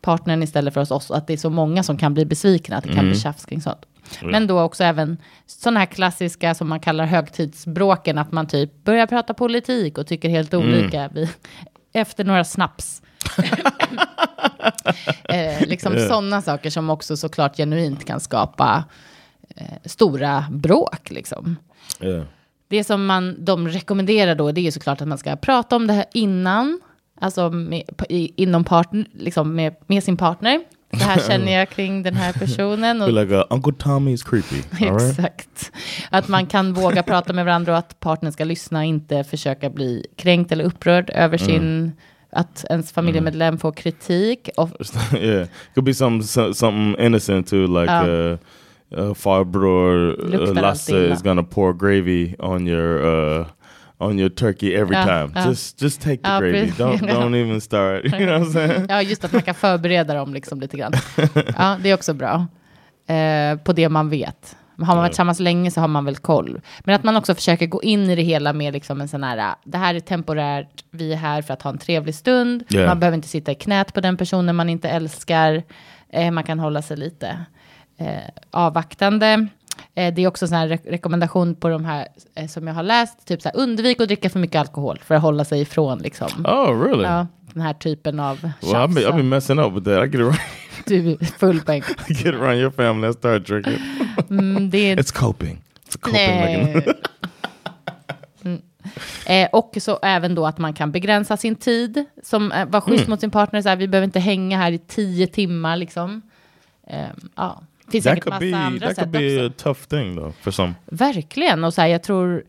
partnern 0.00 0.42
istället 0.42 0.74
för 0.74 0.80
hos 0.80 0.90
oss. 0.90 1.10
Att 1.10 1.26
det 1.26 1.32
är 1.32 1.36
så 1.36 1.50
många 1.50 1.82
som 1.82 1.96
kan 1.96 2.14
bli 2.14 2.24
besvikna, 2.24 2.76
att 2.76 2.84
det 2.84 2.94
kan 2.94 3.04
bli 3.04 3.20
tjafs 3.20 3.44
kring 3.44 3.62
sånt. 3.62 3.86
Men 4.22 4.46
då 4.46 4.60
också 4.60 4.84
även 4.84 5.18
sådana 5.46 5.80
här 5.80 5.86
klassiska 5.86 6.54
som 6.54 6.68
man 6.68 6.80
kallar 6.80 7.04
högtidsbråken, 7.04 8.18
att 8.18 8.32
man 8.32 8.46
typ 8.46 8.84
börjar 8.84 9.06
prata 9.06 9.34
politik 9.34 9.98
och 9.98 10.06
tycker 10.06 10.28
helt 10.28 10.54
olika 10.54 11.08
vid, 11.08 11.28
efter 11.92 12.24
några 12.24 12.44
snaps. 12.44 13.02
eh, 15.24 15.66
liksom 15.66 15.92
Yeah. 15.92 16.08
sådana 16.08 16.42
saker 16.42 16.70
som 16.70 16.90
också 16.90 17.16
såklart 17.16 17.56
genuint 17.56 18.04
kan 18.04 18.20
skapa 18.20 18.84
eh, 19.56 19.64
stora 19.84 20.44
bråk 20.50 21.10
liksom. 21.10 21.56
yeah 22.00 22.24
Det 22.68 22.84
som 22.84 23.06
man, 23.06 23.44
de 23.44 23.68
rekommenderar 23.68 24.34
då, 24.34 24.52
det 24.52 24.66
är 24.66 24.70
såklart 24.70 25.00
att 25.00 25.08
man 25.08 25.18
ska 25.18 25.36
prata 25.36 25.76
om 25.76 25.86
det 25.86 25.92
här 25.92 26.04
innan, 26.12 26.80
alltså 27.20 27.50
med, 27.50 27.82
inom 28.08 28.64
partner, 28.64 29.06
liksom 29.12 29.54
med, 29.54 29.74
med 29.86 30.02
sin 30.02 30.16
partner. 30.16 30.60
Det 30.90 31.04
här 31.04 31.20
känner 31.28 31.52
jag 31.52 31.70
kring 31.70 32.02
den 32.02 32.14
här 32.14 32.32
personen. 32.32 33.02
Och, 33.02 33.12
like 33.12 33.34
uh, 33.34 33.44
uncle 33.50 33.72
tommy 33.72 34.12
is 34.12 34.22
creepy 34.22 34.56
right 34.70 35.10
Exakt. 35.10 35.72
Att 36.10 36.28
man 36.28 36.46
kan 36.46 36.72
våga 36.72 37.02
prata 37.02 37.32
med 37.32 37.44
varandra 37.44 37.72
och 37.72 37.78
att 37.78 38.00
partnern 38.00 38.32
ska 38.32 38.44
lyssna 38.44 38.84
inte 38.84 39.24
försöka 39.24 39.70
bli 39.70 40.06
kränkt 40.16 40.52
eller 40.52 40.64
upprörd 40.64 41.10
över 41.10 41.38
sin, 41.38 41.92
att 42.30 42.64
ens 42.70 42.92
familjemedlem 42.92 43.58
får 43.58 43.72
kritik. 43.72 44.48
Och, 44.56 44.70
yeah 45.18 45.46
could 45.74 45.84
be 45.84 45.94
some, 45.94 46.22
some 46.22 46.54
something 46.54 47.06
innocent 47.06 47.46
too 47.48 47.66
like 47.80 47.92
Ja. 47.92 48.06
uh, 48.06 48.38
uh 48.92 49.14
farbror 49.14 50.16
Luktar 50.30 50.56
uh, 50.56 50.62
Lasse 50.62 51.12
is 51.12 51.22
gonna 51.22 51.42
pour 51.42 51.72
gravy 51.72 52.34
on 52.38 52.68
your 52.68 53.06
uh 53.06 53.46
on 53.98 54.18
your 54.18 54.28
turkey 54.30 54.74
every 54.74 54.96
Ja, 54.96 55.04
time 55.04 55.30
ja. 55.34 55.48
just 55.48 55.82
just 55.82 56.00
take 56.00 56.16
the 56.16 56.28
Ja, 56.30 56.40
gravy 56.40 56.66
don't 56.70 57.00
don't 57.00 57.34
even 57.44 57.60
start 57.60 58.04
you 58.04 58.10
know 58.26 58.38
what 58.38 58.48
i'm 58.48 58.52
saying 58.52 58.86
Ja, 58.88 59.02
just 59.02 59.24
att 59.24 59.32
man 59.32 59.42
kan 59.42 59.54
förbereda 59.54 60.14
dem 60.14 60.34
liksom 60.34 60.60
lite 60.60 60.76
grann. 60.76 60.92
Ja, 61.58 61.76
det 61.82 61.90
är 61.90 61.94
också 61.94 62.14
bra. 62.14 62.46
Eh, 63.14 63.58
på 63.58 63.72
det 63.72 63.88
man 63.88 64.10
vet. 64.10 64.56
Har 64.78 64.86
man 64.86 64.96
varit 64.96 65.10
tillsammans 65.12 65.40
länge 65.40 65.70
så 65.70 65.80
har 65.80 65.88
man 65.88 66.04
väl 66.04 66.16
koll. 66.16 66.60
Men 66.84 66.94
att 66.94 67.04
man 67.04 67.16
också 67.16 67.34
försöker 67.34 67.66
gå 67.66 67.82
in 67.82 68.10
i 68.10 68.16
det 68.16 68.22
hela 68.22 68.52
med 68.52 68.72
liksom 68.72 69.00
en 69.00 69.08
sån 69.08 69.24
här, 69.24 69.54
det 69.64 69.78
här 69.78 69.94
är 69.94 70.00
temporärt, 70.00 70.84
vi 70.90 71.12
är 71.12 71.16
här 71.16 71.42
för 71.42 71.54
att 71.54 71.62
ha 71.62 71.70
en 71.70 71.78
trevlig 71.78 72.14
stund. 72.14 72.64
Yeah. 72.70 72.88
Man 72.88 73.00
behöver 73.00 73.14
inte 73.16 73.28
sitta 73.28 73.52
i 73.52 73.54
knät 73.54 73.94
på 73.94 74.00
den 74.00 74.16
personen 74.16 74.56
man 74.56 74.68
inte 74.68 74.88
älskar. 74.88 75.62
Eh, 76.12 76.30
man 76.30 76.44
kan 76.44 76.58
hålla 76.58 76.82
sig 76.82 76.96
lite 76.96 77.38
eh, 77.98 78.06
avvaktande. 78.50 79.46
Eh, 79.94 80.14
det 80.14 80.22
är 80.22 80.28
också 80.28 80.46
en 80.46 80.68
re- 80.68 80.90
rekommendation 80.90 81.54
på 81.54 81.68
de 81.68 81.84
här 81.84 82.08
eh, 82.34 82.46
som 82.46 82.66
jag 82.66 82.74
har 82.74 82.82
läst, 82.82 83.26
typ 83.26 83.42
så 83.42 83.48
här, 83.48 83.56
undvik 83.56 84.00
att 84.00 84.06
dricka 84.08 84.30
för 84.30 84.38
mycket 84.38 84.60
alkohol 84.60 84.98
för 85.04 85.14
att 85.14 85.22
hålla 85.22 85.44
sig 85.44 85.60
ifrån 85.60 85.98
liksom. 85.98 86.46
oh 86.46 86.82
really 86.82 87.02
Ja, 87.04 87.26
den 87.52 87.62
här 87.62 87.72
typen 87.74 88.20
av 88.20 88.40
well 88.42 88.52
i've 88.74 88.94
been, 88.94 89.04
I've 89.08 89.16
been 89.16 89.28
messing 89.28 89.58
up 89.58 89.72
with 89.72 89.84
that 89.84 90.04
i 90.04 90.16
get 90.16 90.20
right 90.26 90.40
Du 90.86 91.10
är 91.10 91.24
full 91.38 91.60
poäng. 91.60 91.82
get 92.08 92.34
around 92.34 92.56
your 92.58 92.70
family 92.70 93.06
and 93.06 93.14
start 93.16 93.46
drinking 93.46 93.78
Mm, 94.30 94.70
det 94.70 94.78
är... 94.90 94.96
it's 94.96 95.14
coping 95.18 95.58
it's 95.88 95.98
coping 96.00 96.20
Nej. 96.20 96.86
Mm. 98.44 98.62
Eh, 99.26 99.48
och 99.52 99.76
så 99.80 99.98
även 100.02 100.34
då 100.34 100.46
att 100.46 100.58
man 100.58 100.72
kan 100.74 100.92
begränsa 100.92 101.36
sin 101.36 101.54
tid. 101.56 102.04
Som 102.22 102.52
eh, 102.52 102.66
var 102.68 102.80
schysst 102.80 103.08
mot 103.08 103.20
sin 103.20 103.30
partner. 103.30 103.62
Så 103.62 103.68
här, 103.68 103.76
vi 103.76 103.88
behöver 103.88 104.04
inte 104.04 104.20
hänga 104.20 104.58
här 104.58 104.72
i 104.72 104.78
tio 104.78 105.26
timmar 105.26 105.76
liksom. 105.76 106.22
Eh, 106.86 107.06
ja. 107.36 107.62
Finns 107.90 108.04
that 108.04 108.14
säkert 108.14 108.28
massa 108.28 108.40
be 108.40 108.56
andra 108.56 108.86
that 108.86 108.96
sätt 108.96 109.04
could 109.12 109.22
be 109.22 109.46
också. 109.46 109.70
a 109.70 109.74
tough 109.74 109.88
thing 109.88 110.16
though 110.16 110.32
for 110.42 110.50
some 110.50 110.74
Verkligen. 110.86 111.64
Och 111.64 111.74
så 111.74 111.80
här, 111.80 111.88
jag 111.88 112.02
tror, 112.02 112.44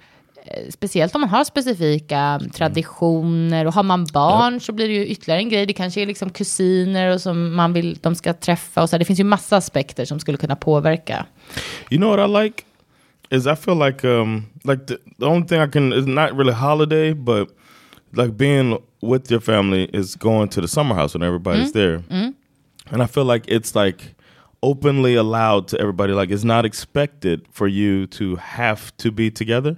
eh, 0.46 0.70
speciellt 0.70 1.16
om 1.16 1.22
man 1.22 1.30
har 1.30 1.44
specifika 1.44 2.40
traditioner 2.54 3.66
och 3.66 3.74
har 3.74 3.84
man 3.84 4.06
barn 4.14 4.60
så 4.60 4.72
blir 4.72 4.88
det 4.88 4.94
ju 4.94 5.06
ytterligare 5.08 5.40
en 5.42 5.50
grej. 5.50 5.66
Det 5.66 5.74
kanske 5.74 6.02
är 6.02 6.06
liksom 6.06 6.30
kusiner 6.30 7.14
och 7.14 7.22
som 7.22 7.56
man 7.56 7.74
vill 7.74 7.98
de 8.02 8.16
ska 8.16 8.34
träffa 8.34 8.82
och 8.82 8.90
så 8.90 8.96
här. 8.96 9.00
Det 9.00 9.06
finns 9.06 9.20
ju 9.20 9.24
massa 9.24 9.58
aspekter 9.58 10.06
som 10.06 10.20
skulle 10.20 10.38
kunna 10.38 10.56
påverka. 10.56 11.26
You 11.90 12.00
know 12.02 12.18
what 12.18 12.30
I 12.30 12.44
like 12.44 12.64
is 13.30 13.46
I 13.46 13.56
feel 13.56 13.80
like 13.80 14.08
um 14.08 14.46
like 14.64 14.86
the, 14.86 14.98
the 15.20 15.26
only 15.26 15.48
thing 15.48 15.62
I 15.62 15.72
can 15.72 15.94
is 15.94 16.06
not 16.06 16.32
really 16.32 16.54
holiday, 16.54 17.14
but 17.14 17.50
like 18.12 18.32
being 18.32 18.78
with 19.02 19.32
your 19.32 19.42
family 19.42 19.90
is 19.94 20.16
going 20.16 20.50
to 20.50 20.62
the 20.62 20.68
summer 20.68 20.96
house 20.96 21.18
when 21.18 21.28
everybody's 21.30 21.72
there, 21.72 22.04
and 22.92 23.04
I 23.04 23.08
feel 23.08 23.26
like 23.26 23.46
it's 23.48 23.76
like 23.76 24.16
openly 24.64 25.16
allowed 25.16 25.68
to 25.70 25.80
everybody. 25.80 26.14
Like 26.14 26.30
it's 26.32 26.44
not 26.44 26.66
expected 26.66 27.46
for 27.52 27.68
you 27.68 28.08
to 28.08 28.36
have 28.38 28.96
to 28.98 29.12
be 29.12 29.30
together. 29.32 29.76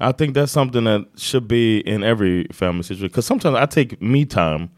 I 0.00 0.12
think 0.12 0.34
that's 0.34 0.52
something 0.52 0.84
that 0.84 1.06
should 1.16 1.48
be 1.48 1.78
in 1.80 2.02
every 2.04 2.44
family 2.52 2.82
situation. 2.82 3.08
Because 3.08 3.26
sometimes 3.26 3.56
I 3.56 3.66
take 3.66 4.00
me 4.02 4.24
time 4.24 4.70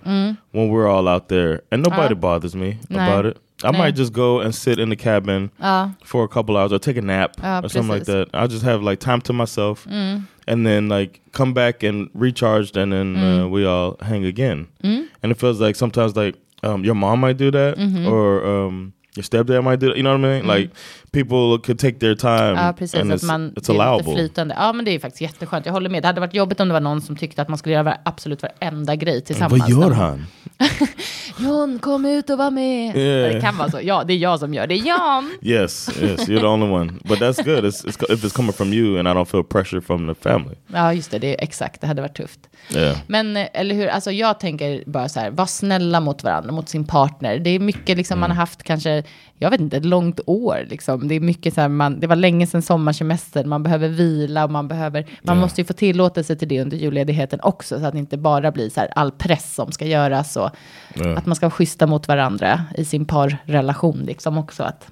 when 0.52 0.68
we're 0.68 0.88
all 0.88 1.08
out 1.08 1.28
there, 1.28 1.62
and 1.70 1.82
nobody 1.82 2.14
bothers 2.14 2.54
me 2.54 2.78
about 2.90 3.26
it. 3.26 3.38
I 3.64 3.70
might 3.70 3.94
just 3.96 4.12
go 4.12 4.40
and 4.40 4.54
sit 4.54 4.78
in 4.78 4.90
the 4.90 4.96
cabin 4.96 5.50
Ja. 5.58 5.88
for 6.04 6.24
a 6.24 6.28
couple 6.28 6.56
hours 6.58 6.72
or 6.74 6.78
take 6.78 6.98
a 6.98 7.02
nap 7.02 7.36
Ja, 7.42 7.60
or 7.64 7.68
something 7.70 7.88
like 7.88 8.04
precis. 8.04 8.26
Mm. 8.26 8.30
that. 8.32 8.38
I 8.38 8.46
just 8.46 8.62
have 8.64 8.82
like 8.82 9.00
time 9.00 9.20
to 9.22 9.32
myself 9.32 9.86
and 9.88 10.66
then 10.66 10.88
like 10.90 11.20
come 11.32 11.54
back 11.54 11.82
and 11.82 12.10
recharged 12.14 12.76
and 12.76 12.92
then 12.92 13.16
Mm. 13.16 13.44
uh, 13.44 13.48
we 13.48 13.64
all 13.64 13.96
hang 14.02 14.24
again. 14.26 14.68
And 14.82 15.08
it 15.32 15.38
feels 15.38 15.58
like 15.60 15.74
sometimes 15.74 16.14
like 16.16 16.36
um, 16.62 16.84
your 16.84 16.94
mom 16.94 17.20
might 17.20 17.38
do 17.38 17.50
that 17.50 17.76
Mm-hmm. 17.78 18.06
or 18.06 18.44
um, 18.46 18.92
your 19.16 19.22
stepdad 19.24 19.64
might 19.64 19.80
do. 19.80 19.86
You 19.86 20.02
know 20.02 20.12
what 20.12 20.20
I 20.20 20.42
mean? 20.42 20.58
Like 20.58 20.70
people 21.12 21.58
could 21.66 21.78
take 21.78 21.98
their 21.98 22.14
time. 22.14 22.52
Ja, 22.66 22.72
precis. 22.78 23.00
and 23.00 23.12
Att 23.12 23.22
it's, 23.22 23.26
man, 23.26 23.50
it's 23.50 23.54
det 23.54 23.68
är 23.68 23.72
lite 23.72 23.82
allowable. 23.84 24.14
flytande. 24.14 24.54
Ja, 24.58 24.72
men 24.72 24.84
det 24.84 24.90
är 24.90 24.98
faktiskt 24.98 25.20
jätteskönt. 25.20 25.66
Jag 25.66 25.72
håller 25.72 25.90
med. 25.90 26.02
Det 26.02 26.06
hade 26.06 26.20
varit 26.20 26.34
jobbigt 26.34 26.60
om 26.60 26.68
det 26.68 26.74
var 26.74 26.80
någon 26.80 27.00
som 27.02 27.16
tyckte 27.16 27.42
att 27.42 27.48
man 27.48 27.58
skulle 27.58 27.74
göra 27.74 27.96
absolut 28.04 28.42
varenda 28.42 28.96
grej 28.96 29.20
tillsammans. 29.20 29.60
Vad 29.60 29.70
gör 29.70 29.90
han? 29.90 30.26
John, 31.38 31.78
kom 31.78 32.04
ut 32.06 32.30
och 32.30 32.38
var 32.38 32.50
med. 32.50 32.96
Yeah. 32.96 33.34
Det 33.34 33.40
kan 33.40 33.56
vara 33.56 33.70
så. 33.70 33.80
Ja, 33.82 34.04
det 34.04 34.12
är 34.12 34.16
jag 34.16 34.38
som 34.40 34.54
gör 34.54 34.66
det. 34.66 34.76
Jan! 34.76 35.30
Yes, 35.42 35.88
yes, 36.02 36.28
you're 36.28 36.40
the 36.40 36.46
only 36.46 36.66
one. 36.66 36.92
But 37.04 37.18
that's 37.18 37.44
good. 37.44 37.64
It's, 37.64 37.84
it's, 37.86 38.12
if 38.12 38.24
it's 38.24 38.36
coming 38.36 38.52
from 38.52 38.72
you 38.72 38.98
and 38.98 39.08
I 39.08 39.10
don't 39.10 39.24
feel 39.24 39.44
pressure 39.44 39.80
from 39.80 40.14
the 40.14 40.14
family. 40.28 40.54
Ja, 40.66 40.92
just 40.92 41.10
det. 41.10 41.18
det 41.18 41.34
är 41.40 41.44
exakt. 41.44 41.80
Det 41.80 41.86
hade 41.86 42.02
varit 42.02 42.16
tufft. 42.16 42.40
Yeah. 42.74 42.96
Men, 43.06 43.36
eh, 43.36 43.46
eller 43.52 43.74
hur, 43.74 43.86
alltså 43.86 44.12
jag 44.12 44.40
tänker 44.40 44.82
bara 44.86 45.08
så 45.08 45.20
här, 45.20 45.30
var 45.30 45.46
snälla 45.46 46.00
mot 46.00 46.24
varandra, 46.24 46.52
mot 46.52 46.68
sin 46.68 46.84
partner. 46.86 47.38
Det 47.38 47.50
är 47.50 47.58
mycket 47.58 47.96
liksom 47.96 48.20
man 48.20 48.30
har 48.30 48.36
haft 48.36 48.62
kanske, 48.62 49.02
jag 49.38 49.50
vet 49.50 49.60
inte, 49.60 49.76
ett 49.76 49.84
långt 49.84 50.20
år 50.26 50.66
liksom. 50.68 51.08
Det 51.08 51.14
är 51.14 51.20
mycket 51.20 51.54
så 51.54 51.60
här, 51.60 51.68
man, 51.68 52.00
det 52.00 52.06
var 52.06 52.16
länge 52.16 52.46
sedan 52.46 52.62
sommarsemester, 52.62 53.44
man 53.44 53.62
behöver 53.62 53.88
vila 53.88 54.44
och 54.44 54.50
man 54.50 54.68
behöver, 54.68 55.06
man 55.22 55.38
måste 55.38 55.60
ju 55.60 55.64
få 55.64 55.72
tillåtelse 55.72 56.36
till 56.36 56.48
det 56.48 56.60
under 56.60 56.76
julledigheten 56.76 57.40
också, 57.42 57.80
så 57.80 57.86
att 57.86 57.92
det 57.92 57.98
inte 57.98 58.16
bara 58.16 58.52
blir 58.52 58.70
så 58.70 58.80
här 58.80 58.88
all 58.96 59.12
press 59.12 59.54
som 59.54 59.72
ska 59.72 59.86
göras 59.86 60.36
och 60.36 60.50
att 61.16 61.26
man 61.26 61.36
ska 61.36 61.46
vara 61.46 61.50
schyssta 61.50 61.86
mot 61.86 62.08
varandra 62.08 62.64
i 62.74 62.84
sin 62.84 63.04
parrelation 63.04 64.02
liksom 64.06 64.38
också. 64.38 64.62
Att 64.62 64.90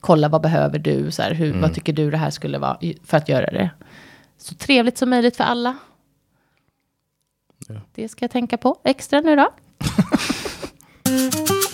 kolla 0.00 0.28
vad 0.28 0.42
behöver 0.42 0.78
du, 0.78 1.10
så 1.10 1.22
här, 1.22 1.34
hur, 1.34 1.60
vad 1.60 1.74
tycker 1.74 1.92
du 1.92 2.10
det 2.10 2.16
här 2.16 2.30
skulle 2.30 2.58
vara 2.58 2.78
för 3.04 3.16
att 3.16 3.28
göra 3.28 3.46
det 3.46 3.70
så 4.38 4.54
trevligt 4.54 4.98
som 4.98 5.10
möjligt 5.10 5.36
för 5.36 5.44
alla. 5.44 5.76
Det 7.94 8.08
ska 8.08 8.24
jag 8.24 8.30
tänka 8.30 8.56
på 8.56 8.80
extra 8.84 9.20
nu 9.20 9.36
då. 9.36 9.48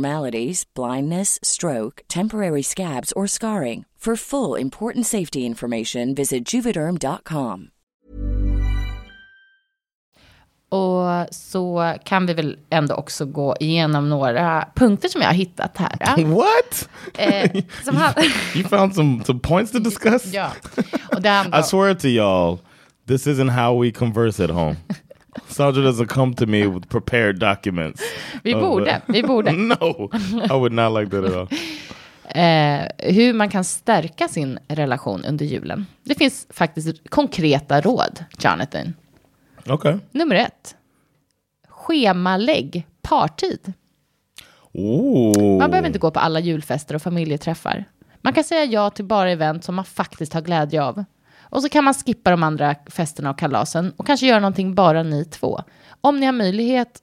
blindness, 0.75 1.39
stroke, 1.43 2.03
temporary 2.07 2.63
scabs, 2.63 3.11
or 3.13 3.27
scarring. 3.27 3.85
For 4.01 4.15
full 4.15 4.55
important 4.55 5.05
safety 5.05 5.45
information, 5.45 6.15
visit 6.15 6.53
juvederm.com. 6.53 7.69
Och 10.69 11.27
så 11.35 11.95
kan 12.03 12.25
vi 12.25 12.33
väl 12.33 12.57
ändå 12.69 12.95
också 12.95 13.25
gå 13.25 13.55
igenom 13.59 14.09
några 14.09 14.67
punkter 14.75 15.09
som 15.09 15.21
jag 15.21 15.27
har 15.27 15.33
hittat 15.33 15.77
här. 15.77 16.25
What? 16.35 16.89
Eh, 17.17 17.63
som 17.83 17.95
han, 17.95 18.13
You 18.55 18.63
found 18.63 18.95
some, 18.95 19.23
some 19.25 19.39
points 19.39 19.71
to 19.71 19.79
discuss? 19.79 20.33
ja, 20.33 20.51
och 21.11 21.21
det 21.21 21.29
handlar 21.29 21.59
I 21.59 21.63
swear 21.63 21.93
to 21.93 22.07
y'all, 22.07 22.59
this 23.07 23.27
isn't 23.27 23.49
how 23.49 23.83
we 23.83 23.91
converse 23.91 24.43
at 24.43 24.49
home. 24.49 24.75
Sandra 25.47 25.83
doesn't 25.83 26.07
come 26.07 26.35
to 26.35 26.45
me 26.45 26.67
with 26.67 26.89
prepared 26.89 27.39
documents. 27.39 28.01
Vi 28.43 28.53
of, 28.53 28.61
borde, 28.61 29.01
vi 29.07 29.23
borde. 29.23 29.51
no, 29.57 30.09
I 30.49 30.53
would 30.53 30.71
not 30.71 30.93
like 30.99 31.11
that 31.11 31.25
at 31.25 31.33
all. 31.33 31.47
eh, 32.43 32.87
hur 32.97 33.33
man 33.33 33.49
kan 33.49 33.63
stärka 33.63 34.27
sin 34.27 34.59
relation 34.67 35.25
under 35.25 35.45
julen. 35.45 35.85
Det 36.03 36.15
finns 36.15 36.47
faktiskt 36.49 37.09
konkreta 37.09 37.81
råd, 37.81 38.23
Jonathan. 38.39 38.93
Okay. 39.69 39.97
Nummer 40.11 40.35
ett. 40.35 40.75
Schemalägg 41.69 42.87
partid. 43.01 43.73
Ooh. 44.73 45.59
Man 45.59 45.71
behöver 45.71 45.87
inte 45.87 45.99
gå 45.99 46.11
på 46.11 46.19
alla 46.19 46.39
julfester 46.39 46.95
och 46.95 47.01
familjeträffar. 47.01 47.85
Man 48.21 48.33
kan 48.33 48.43
säga 48.43 48.65
ja 48.65 48.89
till 48.89 49.05
bara 49.05 49.31
event 49.31 49.63
som 49.63 49.75
man 49.75 49.85
faktiskt 49.85 50.33
har 50.33 50.41
glädje 50.41 50.83
av. 50.83 51.03
Och 51.51 51.61
så 51.61 51.69
kan 51.69 51.83
man 51.83 51.93
skippa 51.93 52.31
de 52.31 52.43
andra 52.43 52.75
festerna 52.89 53.29
och 53.29 53.39
kalasen 53.39 53.93
och 53.97 54.07
kanske 54.07 54.25
göra 54.27 54.39
någonting 54.39 54.75
bara 54.75 55.03
ni 55.03 55.25
två. 55.25 55.61
Om 56.01 56.19
ni 56.19 56.25
har 56.25 56.33
möjlighet, 56.33 56.99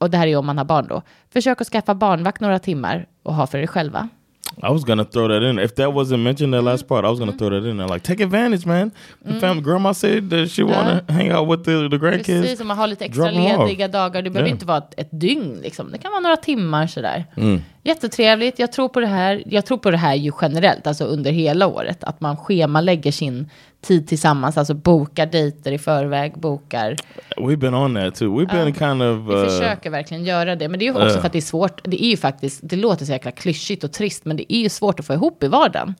och 0.00 0.10
det 0.10 0.16
här 0.18 0.26
är 0.26 0.36
om 0.36 0.46
man 0.46 0.58
har 0.58 0.64
barn 0.64 0.86
då, 0.88 1.02
försök 1.32 1.60
att 1.60 1.66
skaffa 1.66 1.94
barnvakt 1.94 2.40
några 2.40 2.58
timmar 2.58 3.06
och 3.22 3.34
ha 3.34 3.46
för 3.46 3.58
er 3.58 3.66
själva. 3.66 4.08
I 4.56 4.66
was 4.72 4.84
gonna 4.84 5.04
throw 5.04 5.28
that 5.28 5.42
in. 5.50 5.58
If 5.58 5.74
that 5.74 5.86
wasn't 5.86 6.16
mentioned 6.22 6.54
that 6.54 6.64
last 6.64 6.88
part, 6.88 7.04
I 7.04 7.08
was 7.08 7.18
gonna 7.18 7.32
throw 7.32 7.50
that 7.50 7.70
in 7.70 7.78
there. 7.78 7.94
Like, 7.94 8.06
take 8.06 8.24
advantage, 8.24 8.66
man. 8.66 8.90
The 9.24 9.40
family 9.40 9.62
grandma 9.62 9.94
said 9.94 10.30
that 10.30 10.50
she 10.50 10.62
wanna 10.62 11.00
hang 11.08 11.32
out 11.32 11.48
with 11.50 11.62
the, 11.64 11.88
the 11.88 11.96
grandkids. 11.98 12.42
Precis, 12.42 12.60
om 12.60 12.68
man 12.68 12.78
har 12.78 12.86
lite 12.86 13.04
extra 13.04 13.30
'em 13.30 13.44
off. 13.60 13.68
lediga 13.68 13.88
dagar. 13.88 14.22
Det 14.22 14.30
behöver 14.30 14.48
Yeah. 14.48 14.54
inte 14.56 14.66
vara 14.66 14.78
ett, 14.78 14.94
ett 14.96 15.08
dygn, 15.20 15.60
liksom. 15.62 15.92
det 15.92 15.98
kan 15.98 16.10
vara 16.10 16.20
några 16.20 16.36
timmar 16.36 16.86
sådär. 16.86 17.24
Mm. 17.36 17.60
Jättetrevligt, 17.84 18.58
jag 18.58 18.72
tror 18.72 18.88
på 18.88 19.00
det 19.00 19.06
här. 19.06 19.42
Jag 19.46 19.66
tror 19.66 19.78
på 19.78 19.90
det 19.90 19.96
här 19.96 20.14
ju 20.14 20.32
generellt, 20.42 20.86
alltså 20.86 21.04
under 21.04 21.30
hela 21.32 21.66
året. 21.66 22.04
Att 22.04 22.20
man 22.20 22.36
schemalägger 22.36 23.12
sin 23.12 23.50
tid 23.80 24.08
tillsammans, 24.08 24.58
alltså 24.58 24.74
bokar 24.74 25.26
dejter 25.26 25.72
i 25.72 25.78
förväg, 25.78 26.38
bokar. 26.38 26.96
We've 27.36 27.56
been 27.56 27.74
on 27.74 27.94
that 27.94 28.14
too. 28.14 28.40
We've 28.40 28.52
been 28.52 28.74
kind 28.74 29.02
of. 29.02 29.28
Vi 29.28 29.34
Uh, 29.34 29.44
försöker 29.44 29.90
verkligen 29.90 30.24
göra 30.24 30.56
det, 30.56 30.68
men 30.68 30.78
det 30.78 30.84
är 30.84 30.86
ju 30.86 30.92
också 30.92 31.14
Uh. 31.16 31.20
för 31.20 31.26
att 31.26 31.32
det 31.32 31.38
är 31.38 31.42
svårt. 31.42 31.80
Det 31.84 32.04
är 32.04 32.10
ju 32.10 32.16
faktiskt, 32.16 32.60
det 32.62 32.76
låter 32.76 33.04
så 33.04 33.12
jäkla 33.12 33.30
klyschigt 33.30 33.84
och 33.84 33.92
trist, 33.92 34.24
men 34.24 34.36
det 34.36 34.52
är 34.54 34.60
ju 34.60 34.68
svårt 34.68 35.00
att 35.00 35.06
få 35.06 35.14
ihop 35.14 35.42
i 35.42 35.48
vardagen. 35.48 35.94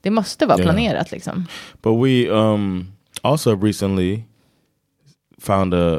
Det 0.00 0.10
måste 0.10 0.46
vara 0.46 0.58
Yeah. 0.58 0.72
planerat 0.72 1.10
liksom. 1.10 1.46
But 1.82 2.04
we 2.06 2.28
um 2.30 2.92
also 3.22 3.56
recently 3.56 4.22
found 5.38 5.74
a 5.74 5.98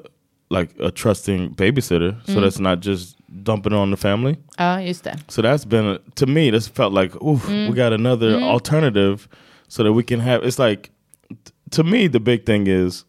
like 0.59 0.73
a 0.87 0.91
trusting 0.95 1.53
babysitter, 1.53 2.15
so 2.25 2.31
that's 2.33 2.61
not 2.61 2.85
just 2.85 3.17
dumping 3.27 3.73
it 3.73 3.77
on 3.77 3.91
the 3.91 3.97
family. 3.97 4.35
Ja, 4.57 4.81
just 4.81 5.03
det. 5.03 5.17
So 5.27 5.41
that's 5.41 5.67
been 5.67 5.97
to 6.15 6.25
me. 6.27 6.51
This 6.51 6.67
felt 6.69 6.93
like, 6.93 7.15
oof, 7.21 7.49
we 7.49 7.67
got 7.67 7.93
another 7.93 8.41
alternative, 8.41 9.17
so 9.67 9.83
that 9.83 9.95
we 9.97 10.03
can 10.03 10.19
have. 10.19 10.47
It's 10.47 10.69
like 10.69 10.89
to 11.73 11.83
me, 11.83 12.07
the 12.07 12.19
big 12.19 12.45
thing 12.45 12.67
is 12.67 13.05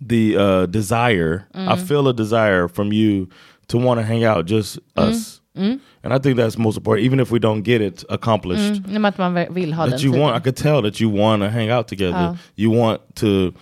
the 0.00 0.36
uh, 0.36 0.66
desire. 0.66 1.46
I 1.54 1.76
feel 1.76 2.08
a 2.08 2.14
desire 2.14 2.68
from 2.68 2.92
you 2.92 3.28
to 3.68 3.78
want 3.78 4.00
to 4.00 4.04
hang 4.04 4.24
out, 4.24 4.46
just 4.46 4.78
us. 4.96 5.40
And 5.54 5.80
I 6.14 6.18
think 6.18 6.36
that's 6.36 6.56
most 6.58 6.76
important, 6.76 7.04
even 7.04 7.18
if 7.18 7.30
we 7.30 7.38
don't 7.38 7.62
get 7.62 7.80
it 7.80 8.04
accomplished. 8.08 8.82
Mm, 8.82 9.04
att 9.06 9.18
man 9.18 9.54
vill 9.54 9.72
ha 9.72 9.86
That 9.86 10.02
you 10.02 10.10
tiden. 10.10 10.20
want, 10.20 10.36
I 10.36 10.40
could 10.40 10.56
tell 10.56 10.82
that 10.82 11.00
you 11.00 11.08
want 11.08 11.42
to 11.42 11.50
hang 11.50 11.70
out 11.70 11.88
together. 11.88 12.34
Oh. 12.34 12.38
You 12.54 12.70
want 12.70 13.00
to 13.16 13.52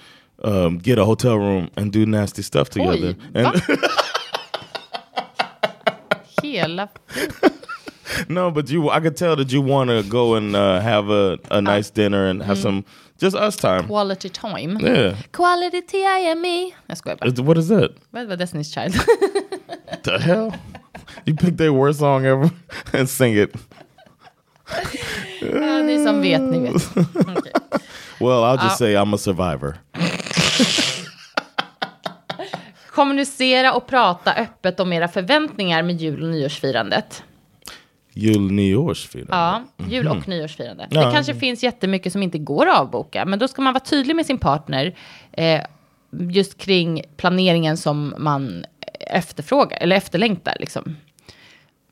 um, 0.43 0.79
get 0.79 0.99
a 0.99 1.05
hotel 1.05 1.39
room 1.39 1.71
and 1.77 1.93
do 1.93 2.05
nasty 2.05 2.43
stuff 2.43 2.69
together. 2.69 3.15
Oj, 3.15 3.19
and? 3.35 3.63
Hela... 6.55 6.91
no, 8.29 8.51
but 8.51 8.71
you, 8.71 8.91
I 8.91 9.01
could 9.01 9.17
tell 9.17 9.37
that 9.37 9.53
you 9.53 9.61
want 9.63 9.91
to 9.91 10.03
go 10.03 10.35
and 10.35 10.57
uh, 10.57 10.81
have 10.81 11.11
a, 11.11 11.39
a 11.51 11.61
nice 11.61 11.91
dinner 11.91 12.27
and 12.27 12.43
have 12.43 12.59
some 12.59 12.85
just 13.19 13.37
us 13.37 13.57
time. 13.57 13.87
Quality 13.87 14.29
time. 14.29 14.79
Yeah. 14.81 15.17
Quality 15.33 15.83
time. 15.83 16.73
Jag 16.87 16.99
skojar 16.99 17.17
bara. 17.17 17.43
What 17.43 17.59
is 17.59 17.69
that? 17.69 17.91
Vad 18.11 18.27
var 18.27 18.37
Destiny's 18.37 18.75
Child? 18.75 18.95
The 20.03 20.19
hell? 20.19 20.53
You 21.25 21.37
pick 21.37 21.57
their 21.57 21.73
worst 21.73 21.99
song 21.99 22.27
ever 22.27 22.51
and 22.93 23.09
sing 23.09 23.37
it. 23.39 23.55
ja, 25.41 25.83
ni 25.83 26.05
som 26.05 26.23
vet, 26.23 26.43
ni 26.43 26.59
vet. 26.59 26.97
Okej. 27.15 27.53
Well, 28.21 28.45
I'll 28.45 28.65
just 28.65 28.79
say 28.79 28.95
I'm 28.95 29.15
a 29.15 29.19
survivor. 29.19 29.77
Kommunicera 32.95 33.73
och 33.75 33.87
prata 33.87 34.35
öppet 34.35 34.81
om 34.81 34.93
era 34.93 35.09
förväntningar 35.09 35.83
med 35.83 36.01
jul 36.01 36.23
och 36.23 36.29
nyårsfirandet. 36.29 37.23
Jul 38.15 38.53
nyårsfirande. 38.53 39.33
Ja, 39.37 39.63
jul 39.89 40.09
och 40.09 40.29
nyårsfirande. 40.29 40.87
Ja. 40.91 41.07
Det 41.07 41.13
kanske 41.13 41.35
finns 41.35 41.63
jättemycket 41.63 42.13
som 42.13 42.23
inte 42.23 42.39
går 42.39 42.67
att 42.67 42.79
avboka, 42.79 43.25
men 43.25 43.39
då 43.39 43.49
ska 43.49 43.63
man 43.63 43.73
vara 43.73 43.85
tydlig 43.85 44.17
med 44.17 44.27
sin 44.27 44.39
partner 44.39 44.95
eh, 45.33 45.61
just 46.31 46.59
kring 46.59 47.03
planeringen 47.17 47.77
som 47.77 48.15
man 48.19 48.65
efterfrågar, 49.01 49.79
eller 49.81 49.97
efterlängtar. 49.97 50.57
Liksom. 50.61 50.97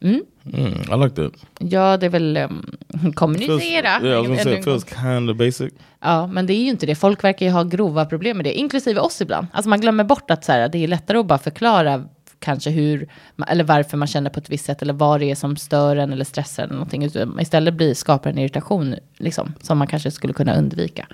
Mm, 0.03 0.23
I 0.45 1.05
like 1.05 1.17
that. 1.17 1.33
Ja, 1.59 1.97
det 1.97 2.07
är 2.07 2.11
väl 2.11 2.37
um, 2.37 2.77
Feels, 3.01 3.15
kommunicera. 3.15 4.01
yeah, 4.03 4.25
I 4.25 4.29
was 4.29 4.43
say 4.43 4.63
feels 4.63 4.85
kind 4.85 5.31
of 5.31 5.37
basic. 5.37 5.73
Ja, 6.01 6.27
men 6.27 6.47
det 6.47 6.53
är 6.53 6.63
ju 6.63 6.71
inte 6.71 6.87
det. 6.87 6.95
Folk 6.95 7.25
verkar 7.25 7.47
ju 7.47 7.53
ha 7.53 7.63
grova 7.63 8.05
problem 8.07 8.37
med 8.37 8.47
det, 8.47 8.59
inklusive 8.59 9.01
oss 9.01 9.21
ibland. 9.21 9.47
Alltså 9.53 9.69
man 9.69 9.81
glömmer 9.81 10.05
bort 10.05 10.31
att 10.31 10.45
så 10.45 10.53
här, 10.53 10.69
det 10.69 10.79
är 10.79 10.89
lättare 10.89 11.19
att 11.19 11.27
bara 11.27 11.39
förklara 11.39 12.05
kanske 12.43 12.71
hur, 12.71 13.09
eller 13.49 13.65
varför 13.65 13.97
man 13.97 14.09
känner 14.09 14.31
på 14.31 14.41
ett 14.41 14.51
visst 14.51 14.65
sätt, 14.65 14.83
eller 14.83 14.93
vad 14.93 15.21
det 15.21 15.31
är 15.31 15.35
som 15.35 15.57
stör 15.57 15.97
en 15.97 16.13
eller 16.13 16.25
stressar 16.25 16.63
en 16.63 16.69
eller 16.69 16.79
någonting. 16.79 17.41
Istället 17.41 17.75
blir, 17.75 17.95
skapar 17.95 18.31
en 18.31 18.39
irritation, 18.39 18.95
liksom, 19.19 19.55
som 19.63 19.79
man 19.79 19.87
kanske 19.87 20.11
skulle 20.11 20.33
kunna 20.33 20.55
undvika. 20.57 21.07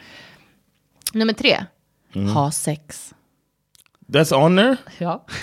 Nummer 1.13 1.33
tre, 1.33 1.65
Mm. 2.15 2.29
ha 2.29 2.51
sex. 2.51 3.15
That's 4.13 4.35
on 4.45 4.57
there. 4.57 4.77
Ja. 4.99 5.25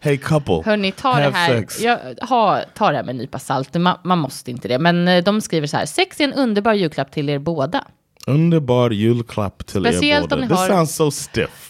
Hey, 0.00 0.18
couple. 0.18 0.62
Hörni, 0.64 0.92
ta 0.92 1.16
det 1.16 1.22
Have 1.22 1.36
här, 1.36 1.60
sex. 1.60 1.80
ja, 1.80 1.98
ha, 2.28 2.60
ta 2.74 2.90
det 2.90 2.96
här 2.96 3.04
med 3.04 3.10
en 3.10 3.16
nypa 3.16 3.38
salt. 3.38 3.74
Man, 3.74 3.98
man 4.04 4.18
måste 4.18 4.50
inte 4.50 4.68
det. 4.68 4.78
Men 4.78 5.08
eh, 5.08 5.24
de 5.24 5.40
skriver 5.40 5.66
så 5.66 5.76
här, 5.76 5.86
sex 5.86 6.20
är 6.20 6.24
en 6.24 6.32
underbar 6.32 6.72
julklapp 6.74 7.10
till 7.10 7.28
er 7.28 7.38
båda. 7.38 7.84
Underbar 8.26 8.90
julklapp 8.90 9.66
till 9.66 9.86
er 9.86 9.90
Speciellt 9.92 10.22
om 10.32 10.40
båda. 10.40 10.40
ni 10.42 10.48
This 10.48 10.58
har- 10.58 10.68
sounds 10.68 10.94
so 10.94 11.10
stiff. 11.10 11.67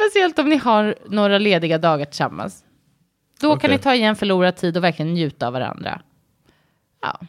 Speciellt 0.00 0.38
om 0.38 0.48
ni 0.48 0.56
har 0.56 0.94
några 1.08 1.38
lediga 1.38 1.78
dagar 1.78 2.04
tillsammans. 2.04 2.64
Då 3.40 3.48
kan 3.48 3.56
Okej. 3.56 3.70
ni 3.70 3.78
ta 3.78 3.94
igen 3.94 4.16
förlorad 4.16 4.56
tid 4.56 4.76
och 4.76 4.84
verkligen 4.84 5.12
njuta 5.14 5.46
av 5.46 5.52
varandra. 5.52 6.00
Ja. 7.02 7.20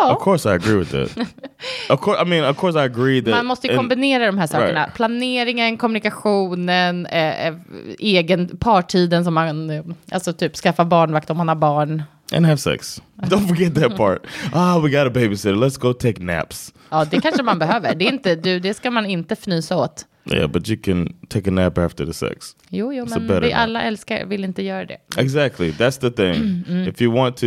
Ja, 0.00 0.12
Of 0.16 0.24
course 0.24 0.48
I 0.48 0.52
agree 0.52 0.76
with 0.76 0.90
that. 0.90 1.18
of 1.90 2.00
course, 2.00 2.22
I 2.22 2.24
mean, 2.24 2.44
of 2.50 2.56
course 2.56 2.78
I 2.78 2.82
agree 2.82 3.22
that. 3.22 3.30
man 3.34 3.46
måste 3.46 3.66
ju 3.66 3.72
and- 3.72 3.76
kombinera 3.78 4.26
de 4.26 4.38
här 4.38 4.46
sakerna. 4.46 4.82
Right. 4.84 4.94
Planeringen, 4.94 5.76
kommunikationen, 5.76 7.06
eh, 7.06 7.46
eh, 7.46 7.54
egen 7.98 8.56
partiden 8.56 9.24
som 9.24 9.34
man, 9.34 9.70
eh, 9.70 9.84
alltså 10.12 10.32
typ 10.32 10.56
skaffa 10.56 10.84
barnvakt 10.84 11.30
om 11.30 11.36
man 11.36 11.48
har 11.48 11.54
barn. 11.54 12.02
and 12.32 12.46
have 12.46 12.58
sex. 12.58 13.02
Don't 13.16 13.48
forget 13.48 13.74
that 13.74 13.96
part. 13.96 14.18
Ah, 14.52 14.78
we 14.78 14.90
got 14.90 15.06
a 15.06 15.10
babysitter. 15.10 15.54
Let's 15.54 15.78
go 15.80 15.92
take 15.92 16.22
naps. 16.22 16.74
Ja, 16.90 17.04
det 17.04 17.20
kanske 17.20 17.42
man 17.42 17.58
behöver. 17.58 17.94
Det, 17.94 18.04
är 18.08 18.12
inte, 18.12 18.34
du, 18.34 18.60
det 18.60 18.74
ska 18.74 18.90
man 18.90 19.06
inte 19.06 19.34
fnysa 19.36 19.76
åt. 19.76 20.06
Yeah, 20.32 20.46
but 20.50 20.68
you 20.68 20.76
can 20.82 21.14
take 21.28 21.48
a 21.48 21.50
nap 21.50 21.78
after 21.78 22.06
the 22.06 22.12
sex. 22.12 22.56
Jo, 22.68 22.92
jo, 22.92 23.04
It's 23.04 23.18
men 23.18 23.40
vi 23.40 23.48
nap. 23.50 23.58
alla 23.60 23.82
älskar, 23.82 24.26
vill 24.26 24.44
inte 24.44 24.62
göra 24.62 24.84
det. 24.84 24.98
Exactly. 25.16 25.70
That's 25.70 26.00
the 26.00 26.10
thing. 26.10 26.64
Mm, 26.68 26.88
If 26.88 27.02
you 27.02 27.14
want 27.14 27.36
to, 27.36 27.46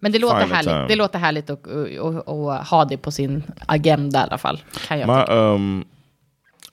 Men 0.00 0.12
det 0.12 0.18
låter 0.18 0.46
härligt. 0.46 0.88
Det 0.88 0.96
låter 0.96 1.18
härligt 1.18 1.50
att 1.50 2.68
ha 2.68 2.84
det 2.84 2.96
på 2.96 3.10
sin 3.10 3.42
agenda 3.66 4.18
i 4.18 4.22
alla 4.22 4.38
fall. 4.38 4.60
Kan 4.88 4.98
jag 4.98 5.08
my 5.08 5.34
um, 5.34 5.84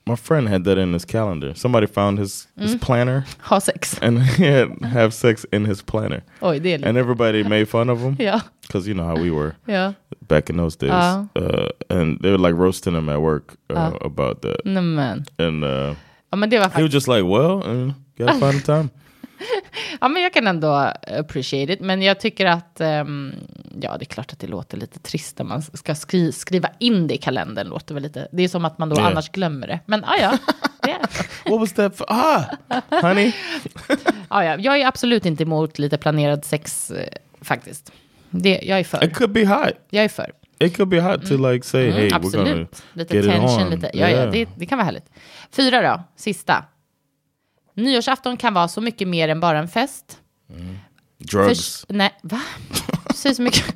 my 0.05 0.15
friend 0.15 0.49
had 0.49 0.63
that 0.63 0.77
in 0.77 0.93
his 0.93 1.05
calendar. 1.05 1.53
Somebody 1.55 1.87
found 1.87 2.19
his 2.19 2.47
Mm. 2.57 2.61
his 2.63 2.75
planner 2.75 3.23
Ha 3.39 3.59
sex. 3.59 3.97
and 4.01 4.19
he 4.37 4.43
had 4.45 4.69
have 4.83 5.11
sex 5.13 5.45
in 5.53 5.65
his 5.65 5.81
planner, 5.81 6.21
Oj, 6.41 6.59
det 6.59 6.73
är 6.73 6.77
lite. 6.77 6.87
and 6.89 6.97
everybody 6.97 7.43
made 7.43 7.65
fun 7.65 7.89
of 7.89 7.99
him 7.99 8.15
yeah. 8.19 8.41
because 8.61 8.87
you 8.87 8.93
know 8.93 9.05
how 9.07 9.15
we 9.23 9.31
were 9.31 9.53
yeah. 9.67 9.93
back 10.27 10.49
in 10.49 10.57
those 10.57 10.75
days. 10.77 10.91
Uh. 10.91 11.25
Uh, 11.35 11.69
and 11.89 12.19
they 12.21 12.29
were 12.31 12.37
like 12.49 12.55
roasting 12.55 12.95
him 12.95 13.09
at 13.09 13.21
work 13.21 13.55
uh, 13.69 13.73
Uh. 13.77 13.97
about 14.05 14.41
that. 14.41 14.57
Nej, 14.65 14.81
men. 14.83 15.25
And 15.39 15.63
uh, 15.63 15.95
Ja, 16.31 16.37
men 16.37 16.49
det 16.49 16.59
var 16.59 16.69
he 16.75 16.81
was 16.83 16.91
just 16.91 17.07
like, 17.07 17.23
"Well, 17.23 17.61
uh, 17.63 17.93
gotta 18.17 18.39
find 18.39 18.57
a 18.57 18.61
time." 18.61 18.89
Ja, 20.01 20.07
men 20.07 20.21
jag 20.23 20.33
kan 20.33 20.47
ändå 20.47 20.91
appreciate 21.19 21.73
it. 21.73 21.79
Men 21.79 22.01
jag 22.01 22.19
tycker 22.19 22.45
att, 22.45 22.81
ehm, 22.81 23.33
ja, 23.81 23.97
det 23.97 24.03
är 24.03 24.05
klart 24.05 24.33
att 24.33 24.39
det 24.39 24.47
låter 24.47 24.77
lite 24.77 24.99
trist 24.99 25.37
när 25.37 25.45
man 25.45 25.61
ska 25.61 25.95
skri 25.95 26.31
skriva 26.31 26.69
in 26.79 27.07
det 27.07 27.13
i 27.13 27.17
kalendern. 27.17 27.67
Låter 27.67 27.93
väl 27.93 28.03
lite. 28.03 28.27
Det 28.31 28.43
är 28.43 28.47
som 28.47 28.65
att 28.65 28.77
man 28.77 28.89
då 28.89 28.95
Yeah. 28.95 29.07
annars 29.07 29.29
glömmer 29.29 29.67
det. 29.67 29.79
Men 29.85 30.03
ah, 30.03 30.15
ja, 30.21 30.37
det, 30.81 30.97
What 31.49 31.59
was 31.59 31.73
that? 31.73 31.97
For? 31.97 32.05
Ah, 32.09 32.43
honey. 33.01 33.31
ah, 34.27 34.43
ja, 34.43 34.57
jag 34.57 34.81
är 34.81 34.87
absolut 34.87 35.25
inte 35.25 35.43
emot 35.43 35.79
lite 35.79 35.97
planerad 35.97 36.45
sex 36.45 36.91
eh, 36.91 37.07
faktiskt. 37.41 37.91
Det, 38.29 38.59
jag 38.63 38.79
är 38.79 38.83
för. 38.83 39.03
It 39.03 39.13
could 39.15 39.31
be 39.31 39.45
hot. 39.45 39.73
Jag 39.89 40.03
är 40.05 40.09
för. 40.09 40.31
It 40.59 40.75
could 40.77 40.89
be 40.89 41.01
hot 41.01 41.25
to 41.27 41.37
like 41.51 41.65
say, 41.65 41.91
"Hey, 41.91 42.09
we're 42.09 42.09
gonna 42.09 42.15
Absolut. 42.15 42.83
Lite 42.93 43.15
get 43.15 43.25
it 43.25 43.31
tension, 43.31 43.63
on." 43.63 43.69
lite. 43.69 43.89
Ja, 43.93 44.09
ja, 44.09 44.15
Yeah. 44.17 44.31
det, 44.31 44.47
det 44.55 44.65
kan 44.65 44.77
vara 44.77 44.85
härligt. 44.85 45.05
Fyra 45.51 45.81
då, 45.81 46.03
sista. 46.15 46.65
Nyårsafton 47.73 48.37
kan 48.37 48.53
vara 48.53 48.67
så 48.67 48.81
mycket 48.81 49.07
mer 49.07 49.29
än 49.29 49.39
bara 49.39 49.59
en 49.59 49.67
fest. 49.67 50.17
Drugs. 51.17 51.47
Förs- 51.47 51.85
nej, 51.89 52.11
va? 52.21 52.41
Så 53.15 53.41
mycket. 53.41 53.75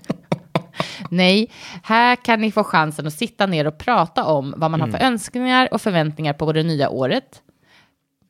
nej, 1.10 1.52
här 1.84 2.16
kan 2.16 2.42
ni 2.42 2.52
få 2.52 2.64
chansen 2.64 3.08
att 3.08 3.14
sitta 3.14 3.46
ner 3.46 3.68
och 3.68 3.78
prata 3.78 4.26
om 4.26 4.54
vad 4.58 4.72
man 4.72 4.82
har 4.82 4.88
för 4.88 4.98
önskningar 5.06 5.74
och 5.74 5.82
förväntningar 5.82 6.34
på 6.34 6.54
det 6.54 6.64
nya 6.64 6.90
året. 6.90 7.42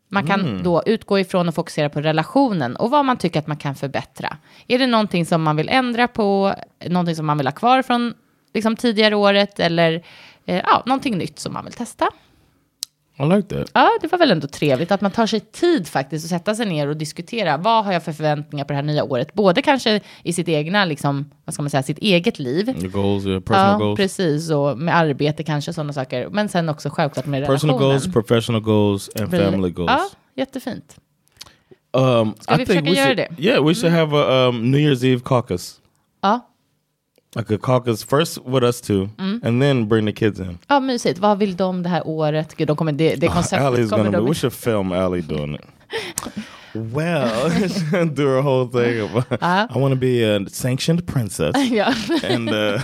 Man 0.09 0.27
kan 0.27 0.63
då 0.63 0.83
utgå 0.85 1.19
ifrån 1.19 1.47
och 1.47 1.55
fokusera 1.55 1.89
på 1.89 2.01
relationen 2.01 2.75
och 2.75 2.91
vad 2.91 3.05
man 3.05 3.17
tycker 3.17 3.39
att 3.39 3.47
man 3.47 3.57
kan 3.57 3.75
förbättra. 3.75 4.37
Är 4.67 4.79
det 4.79 4.87
någonting 4.87 5.25
som 5.25 5.43
man 5.43 5.55
vill 5.55 5.69
ändra 5.69 6.07
på, 6.07 6.53
någonting 6.85 7.15
som 7.15 7.25
man 7.25 7.37
vill 7.37 7.47
ha 7.47 7.51
kvar 7.51 7.81
från 7.81 8.13
liksom, 8.53 8.75
tidigare 8.75 9.15
året 9.15 9.59
eller 9.59 10.03
eh, 10.45 10.55
ja, 10.55 10.83
någonting 10.85 11.17
nytt 11.17 11.39
som 11.39 11.53
man 11.53 11.65
vill 11.65 11.73
testa? 11.73 12.07
I 13.19 13.23
like 13.35 13.55
that. 13.55 13.71
Ja, 13.73 13.89
det 14.01 14.11
var 14.11 14.19
väl 14.19 14.31
ändå 14.31 14.47
trevligt 14.47 14.91
att 14.91 15.01
man 15.01 15.11
tar 15.11 15.25
sig 15.27 15.39
tid 15.39 15.87
faktiskt 15.87 16.25
och 16.25 16.29
sätta 16.29 16.55
sig 16.55 16.65
ner 16.65 16.87
och 16.87 16.97
diskutera 16.97 17.57
vad 17.57 17.85
har 17.85 17.93
jag 17.93 18.03
för 18.03 18.11
förväntningar 18.13 18.65
på 18.65 18.73
det 18.73 18.75
här 18.75 18.83
nya 18.83 19.03
året? 19.03 19.33
Både 19.33 19.61
kanske 19.61 20.01
i 20.23 20.33
sitt 20.33 20.49
egna, 20.49 20.85
liksom, 20.85 21.31
vad 21.45 21.53
ska 21.53 21.63
man 21.63 21.69
säga, 21.69 21.83
sitt 21.83 21.97
eget 21.97 22.39
liv. 22.39 22.81
The 22.81 22.87
goals, 22.87 23.25
yeah, 23.25 23.41
personal 23.41 23.71
ja, 23.71 23.77
goals. 23.85 23.97
precis, 23.97 24.49
och 24.51 24.77
med 24.77 24.95
arbete 24.97 25.43
kanske, 25.43 25.73
sådana 25.73 25.93
saker. 25.93 26.29
Men 26.29 26.49
sen 26.49 26.69
också 26.69 26.89
självklart 26.89 27.25
med 27.25 27.45
Personal 27.45 27.75
relationen. 27.79 27.89
goals, 27.89 28.13
professional 28.13 28.61
goals, 28.61 29.09
and 29.19 29.31
family 29.31 29.69
goals. 29.69 29.91
Ja, 29.91 30.09
jättefint. 30.35 30.95
Um, 31.91 32.33
Ska 32.39 32.55
I 32.55 32.57
vi 32.57 32.65
think 32.65 32.67
försöka 32.67 32.91
we 32.91 32.97
göra 32.97 33.05
should, 33.05 33.17
det? 33.17 33.43
Yeah, 33.43 33.65
we 33.67 33.73
should 33.75 33.93
have 33.93 34.17
a 34.17 34.47
um, 34.49 34.71
New 34.71 34.79
Year's 34.79 35.05
Eve 35.05 35.21
caucus. 35.25 35.75
Ja. 36.21 36.47
Like 37.37 37.55
a 37.55 37.57
caucus 37.57 38.03
first 38.05 38.37
with 38.45 38.63
us 38.63 38.81
two, 38.81 39.09
Mm. 39.17 39.39
and 39.43 39.61
then 39.61 39.87
bring 39.87 40.05
the 40.05 40.11
kids 40.13 40.39
in. 40.39 40.57
ja, 40.67 40.79
mysigt. 40.79 41.19
Vad 41.19 41.37
vill 41.39 41.55
de 41.55 41.83
det 41.83 41.89
här 41.89 42.07
året? 42.07 42.55
Gud, 42.57 42.67
de 42.67 42.75
kommer, 42.77 42.91
det, 42.91 43.15
det 43.15 43.27
konceptet 43.27 43.67
Allie's 43.67 43.89
kommer 43.89 44.03
gonna 44.03 44.11
be. 44.11 44.17
de... 44.17 44.27
We 44.29 44.33
should 44.35 44.53
film 44.53 44.91
Allie 44.91 45.21
doing 45.21 45.55
it. 45.55 45.61
well, 46.73 47.49
do 48.15 48.37
a 48.39 48.41
whole 48.41 48.67
thing. 48.67 49.03
Of, 49.03 49.25
I 49.41 49.79
want 49.79 49.93
to 49.93 49.99
be 49.99 50.35
a 50.35 50.39
sanctioned 50.49 51.07
princess, 51.07 51.55
Ja. 51.71 51.93
and 52.29 52.49
uh, 52.49 52.81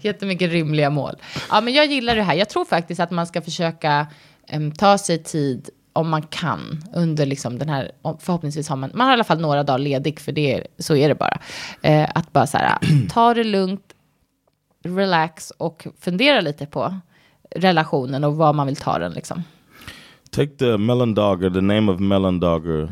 Jättemycket 0.00 0.50
rimliga 0.50 0.90
mål. 0.90 1.14
Ja, 1.50 1.60
men 1.60 1.74
jag 1.74 1.86
gillar 1.86 2.16
det 2.16 2.22
här. 2.22 2.34
Jag 2.34 2.48
tror 2.48 2.64
faktiskt 2.64 3.00
att 3.00 3.10
man 3.10 3.26
ska 3.26 3.42
försöka 3.42 4.06
em, 4.46 4.72
ta 4.72 4.98
sig 4.98 5.22
tid 5.22 5.70
om 5.98 6.08
man 6.08 6.22
kan 6.22 6.82
under 6.94 7.26
liksom 7.26 7.58
den 7.58 7.68
här, 7.68 7.92
förhoppningsvis 8.18 8.68
har 8.68 8.76
man, 8.76 8.90
man 8.94 9.06
har 9.06 9.12
i 9.12 9.14
alla 9.14 9.24
fall 9.24 9.40
några 9.40 9.62
dagar 9.62 9.78
ledig 9.78 10.20
för 10.20 10.32
det, 10.32 10.66
så 10.78 10.96
är 10.96 11.08
det 11.08 11.14
bara. 11.14 11.40
Eh, 11.82 12.08
att 12.14 12.32
bara 12.32 12.46
så 12.46 12.58
här, 12.58 12.78
ta 13.10 13.34
det 13.34 13.44
lugnt, 13.44 13.94
relax 14.84 15.50
och 15.50 15.86
fundera 16.00 16.40
lite 16.40 16.66
på 16.66 16.94
relationen 17.50 18.24
och 18.24 18.36
var 18.36 18.52
man 18.52 18.66
vill 18.66 18.76
ta 18.76 18.98
den 18.98 19.12
liksom. 19.12 19.42
take 20.30 20.56
the 20.58 20.78
melon 20.78 21.14
dogger, 21.14 21.50
the 21.50 21.60
name 21.60 21.88
of 21.88 22.00
melon 22.00 22.40
dogger, 22.40 22.88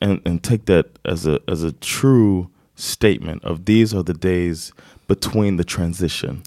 and 0.00 0.20
and 0.24 0.42
take 0.42 0.66
that 0.66 0.86
as 1.04 1.26
a 1.26 1.38
as 1.48 1.62
a 1.62 1.72
true 1.72 2.48
statement 2.74 3.44
of 3.44 3.64
these 3.64 3.94
are 3.94 4.02
the 4.02 4.14
days 4.14 4.72
between 5.06 5.56
the 5.56 5.64
transition 5.64 6.42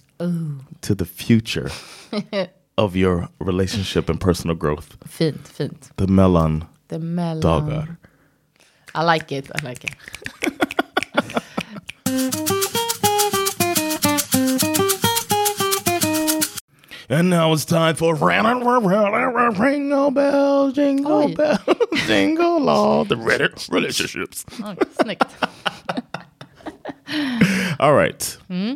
to 0.81 0.95
the 0.95 1.05
future 1.05 1.69
of 2.79 2.95
your 2.95 3.27
relationship 3.39 4.09
and 4.09 4.19
personal 4.19 4.55
growth. 4.55 4.97
Fint, 5.07 5.47
fint. 5.47 5.91
The 5.97 6.07
melon 6.07 6.63
The 6.87 6.99
melon. 6.99 7.41
dogger. 7.41 7.97
I 8.95 9.03
like 9.03 9.31
it, 9.31 9.51
I 9.53 9.61
like 9.63 9.83
it. 9.85 9.95
And 17.11 17.31
now 17.31 17.51
it's 17.53 17.65
time 17.65 17.95
for 17.95 18.15
Jingle 19.55 20.11
bells, 20.11 20.73
jingle 20.73 21.27
Oj. 21.29 21.35
bells, 21.35 21.77
jingle 22.05 22.69
all 22.69 23.03
the 23.03 23.15
rela- 23.15 23.67
relationships. 23.73 24.45
Oh, 24.59 24.75
Snyggt. 24.99 25.27
All 27.79 27.93
right. 27.93 28.37
Hmm? 28.47 28.73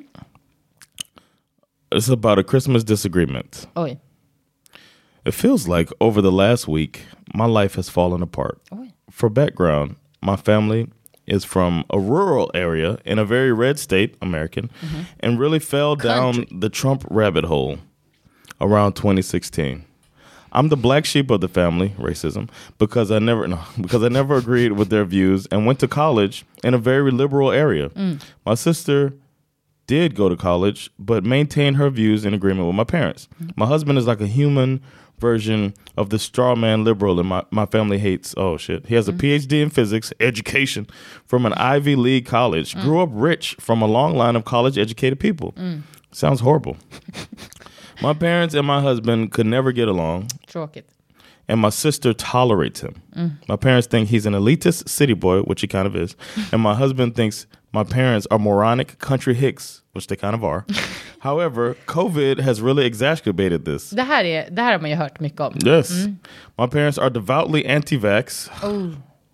It's 1.94 2.10
about 2.10 2.40
a 2.40 2.44
Christmas 2.44 2.84
disagreement. 2.84 3.68
Oj. 3.76 4.00
It 5.26 5.34
feels 5.34 5.68
like 5.68 5.90
over 6.02 6.22
the 6.22 6.32
last 6.32 6.68
week, 6.68 7.06
my 7.34 7.46
life 7.46 7.76
has 7.76 7.88
fallen 7.88 8.22
apart. 8.22 8.60
For 9.10 9.30
background, 9.30 9.96
my 10.22 10.36
family 10.36 10.90
is 11.26 11.46
from 11.46 11.86
a 11.90 12.00
rural 12.00 12.52
area 12.54 12.98
in 13.06 13.20
a 13.20 13.26
very 13.26 13.54
red 13.54 13.80
state, 13.80 14.16
American, 14.22 14.70
and 15.22 15.40
really 15.40 15.60
fell 15.60 15.96
down 15.96 16.46
the 16.52 16.70
Trump 16.70 17.06
rabbit 17.10 17.46
hole 17.46 17.78
around 18.60 18.94
2016. 18.94 19.86
I'm 20.52 20.70
the 20.70 20.78
black 20.78 21.06
sheep 21.06 21.32
of 21.32 21.42
the 21.42 21.48
family, 21.48 21.90
racism, 21.98 22.50
because 22.78 23.10
I 23.10 23.20
never 23.20 23.48
no, 23.48 23.60
because 23.82 24.04
I 24.04 24.10
never 24.10 24.36
agreed 24.36 24.74
with 24.74 24.90
their 24.90 25.06
views 25.06 25.48
and 25.48 25.66
went 25.66 25.80
to 25.80 25.88
college 25.88 26.46
in 26.64 26.74
a 26.74 26.78
very 26.78 27.12
liberal 27.12 27.52
area. 27.52 27.92
My 28.46 28.56
sister 28.56 29.14
did 29.88 30.16
go 30.16 30.30
to 30.30 30.36
college, 30.36 30.90
but 30.98 31.24
maintained 31.24 31.78
her 31.78 31.90
views 31.90 32.26
in 32.26 32.34
agreement 32.34 32.68
with 32.68 32.76
my 32.76 32.84
parents. 32.84 33.28
My 33.56 33.66
husband 33.66 33.98
is 33.98 34.08
like 34.08 34.22
a 34.22 34.28
human 34.28 34.82
version 35.20 35.74
of 35.96 36.10
the 36.10 36.20
straw 36.20 36.56
man 36.56 36.84
liberal, 36.84 37.20
and 37.20 37.30
my, 37.30 37.44
my 37.52 37.66
family 37.66 37.98
hates. 37.98 38.34
Oh 38.38 38.58
shit! 38.58 38.86
He 38.88 38.96
has 38.96 39.08
a 39.08 39.14
mm-hmm. 39.14 39.28
PhD 39.28 39.62
in 39.62 39.70
physics 39.70 40.12
education 40.20 40.88
from 41.26 41.46
an 41.46 41.54
Ivy 41.54 41.96
League 41.96 42.26
college. 42.26 42.74
Mm. 42.74 42.82
Grew 42.82 43.02
up 43.02 43.10
rich 43.12 43.56
from 43.60 43.82
a 43.82 43.88
long 43.88 44.16
line 44.16 44.36
of 44.36 44.46
college 44.46 44.78
educated 44.78 45.20
people. 45.20 45.54
Mm. 45.54 45.84
Sounds 46.12 46.42
horrible. 46.42 46.78
my 48.02 48.14
parents 48.14 48.54
and 48.54 48.68
my 48.68 48.82
husband 48.82 49.32
could 49.32 49.46
never 49.46 49.72
get 49.72 49.88
along 49.88 50.28
Tråkigt. 50.48 50.90
And 51.48 51.60
my 51.60 51.70
sister 51.70 52.14
tolerates 52.14 52.82
him. 52.82 53.02
Mm. 53.16 53.32
My 53.48 53.56
parents 53.56 53.88
think 53.88 54.10
he's 54.10 54.26
an 54.26 54.34
elitist 54.34 54.90
city 54.90 55.14
boy, 55.14 55.42
which 55.42 55.62
he 55.62 55.68
kind 55.68 55.88
of 55.88 55.96
is, 55.96 56.16
and 56.52 56.62
my 56.62 56.76
husband 56.76 57.16
thinks 57.16 57.48
my 57.74 57.84
parents 57.84 58.28
are 58.30 58.40
moronic 58.40 59.00
country 59.00 59.34
hicks, 59.34 59.82
which 59.94 60.08
they 60.08 60.16
kind 60.16 60.36
of 60.36 60.44
are. 60.44 60.66
However, 61.20 61.76
COVID 61.88 62.40
has 62.40 62.62
really 62.62 62.86
exacerbated 62.86 63.66
this. 63.66 63.90
Det 63.90 64.04
här, 64.04 64.24
är, 64.24 64.50
det 64.50 64.62
här 64.62 64.72
har 64.72 64.80
man 64.80 64.90
ju 64.90 64.96
hört 64.96 65.20
mycket 65.20 65.42
om. 65.42 65.54
Yes. 65.66 65.92
Mm. 65.92 66.18
My 66.58 66.68
parents 66.68 66.98
are 66.98 67.10
devoutly 67.10 67.66
anti 67.66 67.98
vax. 67.98 68.50
Oh. 68.64 68.94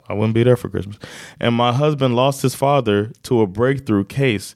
I 0.10 0.14
wouldn't 0.14 0.34
be 0.34 0.43
there 0.43 0.55
for 0.57 0.70
Christmas. 0.70 0.97
And 1.39 1.55
my 1.55 1.72
husband 1.72 2.16
lost 2.16 2.41
his 2.41 2.55
father 2.55 3.12
to 3.24 3.41
a 3.41 3.47
breakthrough 3.47 4.05
case 4.05 4.55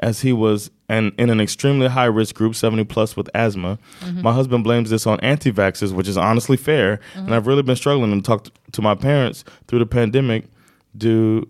as 0.00 0.20
he 0.20 0.32
was 0.32 0.70
an, 0.88 1.12
in 1.18 1.30
an 1.30 1.40
extremely 1.40 1.88
high 1.88 2.04
risk 2.04 2.34
group, 2.34 2.54
70 2.54 2.84
plus 2.84 3.16
with 3.16 3.28
asthma. 3.34 3.78
My 4.14 4.32
husband 4.32 4.64
blames 4.64 4.90
this 4.90 5.06
on 5.06 5.18
anti 5.20 5.50
vaxxers, 5.52 5.92
which 5.92 6.08
is 6.08 6.16
honestly 6.16 6.56
fair. 6.56 7.00
And 7.14 7.34
I've 7.34 7.46
really 7.46 7.62
been 7.62 7.76
struggling 7.76 8.10
to 8.14 8.22
talk 8.22 8.48
to, 8.72 8.82
my 8.82 8.94
parents 8.94 9.44
through 9.66 9.78
the 9.80 9.86
pandemic 9.86 10.44
due 10.96 11.48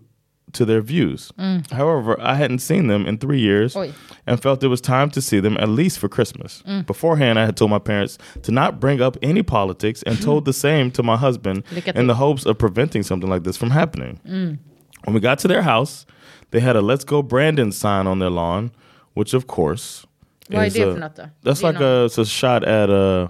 to 0.53 0.63
their 0.63 0.81
views. 0.81 1.31
However, 1.71 2.19
I 2.21 2.35
hadn't 2.35 2.59
seen 2.59 2.87
them 2.87 3.05
in 3.05 3.17
three 3.17 3.39
years 3.39 3.75
Oj. 3.75 3.93
and 4.25 4.41
felt 4.41 4.63
it 4.63 4.67
was 4.69 4.79
time 4.79 5.09
to 5.11 5.21
see 5.21 5.41
them 5.41 5.57
at 5.59 5.67
least 5.67 5.99
for 5.99 6.07
Christmas. 6.07 6.63
Beforehand, 6.85 7.37
I 7.37 7.45
had 7.45 7.57
told 7.57 7.69
my 7.69 7.79
parents 7.79 8.17
to 8.43 8.51
not 8.51 8.79
bring 8.79 9.01
up 9.01 9.17
any 9.21 9.43
politics 9.43 10.03
and 10.03 10.19
told 10.29 10.45
the 10.45 10.53
same 10.53 10.89
to 10.91 11.03
my 11.03 11.17
husband 11.17 11.63
in 11.95 12.07
the 12.07 12.15
hopes 12.15 12.45
of 12.45 12.57
preventing 12.57 13.03
something 13.03 13.29
like 13.29 13.43
this 13.43 13.57
from 13.57 13.71
happening. 13.71 14.57
When 15.05 15.13
we 15.13 15.19
got 15.19 15.39
to 15.39 15.47
their 15.47 15.61
house, 15.61 16.05
they 16.51 16.59
had 16.59 16.75
a 16.75 16.81
"Let's 16.81 17.05
Go 17.05 17.21
Brandon" 17.23 17.71
sign 17.71 18.07
on 18.07 18.19
their 18.19 18.29
lawn, 18.29 18.71
which 19.15 19.33
of 19.33 19.45
course, 19.47 20.07
Vad 20.49 20.59
är 20.65 20.69
det 20.69 20.93
för 20.93 20.99
något 20.99 21.15
då? 21.15 21.23
That's 21.43 21.63
like 21.63 21.79
a, 21.83 22.05
it's 22.05 22.17
a 22.21 22.25
shot 22.25 22.63
at 22.63 22.89
uh, 22.89 23.27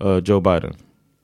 uh, 0.00 0.20
Joe 0.20 0.40
Biden. 0.40 0.74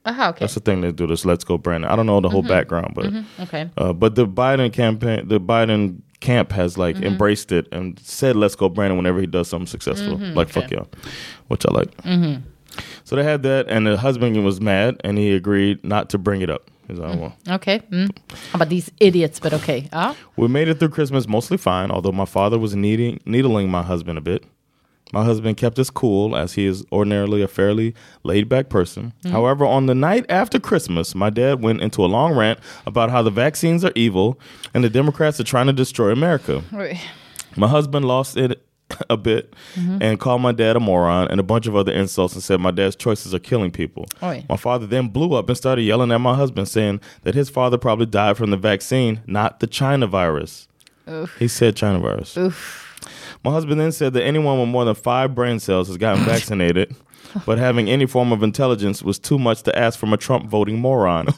Aha, 0.05 0.29
okej. 0.31 0.41
That's 0.41 0.55
the 0.55 0.61
thing 0.61 0.81
they 0.83 0.93
do. 0.93 1.07
This 1.07 1.25
"Let's 1.25 1.45
Go 1.45 1.59
Brandon." 1.59 1.91
I 1.91 1.97
don't 1.97 2.07
know 2.07 2.21
the 2.21 2.29
whole 2.29 2.43
background, 2.49 2.95
but 2.95 3.07
okay. 3.41 3.69
uh, 3.77 3.93
but 3.93 4.15
the 4.15 4.27
Biden 4.27 4.73
campaign, 4.73 5.29
the 5.29 5.39
Biden 5.41 6.01
camp 6.21 6.53
has 6.53 6.77
like 6.79 6.97
Mm-hmm. 6.97 7.07
embraced 7.07 7.53
it 7.53 7.67
and 7.73 7.99
said, 8.01 8.37
"Let's 8.37 8.57
go, 8.57 8.69
Brandon." 8.69 8.97
Whenever 8.97 9.21
he 9.21 9.27
does 9.27 9.49
something 9.49 9.67
successful, 9.71 10.17
Mm-hmm. 10.17 10.39
like 10.39 10.49
fuck 10.53 10.71
y'all, 10.71 10.89
which 11.49 11.65
I 11.67 11.71
like. 11.73 11.91
So 13.05 13.17
they 13.17 13.23
had 13.25 13.43
that, 13.43 13.67
and 13.69 13.87
the 13.87 13.97
husband 13.97 14.43
was 14.45 14.61
mad, 14.61 14.97
and 15.05 15.19
he 15.19 15.35
agreed 15.37 15.85
not 15.85 16.09
to 16.11 16.19
bring 16.19 16.41
it 16.43 16.51
up. 16.51 16.63
He's 16.89 16.99
like, 16.99 17.19
"Well, 17.19 17.37
Okej. 17.47 17.83
Mm. 17.91 17.93
Han 17.93 18.09
mm. 18.09 18.59
bara, 18.59 18.69
these 18.69 18.91
idiots, 18.99 19.41
but 19.41 19.53
okay. 19.53 19.89
Ja. 19.93 20.15
we 20.37 20.49
made 20.49 20.69
it 20.69 20.79
through 20.79 20.91
Christmas 20.91 21.29
mostly 21.29 21.57
fine, 21.57 21.91
although 21.91 22.13
my 22.13 22.25
father 22.25 22.59
was 22.59 22.75
needing, 22.75 23.21
needling 23.25 23.71
my 23.71 23.83
husband 23.83 24.19
a 24.19 24.21
bit. 24.21 24.45
My 25.13 25.25
husband 25.25 25.59
kept 25.59 25.79
us 25.79 25.91
cool 25.91 26.35
as 26.35 26.55
he 26.55 26.65
is 26.65 26.85
ordinarily 26.91 27.43
a 27.43 27.49
fairly 27.49 27.95
laid 28.23 28.49
back 28.49 28.71
person. 28.71 29.13
Mm. 29.25 29.31
However, 29.31 29.67
on 29.67 29.87
the 29.87 29.95
night 29.95 30.25
after 30.31 30.59
Christmas, 30.59 31.15
my 31.15 31.29
dad 31.29 31.63
went 31.63 31.83
into 31.83 32.03
a 32.03 32.07
long 32.07 32.35
rant 32.35 32.59
about 32.87 33.11
how 33.11 33.23
the 33.23 33.31
vaccines 33.31 33.85
are 33.85 33.93
evil 33.95 34.39
and 34.73 34.83
the 34.83 34.89
Democrats 34.89 35.39
are 35.39 35.45
trying 35.45 35.67
to 35.67 35.73
destroy 35.73 36.11
America. 36.11 36.63
Oj. 36.73 36.99
My 37.57 37.69
husband 37.69 38.07
lost 38.07 38.39
it 38.39 38.65
a 39.11 39.17
bit 39.17 39.55
and 39.77 40.19
called 40.21 40.41
my 40.41 40.53
dad 40.53 40.77
a 40.77 40.81
moron 40.81 41.29
and 41.29 41.39
a 41.41 41.43
bunch 41.43 41.67
of 41.67 41.77
other 41.77 41.93
insults 41.93 42.35
and 42.35 42.43
said 42.43 42.61
my 42.61 42.71
dad's 42.71 42.97
choices 42.97 43.35
are 43.35 43.39
killing 43.39 43.71
people. 43.71 44.07
Oj. 44.21 44.49
My 44.49 44.57
father 44.57 44.87
then 44.87 45.09
blew 45.09 45.35
up 45.35 45.49
and 45.49 45.57
started 45.57 45.83
yelling 45.83 46.13
at 46.13 46.19
my 46.19 46.35
husband, 46.35 46.69
saying 46.69 47.01
that 47.23 47.35
his 47.35 47.51
father 47.51 47.79
probably 47.79 48.07
died 48.07 48.37
from 48.37 48.51
the 48.51 48.57
vaccine, 48.57 49.21
not 49.27 49.61
the 49.61 49.67
China 49.67 50.07
virus. 50.07 50.69
He 51.39 51.49
said 51.49 51.77
China 51.77 51.99
virus. 51.99 52.37
My 53.45 53.51
husband 53.51 53.81
then 53.81 53.91
said 53.93 54.13
that 54.13 54.23
anyone 54.23 54.61
with 54.61 54.69
more 54.69 54.85
than 54.85 54.95
five 54.95 55.35
brain 55.35 55.59
cells 55.59 55.89
has 55.89 55.97
gotten 55.97 56.25
vaccinated, 56.25 56.95
but 57.45 57.59
having 57.59 57.91
any 57.91 58.07
form 58.07 58.31
of 58.33 58.43
intelligence 58.43 59.03
was 59.03 59.19
too 59.19 59.39
much 59.39 59.63
to 59.65 59.77
ask 59.77 59.99
from 59.99 60.13
a 60.13 60.17
Trump 60.17 60.47
voting 60.47 60.79
moron. 60.79 61.27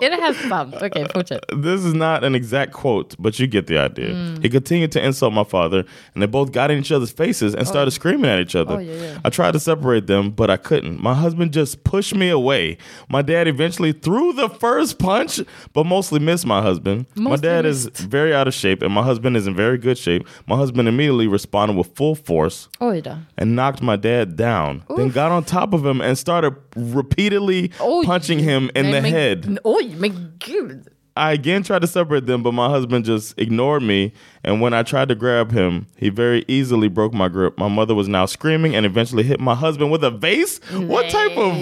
Är 0.00 0.20
has 0.22 0.36
här 0.36 0.66
Okay, 0.66 0.86
uh, 0.86 0.86
Okej, 0.86 1.08
fortsätt. 1.12 1.62
this 1.62 1.84
is 1.84 1.94
not 1.94 2.24
an 2.24 2.34
exact 2.34 2.72
quote, 2.72 3.16
but 3.18 3.40
you 3.40 3.46
get 3.46 3.66
the 3.66 3.78
idea. 3.78 4.14
Mm. 4.14 4.42
He 4.42 4.50
continued 4.50 4.92
to 4.92 5.06
insult 5.06 5.32
my 5.34 5.44
father, 5.44 5.84
and 6.14 6.22
they 6.22 6.26
both 6.26 6.52
got 6.52 6.70
in 6.70 6.78
each 6.78 6.92
other's 6.92 7.12
faces 7.12 7.54
and 7.54 7.62
oh. 7.62 7.70
started 7.70 7.90
screaming 7.90 8.30
at 8.30 8.40
each 8.40 8.54
other. 8.54 8.74
Oh, 8.74 8.78
yeah, 8.78 8.94
yeah. 8.94 9.18
I 9.24 9.30
tried 9.30 9.52
to 9.52 9.60
separate 9.60 10.06
them, 10.06 10.30
but 10.30 10.50
I 10.50 10.56
couldn't. 10.56 11.02
My 11.02 11.14
husband 11.14 11.52
just 11.52 11.84
pushed 11.84 12.14
me 12.14 12.28
away. 12.30 12.78
My 13.08 13.22
dad 13.22 13.48
eventually 13.48 13.92
threw 13.92 14.32
the 14.32 14.48
first 14.48 14.98
punch, 14.98 15.40
but 15.72 15.84
mostly 15.84 16.20
missed 16.20 16.46
my 16.46 16.62
husband. 16.62 17.06
my 17.14 17.30
Mostly 17.30 17.48
dad 17.48 17.66
is 17.66 17.86
very 17.86 18.34
out 18.34 18.48
of 18.48 18.54
shape, 18.54 18.82
and 18.82 18.92
my 18.92 19.02
husband 19.02 19.36
is 19.36 19.46
in 19.46 19.54
very 19.54 19.78
good 19.78 19.98
shape. 19.98 20.26
My 20.46 20.56
husband 20.56 20.88
immediately 20.88 21.26
responded 21.26 21.76
with 21.76 21.94
full 21.96 22.14
force 22.14 22.68
oh, 22.80 22.92
Oj 22.92 23.02
då. 23.02 23.18
and 23.36 23.56
knocked 23.56 23.82
my 23.82 23.96
dad 23.96 24.36
down. 24.36 24.82
Then 24.96 25.10
got 25.10 25.32
on 25.32 25.44
top 25.44 25.72
of 25.72 25.84
him 25.84 26.00
and 26.00 26.16
started 26.18 26.67
repeatedly 26.78 27.68
Oj. 27.70 28.04
punching 28.04 28.38
him 28.38 28.70
in 28.74 28.86
the 28.86 29.02
men, 29.02 29.04
head. 29.04 29.58
Oh, 29.64 29.82
men 29.88 30.34
gud. 30.38 30.88
I 31.16 31.32
again 31.32 31.64
tried 31.64 31.80
to 31.80 31.88
separate 31.88 32.26
them, 32.26 32.44
but 32.44 32.52
my 32.52 32.68
husband 32.68 33.04
just 33.04 33.36
ignored 33.38 33.82
me. 33.82 34.12
And 34.44 34.60
when 34.60 34.72
I 34.72 34.84
tried 34.84 35.08
to 35.08 35.16
grab 35.16 35.50
him, 35.50 35.88
he 35.96 36.10
very 36.10 36.44
easily 36.46 36.88
broke 36.88 37.12
my 37.12 37.28
grip. 37.28 37.58
My 37.58 37.66
mother 37.66 37.92
was 37.94 38.06
now 38.06 38.24
screaming 38.24 38.76
and 38.76 38.86
eventually 38.86 39.24
hit 39.24 39.40
my 39.40 39.56
husband 39.56 39.90
with 39.90 40.04
a 40.04 40.12
vase. 40.12 40.60
What 40.72 41.10
type 41.10 41.36
of. 41.36 41.54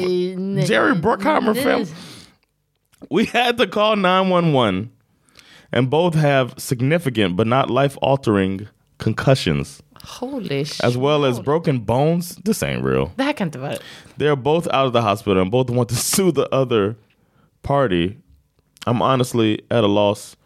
Jerry 0.67 0.95
Bruckheimer 0.95 1.55
film? 1.55 1.87
We 3.11 3.25
had 3.25 3.57
to 3.59 3.67
call 3.67 3.97
911 3.97 4.91
and 5.73 5.91
both 5.91 6.15
have 6.15 6.55
significant 6.59 7.37
but 7.37 7.47
not 7.47 7.71
life 7.71 7.97
altering 8.03 8.69
concussions, 8.99 9.83
Holy 10.07 10.65
shit. 10.65 10.85
as 10.85 10.97
well 10.97 11.25
as 11.25 11.41
broken 11.41 11.79
bones. 11.81 12.37
This 12.45 12.63
ain't 12.63 12.85
real. 12.85 13.11
Det 13.17 13.23
här 13.23 13.33
kan 13.33 13.49
inte 13.49 13.59
vara... 13.59 13.75
They're 14.19 14.37
both 14.37 14.67
out 14.67 14.87
of 14.87 14.93
the 14.93 15.01
hospital 15.01 15.39
and 15.43 15.51
both 15.51 15.71
want 15.71 15.89
to 15.89 15.95
sue 16.15 16.33
the 16.33 16.47
other 16.53 16.95
party. 17.63 18.17
I'm 18.87 19.03
honestly 19.03 19.61
at 19.71 19.85
a 19.85 19.89
loss. 19.89 20.37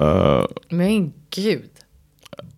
Uh, 0.00 0.46
Men 0.70 1.12
gud. 1.30 1.70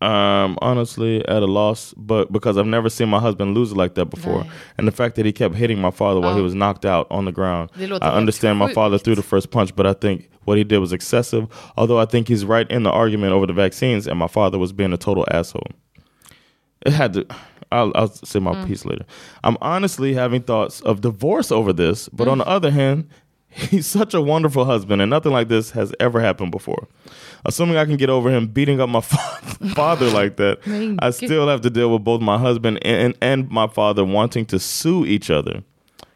I'm 0.01 0.57
honestly 0.63 1.25
at 1.27 1.43
a 1.43 1.47
loss, 1.47 1.93
but 1.97 2.33
because 2.33 2.57
I've 2.57 2.67
never 2.69 2.89
seen 2.89 3.09
my 3.09 3.19
husband 3.19 3.55
lose 3.57 3.75
like 3.75 3.95
that 3.95 4.07
before, 4.07 4.43
Nej. 4.45 4.51
and 4.79 4.87
the 4.87 4.93
fact 4.93 5.17
that 5.17 5.27
he 5.27 5.33
kept 5.33 5.57
hitting 5.57 5.81
my 5.81 5.91
father 5.91 6.21
while 6.21 6.37
he 6.37 6.41
was 6.43 6.55
knocked 6.55 6.85
out 6.85 7.07
on 7.11 7.25
the 7.25 7.33
ground. 7.33 7.71
Det 7.75 7.87
låter 7.89 8.03
I 8.03 8.11
helt 8.11 8.17
understand 8.17 8.59
my 8.59 8.67
sjukt. 8.69 8.75
father 8.75 8.99
threw 8.99 9.15
the 9.17 9.23
first 9.23 9.51
punch, 9.51 9.75
but 9.75 9.87
I 9.87 9.93
think 9.95 10.31
what 10.45 10.57
he 10.57 10.63
did 10.65 10.79
was 10.79 10.93
excessive. 10.93 11.47
Although 11.77 11.99
I 11.99 12.07
think 12.07 12.29
he's 12.29 12.45
right 12.45 12.71
in 12.71 12.85
the 12.85 12.91
argument 12.91 13.33
over 13.33 13.47
the 13.47 13.53
vaccines, 13.53 14.07
and 14.07 14.19
my 14.19 14.29
father 14.29 14.57
was 14.59 14.73
being 14.73 14.93
a 14.93 14.97
total 14.97 15.25
asshole. 15.33 15.67
It 16.89 16.95
had 16.95 17.13
to. 17.13 17.27
I'll, 17.71 17.93
I'll 17.95 18.09
say 18.09 18.39
my 18.39 18.55
mm. 18.55 18.67
piece 18.67 18.87
later. 18.87 19.05
I'm 19.45 19.59
honestly 19.61 20.15
having 20.15 20.43
thoughts 20.43 20.81
of 20.81 21.03
divorce 21.03 21.53
over 21.53 21.73
this, 21.73 22.09
but 22.09 22.27
on 22.27 22.39
the 22.39 22.45
mm. 22.45 22.49
other 22.49 22.71
hand, 22.71 23.11
he's 23.51 23.87
such 23.87 24.15
a 24.15 24.23
wonderful 24.23 24.65
husband, 24.65 25.03
and 25.03 25.11
nothing 25.11 25.33
like 25.33 25.49
this 25.49 25.73
has 25.73 25.95
ever 26.01 26.19
happened 26.21 26.51
before. 26.51 26.89
Assuming 27.45 27.77
I 27.77 27.85
can 27.85 27.99
get 27.99 28.09
over 28.09 28.31
him 28.31 28.47
beating 28.47 28.81
up 28.81 28.89
my 28.89 29.01
fa- 29.03 29.69
father 29.75 30.09
like 30.09 30.37
that, 30.39 30.61
I 31.01 31.11
still 31.11 31.47
have 31.49 31.61
to 31.61 31.71
deal 31.71 31.93
with 31.93 32.05
both 32.05 32.23
my 32.23 32.39
husband 32.39 32.79
and, 32.87 33.15
and 33.21 33.51
my 33.51 33.67
father 33.67 34.03
wanting 34.03 34.47
to 34.47 34.59
sue 34.59 35.05
each 35.05 35.31
other. 35.31 35.63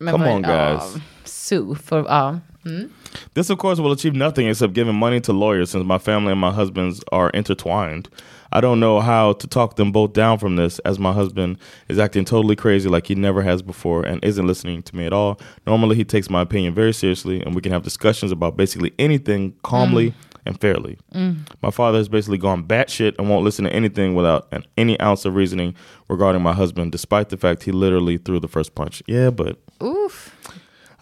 Men 0.01 0.13
Come 0.13 0.23
on, 0.23 0.37
um, 0.37 0.43
guys. 0.43 0.95
Ja, 0.95 1.01
Sue, 1.25 1.75
för, 1.75 2.05
ja. 2.05 2.29
Um, 2.29 2.43
hmm? 2.63 2.87
This, 3.35 3.51
of 3.51 3.59
course, 3.59 3.79
will 3.79 3.93
achieve 3.93 4.15
nothing 4.15 4.49
except 4.49 4.73
giving 4.73 4.95
money 4.95 5.21
to 5.21 5.33
lawyers 5.33 5.71
since 5.71 5.85
my 5.85 5.99
family 5.99 6.33
and 6.33 6.41
my 6.41 6.51
husband's 6.51 7.05
are 7.13 7.31
intertwined. 7.31 8.09
I 8.53 8.61
don't 8.61 8.81
know 8.81 9.01
how 9.01 9.33
to 9.35 9.47
talk 9.47 9.77
them 9.77 9.93
both 9.93 10.13
down 10.13 10.39
from 10.39 10.57
this 10.57 10.79
as 10.81 10.99
my 10.99 11.13
husband 11.13 11.59
is 11.89 11.99
acting 11.99 12.25
totally 12.25 12.55
crazy 12.55 12.89
like 12.89 13.07
he 13.07 13.15
never 13.15 13.43
has 13.43 13.63
before 13.63 14.05
and 14.05 14.23
isn't 14.25 14.47
listening 14.47 14.83
to 14.83 14.97
me 14.97 15.07
at 15.07 15.13
all. 15.13 15.41
Normally, 15.67 15.97
he 15.97 16.05
takes 16.05 16.29
my 16.29 16.43
opinion 16.43 16.75
very 16.75 16.93
seriously 16.93 17.41
and 17.41 17.55
we 17.55 17.63
can 17.63 17.73
have 17.73 17.83
discussions 17.83 18.31
about 18.31 18.57
basically 18.57 18.93
anything 18.99 19.55
calmly 19.63 20.11
mm. 20.11 20.15
and 20.45 20.61
fairly. 20.61 20.99
Mm. 21.15 21.39
My 21.63 21.71
father 21.71 21.99
has 21.99 22.09
basically 22.09 22.39
gone 22.39 22.65
batshit 22.65 23.15
and 23.19 23.31
won't 23.31 23.45
listen 23.45 23.65
to 23.65 23.73
anything 23.73 24.15
without 24.15 24.49
an, 24.53 24.65
any 24.77 25.01
ounce 25.01 25.25
of 25.25 25.35
reasoning 25.35 25.75
regarding 26.09 26.43
my 26.43 26.53
husband, 26.53 26.93
despite 26.93 27.31
the 27.31 27.39
fact 27.39 27.63
he 27.63 27.73
literally 27.73 28.19
threw 28.19 28.39
the 28.39 28.49
first 28.49 28.75
punch. 28.75 29.03
Yeah, 29.07 29.31
but 29.31 29.59
Uff. 29.81 30.32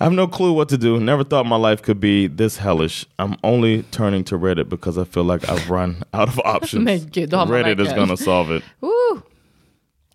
I 0.01 0.05
have 0.05 0.15
no 0.17 0.27
clue 0.29 0.53
what 0.53 0.69
to 0.69 0.77
do. 0.77 0.99
Never 1.01 1.25
thought 1.25 1.47
my 1.47 1.57
life 1.71 1.83
could 1.83 2.01
be 2.01 2.29
this 2.29 2.57
hellish. 2.59 3.07
I'm 3.19 3.37
only 3.43 3.83
turning 3.91 4.25
to 4.25 4.39
Reddit 4.39 4.69
because 4.69 4.97
I 5.03 5.05
feel 5.05 5.25
like 5.25 5.45
I've 5.53 5.71
run 5.71 5.97
out 6.13 6.29
of 6.29 6.39
options. 6.45 6.85
Men 6.85 6.99
gud, 7.13 7.29
då 7.31 7.37
har 7.37 7.47
man 7.47 7.55
Reddit 7.57 7.79
is 7.81 7.89
verkligen- 7.89 8.07
gonna 8.09 8.17
solve 8.17 8.57
it. 8.57 8.63
Uh. 8.83 9.21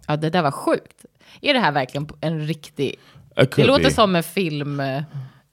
Ja, 0.08 0.16
det 0.16 0.30
där 0.30 0.42
var 0.42 0.52
sjukt. 0.52 1.06
Är 1.42 1.54
det 1.54 1.60
här 1.60 1.72
verkligen 1.72 2.08
en 2.22 2.40
riktig... 2.48 2.90
It 2.90 3.00
Det 3.36 3.46
could 3.46 3.68
låter 3.68 3.84
be. 3.84 3.92
som 3.92 4.16
en 4.16 4.24
film, 4.24 4.80
eh, 4.80 5.04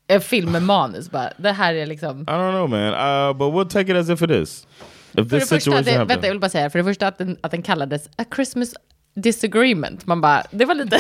en 0.08 0.20
film 0.20 0.52
med 0.52 0.62
manus 0.62 1.10
bara. 1.10 1.30
Det 1.38 1.52
här 1.52 1.74
är 1.74 1.86
liksom... 1.86 2.20
I 2.20 2.24
don't 2.24 2.50
know, 2.52 2.70
man. 2.70 2.80
Uh, 2.80 3.32
but 3.38 3.52
we'll 3.54 3.68
take 3.72 3.90
it 3.92 3.96
as 3.96 4.08
if 4.10 4.22
it 4.22 4.30
is. 4.30 4.66
If 5.12 5.14
För 5.14 5.22
this 5.22 5.30
det 5.30 5.40
första, 5.40 5.58
situation 5.58 5.84
det, 5.84 5.90
vänta, 5.90 5.98
happened. 6.00 6.24
jag 6.24 6.30
vill 6.30 6.40
bara 6.40 6.48
säga, 6.50 6.70
för 6.70 6.78
det 6.78 6.84
första 6.84 7.06
att 7.08 7.18
den, 7.18 7.36
att 7.40 7.50
den 7.50 7.62
kallades 7.62 8.06
A 8.16 8.24
Christmas 8.34 8.74
Disagreement. 9.14 10.06
Man 10.06 10.20
bara, 10.20 10.42
det 10.50 10.64
var 10.64 10.74
lite... 10.74 10.98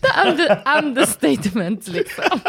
the 0.00 0.28
under, 0.30 0.62
understatement 0.78 1.88
liksom. 1.88 2.40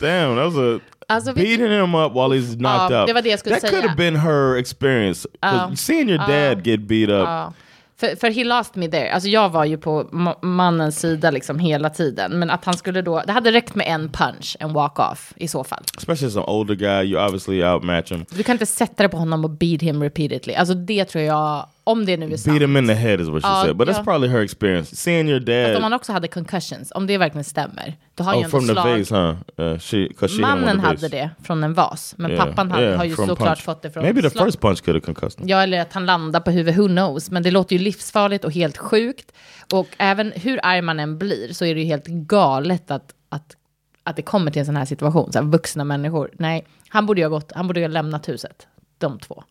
Damn, 0.00 0.36
that 0.36 0.44
was 0.52 0.56
a 0.56 0.80
Alltså, 1.08 1.32
beating 1.32 1.70
him 1.70 1.94
up 1.94 2.12
while 2.12 2.30
he's 2.38 2.56
knocked 2.56 2.90
Ja, 2.94 3.00
out. 3.00 3.06
det 3.06 3.12
var 3.12 3.22
det 3.22 3.28
jag 3.28 3.38
skulle 3.38 3.54
that 3.54 3.60
säga. 3.60 3.72
could 3.72 3.84
have 3.90 3.96
been 3.96 4.16
her 4.16 4.56
experience. 4.56 5.28
Ja. 5.40 5.70
seeing 5.76 6.08
your 6.08 6.18
dad 6.18 6.66
get 6.66 6.80
beat 6.80 7.08
up. 7.10 7.26
Ja. 7.28 7.52
För, 8.00 8.16
för 8.16 8.30
he 8.30 8.44
lost 8.44 8.74
me 8.76 8.88
there. 8.88 9.12
Alltså 9.12 9.28
jag 9.28 9.48
var 9.48 9.64
ju 9.64 9.78
på 9.78 10.04
ma- 10.04 10.44
mannens 10.44 11.00
sida 11.00 11.30
liksom 11.30 11.58
hela 11.58 11.90
tiden. 11.90 12.38
Men 12.38 12.50
att 12.50 12.64
han 12.64 12.74
skulle 12.74 13.02
då, 13.02 13.22
det 13.26 13.32
hade 13.32 13.52
räckt 13.52 13.74
med 13.74 13.86
en 13.88 14.08
punch, 14.12 14.56
en 14.60 14.72
walk-off 14.72 15.32
i 15.36 15.48
så 15.48 15.64
fall. 15.64 15.82
Especially 15.98 16.36
an 16.38 16.44
older 16.46 16.74
guy, 16.74 17.04
you 17.12 17.24
obviously 17.26 17.64
outmatch 17.64 18.12
him. 18.12 18.24
Du 18.30 18.42
kan 18.42 18.52
inte 18.54 18.66
sätta 18.66 19.02
dig 19.02 19.10
på 19.10 19.16
honom 19.16 19.44
och 19.44 19.50
beat 19.50 19.82
him 19.82 20.02
repeatedly. 20.02 20.54
Alltså 20.54 20.74
det 20.74 21.04
tror 21.04 21.24
jag, 21.24 21.66
om 21.90 22.06
det 22.06 22.16
nu 22.16 22.32
är 22.32 22.36
sant. 22.36 22.58
Beat 22.58 22.62
him 22.70 22.76
in 22.76 22.86
the 22.86 22.94
head 22.94 23.20
is 23.20 23.28
what 23.28 23.42
she 23.42 23.48
Ja, 23.48 23.62
said. 23.64 23.76
But 23.76 23.88
that's 23.88 23.96
ja. 23.96 24.04
probably 24.04 24.28
her 24.28 24.40
experience. 24.40 24.96
Seeing 24.96 25.28
your 25.28 25.40
Fast 25.40 25.48
om 25.68 25.72
dad 25.74 25.82
han 25.82 25.92
också 25.92 26.12
hade 26.12 26.28
concussions, 26.28 26.92
om 26.94 27.06
det 27.06 27.18
verkligen 27.18 27.44
stämmer, 27.44 27.96
då 28.14 28.24
har 28.24 28.34
oh, 28.34 28.48
from 28.48 28.60
the 28.66 28.72
slag. 28.72 28.98
vase, 28.98 29.14
huh? 29.16 29.66
Uh, 29.72 29.78
she, 29.78 30.08
she 30.28 30.40
Mannen 30.40 30.80
the 30.80 30.86
hade 30.86 31.08
det 31.08 31.30
från 31.42 31.64
en 31.64 31.74
vas, 31.74 32.14
men 32.18 32.30
Yeah, 32.30 32.46
pappan 32.46 32.70
hade, 32.70 32.84
yeah, 32.84 32.96
har 32.96 33.04
ju 33.04 33.16
såklart 33.16 33.38
punch. 33.38 33.62
fått 33.62 33.82
det 33.82 33.90
från 33.90 34.02
Maybe 34.02 34.22
the 34.22 34.30
slag. 34.30 34.46
first 34.46 34.60
punch 34.60 34.84
could 34.84 34.96
have 34.96 35.14
concussed 35.14 35.40
him. 35.40 35.48
Ja, 35.48 35.62
eller 35.62 35.80
att 35.80 35.92
han 35.92 36.06
landar 36.06 36.40
på 36.40 36.50
huvudet, 36.50 36.78
who 36.80 36.86
knows. 36.88 37.30
Men 37.30 37.42
det 37.42 37.50
låter 37.50 37.76
ju 37.76 37.82
livsfarligt 37.82 38.44
och 38.44 38.52
helt 38.52 38.78
sjukt. 38.78 39.32
Och 39.72 39.86
även 39.98 40.32
hur 40.36 40.60
arg 40.62 40.82
man 40.82 41.00
än 41.00 41.18
blir 41.18 41.52
så 41.52 41.64
är 41.64 41.74
det 41.74 41.80
ju 41.80 41.86
helt 41.86 42.06
galet 42.06 42.90
att, 42.90 43.14
att, 43.28 43.56
att 44.04 44.16
det 44.16 44.22
kommer 44.22 44.50
till 44.50 44.60
en 44.60 44.66
sån 44.66 44.76
här 44.76 44.84
situation. 44.84 45.32
Så 45.32 45.38
här, 45.38 45.46
vuxna 45.46 45.84
människor. 45.84 46.30
Nej, 46.38 46.66
han 46.88 47.06
borde 47.06 47.20
ju 47.20 47.24
ha 47.24 47.30
gått, 47.30 47.52
han 47.54 47.66
borde 47.66 47.80
ju 47.80 47.86
ha 47.86 47.92
lämnat 47.92 48.28
huset. 48.28 48.66
De 48.98 49.18
två. 49.18 49.44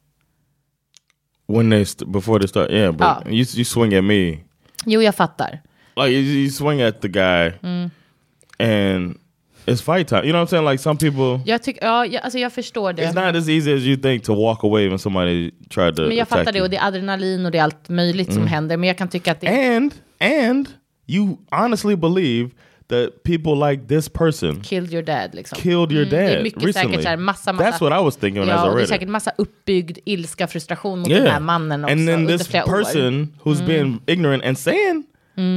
When 1.50 1.70
they 1.70 1.82
st- 1.86 2.12
before 2.12 2.40
they 2.40 2.48
start, 2.48 2.72
yeah, 2.72 2.92
but 2.92 3.02
Ah. 3.02 3.22
you 3.26 3.46
you 3.56 3.66
swing 3.66 3.94
at 3.96 4.04
me, 4.04 4.38
Jo, 4.86 5.02
jag 5.02 5.16
fattar. 5.16 5.60
like 5.96 6.10
you, 6.10 6.22
you 6.22 6.50
swing 6.50 6.82
at 6.82 7.02
the 7.02 7.08
guy, 7.08 7.52
Mm. 7.64 7.90
and 8.60 9.18
it's 9.66 9.82
fight 9.82 10.08
time. 10.08 10.22
You 10.24 10.30
know 10.32 10.40
what 10.42 10.48
I'm 10.48 10.50
saying? 10.50 10.66
Like 10.72 10.78
some 10.84 10.98
people, 10.98 11.40
Jag, 11.46 11.64
tycker, 11.64 11.86
ja, 11.86 12.06
jag, 12.06 12.24
alltså 12.24 12.40
jag 12.40 12.54
förstår 12.54 12.94
det. 12.94 13.02
it's 13.06 13.26
not 13.26 13.36
as 13.36 13.50
easy 13.50 13.74
as 13.74 13.82
you 13.82 13.98
think 13.98 14.24
to 14.24 14.36
walk 14.36 14.64
away 14.64 14.88
when 14.90 15.00
somebody 15.00 15.52
tried 15.70 15.96
to 15.96 16.02
Men 16.02 16.18
jag 16.18 16.28
fattar 16.28 16.52
det 16.52 16.62
och 16.62 16.70
det 16.70 16.78
är 16.78 16.88
adrenalin 16.88 17.46
och 17.46 17.52
det 17.52 17.58
är 17.58 17.64
allt 17.64 17.90
möjligt 17.90 18.34
som 18.34 18.48
händer. 18.48 18.78
Men 18.78 18.88
jag 18.88 18.98
kan 18.98 19.08
tycka 19.08 19.32
att 19.32 19.42
det 19.42 19.76
and 19.76 19.94
and 20.20 20.70
you 21.08 21.38
honestly 21.52 21.96
believe 21.96 22.50
that 22.90 23.24
people 23.24 23.56
like 23.70 23.88
this 23.88 24.10
person 24.10 24.62
killed 24.62 24.92
your 24.94 25.04
dad 25.04 25.36
liksom. 25.36 25.58
killed 25.62 25.92
your 25.92 26.04
Mm, 26.06 26.10
det 26.10 26.18
är 26.18 26.36
dad 26.36 26.44
mycket 26.44 26.64
recently. 26.64 26.90
säkert 26.92 27.04
så 27.04 27.10
här, 27.10 27.18
massa, 27.18 27.54
massa, 27.54 27.70
That's 27.70 27.82
what 27.82 28.02
I 28.02 28.04
was 28.04 28.16
thinking 28.16 28.40
when 28.40 28.50
I 28.50 28.52
ja, 28.52 28.58
was 28.66 28.70
och 28.72 28.78
det 28.78 28.84
är 28.84 28.88
säkert 28.88 29.10
massa 29.10 29.32
uppbyggd 29.38 29.98
ilska, 30.06 30.48
frustration 30.48 31.00
mot 31.00 31.10
den 31.10 31.28
här 31.28 31.40
mannen 31.40 31.84
också 31.86 31.92
and 31.92 32.08
then 32.08 32.28
this 32.28 32.48
flera 32.48 32.64
år. 32.66 32.70
Mm. 32.70 32.84
person 32.84 33.34
who's 33.44 33.66
being 33.68 34.00
ignorant 34.06 34.44
and 34.46 34.58
saying 34.58 35.04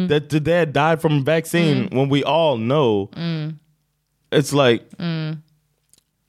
that 0.09 0.28
the 0.30 0.39
dad 0.41 0.68
died 0.72 1.01
from 1.01 1.24
vaccine 1.24 1.89
Mm. 1.91 1.99
when 1.99 2.11
we 2.11 2.22
all 2.24 2.57
know 2.57 3.09
it's 4.30 4.53
like 4.53 4.85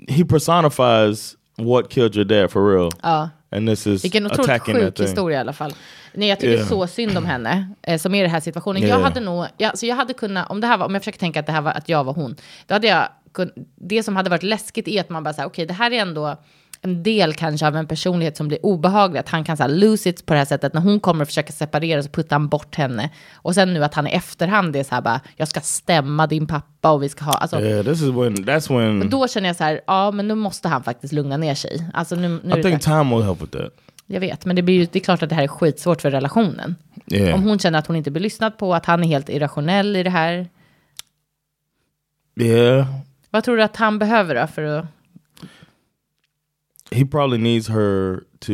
he 0.07 0.23
personifies 0.25 1.35
what 1.57 1.89
killed 1.89 2.15
your 2.15 2.25
dad 2.25 2.51
for 2.51 2.73
real. 2.73 2.89
Ja. 3.03 3.29
And 3.51 3.67
this 3.67 3.87
is 3.87 4.03
Vilken 4.03 4.25
otroligt 4.25 4.61
sjuk 4.65 4.99
historia 4.99 5.37
i 5.37 5.39
alla 5.41 5.53
fall. 5.53 5.73
Nej, 6.13 6.29
jag 6.29 6.39
tycker 6.39 6.53
Yeah. 6.53 6.67
så 6.67 6.87
synd 6.87 7.17
om 7.17 7.25
henne 7.25 7.67
eh, 7.81 7.97
som 7.99 8.15
är 8.15 8.19
i 8.19 8.21
den 8.21 8.31
här 8.31 8.39
situationen. 8.39 8.81
Jag 8.81 8.87
Yeah. 8.89 9.01
hade 9.01 9.19
nog, 9.19 9.45
jag, 9.57 9.69
alltså 9.69 9.85
jag 9.85 9.95
hade 9.95 10.13
kunnat, 10.13 10.49
om 10.49 10.61
det 10.61 10.67
här 10.67 10.77
var, 10.77 10.85
om 10.85 10.93
jag 10.93 11.01
försöker 11.01 11.19
tänka 11.19 11.39
att 11.39 11.45
det 11.45 11.51
här 11.51 11.61
var 11.61 11.71
att 11.71 11.89
jag 11.89 12.03
var 12.03 12.13
hon, 12.13 12.35
då 12.67 12.75
hade 12.75 12.87
jag 12.87 13.07
kun, 13.33 13.51
det 13.75 14.03
som 14.03 14.15
hade 14.15 14.29
varit 14.29 14.43
läskigt 14.43 14.87
är 14.87 15.01
att 15.01 15.09
man 15.09 15.23
bara 15.23 15.33
säger, 15.33 15.47
okej, 15.47 15.65
det 15.65 15.73
här 15.73 15.91
är 15.91 16.01
ändå 16.01 16.37
en 16.85 17.03
del 17.03 17.33
kanske 17.33 17.67
av 17.67 17.75
en 17.75 17.87
personlighet 17.87 18.37
som 18.37 18.47
blir 18.47 18.65
obehaglig, 18.65 19.19
att 19.19 19.29
han 19.29 19.43
kan 19.43 19.57
så 19.57 19.63
här 19.63 19.69
lose 19.69 20.09
it 20.09 20.25
på 20.25 20.33
det 20.33 20.37
här 20.39 20.45
sättet, 20.45 20.73
när 20.73 20.81
hon 20.81 20.99
kommer 20.99 21.21
och 21.21 21.27
försöker 21.27 21.53
separera 21.53 22.03
så 22.03 22.09
puttar 22.09 22.35
han 22.35 22.47
bort 22.47 22.75
henne. 22.75 23.09
Och 23.35 23.55
sen 23.55 23.73
nu 23.73 23.83
att 23.83 23.93
han 23.93 24.07
i 24.07 24.11
efterhand 24.11 24.75
är 24.75 24.83
så 24.83 24.95
här 24.95 25.01
bara, 25.01 25.21
jag 25.35 25.47
ska 25.47 25.59
stämma 25.61 26.27
din 26.27 26.47
pappa 26.47 26.91
och 26.91 27.03
vi 27.03 27.09
ska 27.09 27.25
ha, 27.25 27.33
alltså, 27.33 27.61
Yeah, 27.61 27.85
this 27.85 28.01
is 28.01 28.07
when 28.09 28.35
that's 28.35 28.77
when 28.77 29.09
då 29.09 29.27
känner 29.27 29.49
jag 29.49 29.55
så 29.55 29.63
här, 29.63 29.81
ja 29.87 30.11
men 30.11 30.27
nu 30.27 30.35
måste 30.35 30.67
han 30.67 30.83
faktiskt 30.83 31.13
lugna 31.13 31.37
ner 31.37 31.55
sig. 31.55 31.85
Alltså 31.93 32.15
nu, 32.15 32.39
nu 32.43 32.59
I 32.59 32.63
think 32.63 32.81
time 32.81 33.15
will 33.15 33.23
help 33.25 33.41
with 33.41 33.57
that. 33.57 33.73
Jag 34.05 34.19
vet, 34.19 34.45
men 34.45 34.55
det, 34.55 34.61
blir 34.61 34.75
ju, 34.75 34.87
det 34.91 34.99
är 34.99 35.03
klart 35.03 35.23
att 35.23 35.29
det 35.29 35.35
här 35.35 35.43
är 35.43 35.47
skitsvårt 35.47 36.01
för 36.01 36.11
relationen. 36.11 36.75
Yeah. 37.07 37.35
Om 37.35 37.43
hon 37.43 37.59
känner 37.59 37.79
att 37.79 37.87
hon 37.87 37.95
inte 37.95 38.11
blir 38.11 38.23
lyssnad 38.23 38.57
på, 38.57 38.75
att 38.75 38.85
han 38.85 39.03
är 39.03 39.07
helt 39.07 39.29
irrationell 39.29 39.95
i 39.95 40.03
det 40.03 40.09
här. 40.09 40.49
Yeah. 42.35 42.87
Vad 43.29 43.43
tror 43.43 43.57
du 43.57 43.63
att 43.63 43.75
han 43.75 43.99
behöver 43.99 44.35
då 44.35 44.47
för 44.47 44.63
att... 44.63 44.85
He 46.91 47.05
probably 47.05 47.37
needs 47.37 47.69
her 47.69 48.19
to 48.39 48.53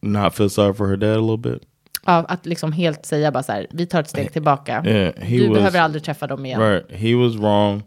not 0.00 0.34
feel 0.34 0.50
sorry 0.50 0.74
for 0.74 0.88
her 0.88 0.96
dad 0.96 1.16
a 1.16 1.20
little 1.20 1.52
bit. 1.52 1.62
Ja, 2.04 2.12
att 2.12 2.46
liksom 2.46 2.72
helt 2.72 3.06
säga 3.06 3.32
bara 3.32 3.42
så 3.42 3.52
här, 3.52 3.66
vi 3.70 3.86
tar 3.86 4.00
ett 4.00 4.08
steg 4.08 4.32
tillbaka. 4.32 4.82
Yeah, 4.86 5.14
du 5.28 5.48
was 5.48 5.56
behöver 5.56 5.80
aldrig 5.80 6.04
träffa 6.04 6.26
dem 6.26 6.46
igen. 6.46 6.60
right. 6.60 6.92
He 6.92 7.14
was 7.14 7.34
wrong. 7.34 7.82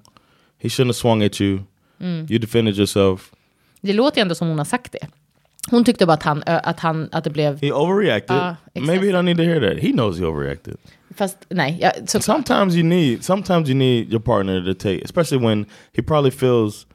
He 0.57 0.69
shouldn't 0.69 0.87
have 0.87 0.93
swung 0.93 1.23
at 1.23 1.41
you. 1.41 1.59
Mm. 1.99 2.27
You 2.29 2.39
defended 2.39 2.77
yourself. 2.77 3.31
Det 3.81 3.93
låter 3.93 4.17
ju 4.17 4.21
ändå 4.21 4.35
som 4.35 4.47
hon 4.47 4.57
har 4.57 4.65
sagt 4.65 4.91
det. 4.91 5.07
Hon 5.71 5.83
tyckte 5.83 6.05
bara 6.05 6.13
att, 6.13 6.23
han, 6.23 6.43
att, 6.45 6.79
han, 6.79 7.09
att 7.11 7.23
det 7.23 7.29
blev... 7.29 7.61
He 7.61 7.71
overreacted. 7.71 8.37
Ah, 8.37 8.55
Maybe 8.75 9.07
he 9.07 9.13
don't 9.13 9.25
need 9.25 9.37
to 9.37 9.43
hear 9.43 9.59
that. 9.59 9.83
He 9.83 9.91
knows 9.91 10.17
he 10.19 10.25
overreacted. 10.25 10.75
Fast 11.15 11.37
nej, 11.49 11.77
jag, 11.81 12.09
så, 12.09 12.19
Sometimes 12.21 12.75
you 12.75 12.83
need. 12.83 13.23
Sometimes 13.23 13.69
you 13.69 13.75
need 13.75 14.09
your 14.11 14.21
partner 14.21 14.65
to 14.65 14.73
take, 14.73 15.03
especially 15.05 15.45
when 15.45 15.65
he 15.93 16.01
probably 16.01 16.31
feels 16.31 16.87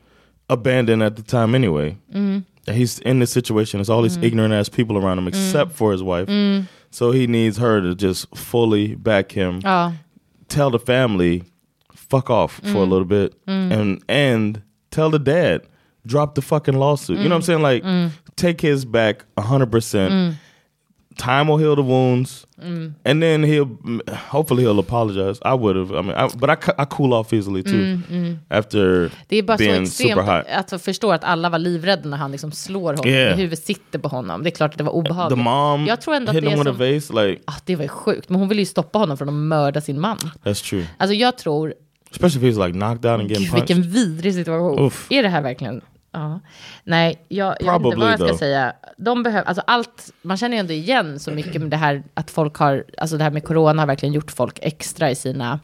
abandoned 0.49 1.03
at 1.03 1.17
the 1.17 1.23
time 1.23 1.55
anyway. 1.57 1.97
Mm. 2.13 2.43
He's 2.67 2.99
in 3.01 3.21
this 3.21 3.31
situation. 3.31 3.79
There's 3.79 3.91
all 3.91 4.03
these 4.03 4.27
ignorant 4.27 4.55
ass 4.55 4.69
people 4.71 4.97
around 4.97 5.19
him, 5.19 5.29
except 5.29 5.73
for 5.73 5.93
his 5.93 6.03
wife. 6.03 6.29
So 6.91 7.13
he 7.13 7.27
needs 7.27 7.59
her 7.59 7.81
to 7.83 7.95
just 7.95 8.35
fully 8.37 8.95
back 8.95 9.33
him. 9.33 9.61
ja, 9.63 9.93
tell 10.49 10.71
the 10.71 10.79
family 10.79 11.43
fuck 11.95 12.31
off 12.31 12.61
for 12.73 12.79
a 12.79 12.87
little 12.87 13.05
bit 13.05 13.35
and 13.47 14.03
and 14.09 14.63
tell 14.91 15.11
the 15.11 15.19
dad 15.19 15.63
drop 16.07 16.35
the 16.35 16.43
fucking 16.43 16.75
lawsuit 16.79 17.19
you 17.19 17.25
know 17.25 17.31
what 17.31 17.37
i'm 17.37 17.43
saying 17.43 17.63
like 17.63 17.83
take 18.37 18.69
his 18.69 18.85
back 18.85 19.17
100% 19.37 20.35
time 21.17 21.47
will 21.47 21.59
heal 21.59 21.77
the 21.77 21.83
wounds 21.83 22.47
and 23.05 23.23
then 23.23 23.45
he'll 23.45 23.69
hopefully 24.31 24.65
he'll 24.65 24.81
apologize 24.81 25.39
i 25.45 25.55
would 25.55 25.77
have 25.77 25.93
i 25.93 26.03
mean 26.03 26.17
I, 26.17 26.29
but 26.37 26.51
I, 26.51 26.83
I 26.83 26.85
cool 26.87 27.13
off 27.13 27.33
easily 27.33 27.63
too 27.63 28.01
after 28.51 29.11
det 29.29 29.37
är 29.37 29.43
bara 29.43 29.59
så 29.59 29.65
extremt 29.65 30.75
att 30.75 30.83
förstå 30.83 31.13
att 31.13 31.25
alla 31.25 31.51
var 31.51 31.59
livrädda 31.59 32.09
när 32.09 32.17
han 32.17 32.33
liksom 32.33 32.53
slår 32.53 32.95
honom. 32.95 33.07
Yeah. 33.07 33.37
Huvudet 33.37 33.65
sitter 33.65 33.99
på 33.99 34.09
honom. 34.09 34.43
Det 34.43 34.49
är 34.49 34.51
klart 34.51 34.71
att 34.71 34.79
det 34.79 34.85
var 34.85 34.93
the 34.93 34.99
obehagligt. 34.99 35.45
mom 35.45 35.87
jag 35.87 36.01
tror 36.01 36.15
ändå 36.15 36.31
att 36.31 36.35
det 36.35 36.41
him 36.41 36.53
är 36.53 36.57
with 36.57 36.71
a 36.71 36.75
som... 36.75 36.95
vase 36.95 37.29
like 37.29 37.43
Ah, 37.47 37.55
det 37.65 37.77
var 37.77 37.83
ju 37.83 37.89
sjukt, 37.89 38.29
men 38.29 38.41
hon 38.41 38.49
ville 38.49 38.63
ju 38.63 38.67
stoppa 38.67 38.99
honom 38.99 39.17
från 39.17 39.29
att 39.29 39.35
mörda 39.35 39.81
sin 39.81 40.01
man. 40.01 40.19
that's 40.45 40.69
true 40.69 40.87
Alltså 40.99 41.15
jag 41.15 41.39
tror, 41.39 41.75
especially 42.11 42.49
if 42.49 42.57
he's 42.57 42.67
like 42.67 42.79
knocked 42.79 43.11
out 43.11 43.21
and 43.21 43.31
getting 43.31 43.45
gud 43.45 43.53
punched 43.53 43.77
vilken 43.77 43.93
vidrig 43.93 44.35
situation. 44.35 44.87
Uff. 44.87 45.07
Är 45.11 45.23
det 45.23 45.29
här 45.29 45.43
verkligen? 45.43 45.81
Ja. 46.15 46.41
Nej, 46.85 47.25
jag, 47.29 47.57
jag 47.61 47.79
vet 47.79 47.87
inte 47.87 47.97
vad 47.97 48.09
jag 48.09 48.19
ska 48.19 48.29
though. 48.29 48.39
säga. 48.39 48.73
De 48.97 49.23
behöver, 49.23 49.49
alltså 49.49 49.63
allt, 49.67 50.13
man 50.23 50.37
känner 50.37 50.57
ju 50.57 50.61
ändå 50.61 50.73
igen 50.73 51.19
så 51.21 51.31
mycket 51.31 51.61
med 51.61 51.71
det 51.71 51.77
här 51.77 52.03
att 52.15 52.31
folk 52.31 52.57
har, 52.57 52.85
alltså 52.99 53.17
det 53.17 53.25
här 53.25 53.31
med 53.31 53.45
corona 53.45 53.83
har 53.83 53.87
verkligen 53.87 54.13
gjort 54.13 54.31
folk 54.31 54.59
extra 54.63 55.11
i 55.11 55.15
sina, 55.15 55.61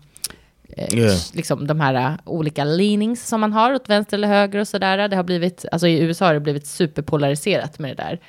eh, 0.76 0.94
Yeah. 0.94 1.18
liksom 1.34 1.66
de 1.66 1.80
här 1.80 2.10
uh, 2.12 2.18
olika 2.24 2.64
leanings 2.64 3.28
som 3.28 3.40
man 3.40 3.52
har 3.52 3.74
åt 3.74 3.88
vänster 3.88 4.16
eller 4.16 4.28
höger 4.28 4.58
och 4.58 4.68
sådär. 4.68 5.08
Det 5.08 5.16
har 5.16 5.22
blivit, 5.22 5.64
alltså 5.72 5.86
i 5.86 6.00
USA 6.00 6.26
har 6.26 6.34
det 6.34 6.40
blivit 6.40 6.66
superpolariserat 6.66 7.78
med 7.78 7.96
det 7.96 8.02
där. 8.02 8.20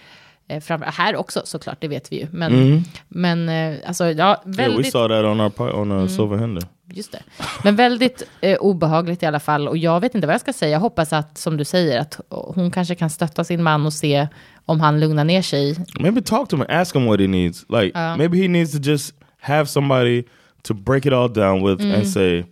Eh, 0.52 0.60
fram, 0.60 0.82
här 0.86 1.16
också 1.16 1.42
såklart, 1.44 1.78
det 1.82 1.88
vet 1.88 2.12
vi 2.12 2.20
ju. 2.20 2.28
Men, 2.32 2.84
men 3.08 3.50
eh, 3.50 3.80
alltså, 3.88 4.04
ja, 4.06 4.12
Yeah, 4.12 4.40
we 4.46 4.64
väldigt... 4.64 4.92
saw 4.92 5.16
that 5.16 5.26
on 5.26 5.42
our 5.42 5.76
on 5.76 5.92
uh, 5.92 6.08
Silver 6.08 6.38
Hinder. 6.38 6.64
Just 6.94 7.12
det. 7.12 7.24
Men 7.64 7.76
väldigt 7.76 8.24
eh, 8.42 8.58
obehagligt 8.58 9.24
i 9.24 9.26
alla 9.26 9.40
fall. 9.40 9.68
Och 9.68 9.78
jag 9.78 10.00
vet 10.00 10.16
inte 10.16 10.28
vad 10.28 10.34
jag 10.34 10.42
ska 10.42 10.54
säga. 10.54 10.72
Jag 10.72 10.80
hoppas 10.80 11.14
att, 11.14 11.38
som 11.38 11.58
du 11.58 11.66
säger, 11.66 12.00
att 12.00 12.20
hon 12.30 12.72
kanske 12.72 12.96
kan 12.96 13.10
stötta 13.10 13.44
sin 13.44 13.64
man 13.64 13.86
och 13.86 13.94
se 13.94 14.28
om 14.66 14.80
han 14.80 15.00
lugnar 15.00 15.24
ner 15.24 15.42
sig. 15.42 15.76
Maybe 16.00 16.22
talk 16.22 16.50
to 16.50 16.56
him 16.56 16.66
ask 16.70 16.96
him 16.96 17.06
what 17.06 17.20
he 17.20 17.28
needs. 17.28 17.66
Like 17.70 18.16
maybe 18.18 18.38
he 18.38 18.48
needs 18.48 18.72
to 18.72 18.90
just 18.90 19.16
have 19.40 19.66
somebody 19.66 20.24
to 20.64 20.74
break 20.74 21.06
it 21.06 21.14
all 21.14 21.34
down 21.34 21.66
with 21.66 21.96
and 21.96 22.08
say, 22.08 22.46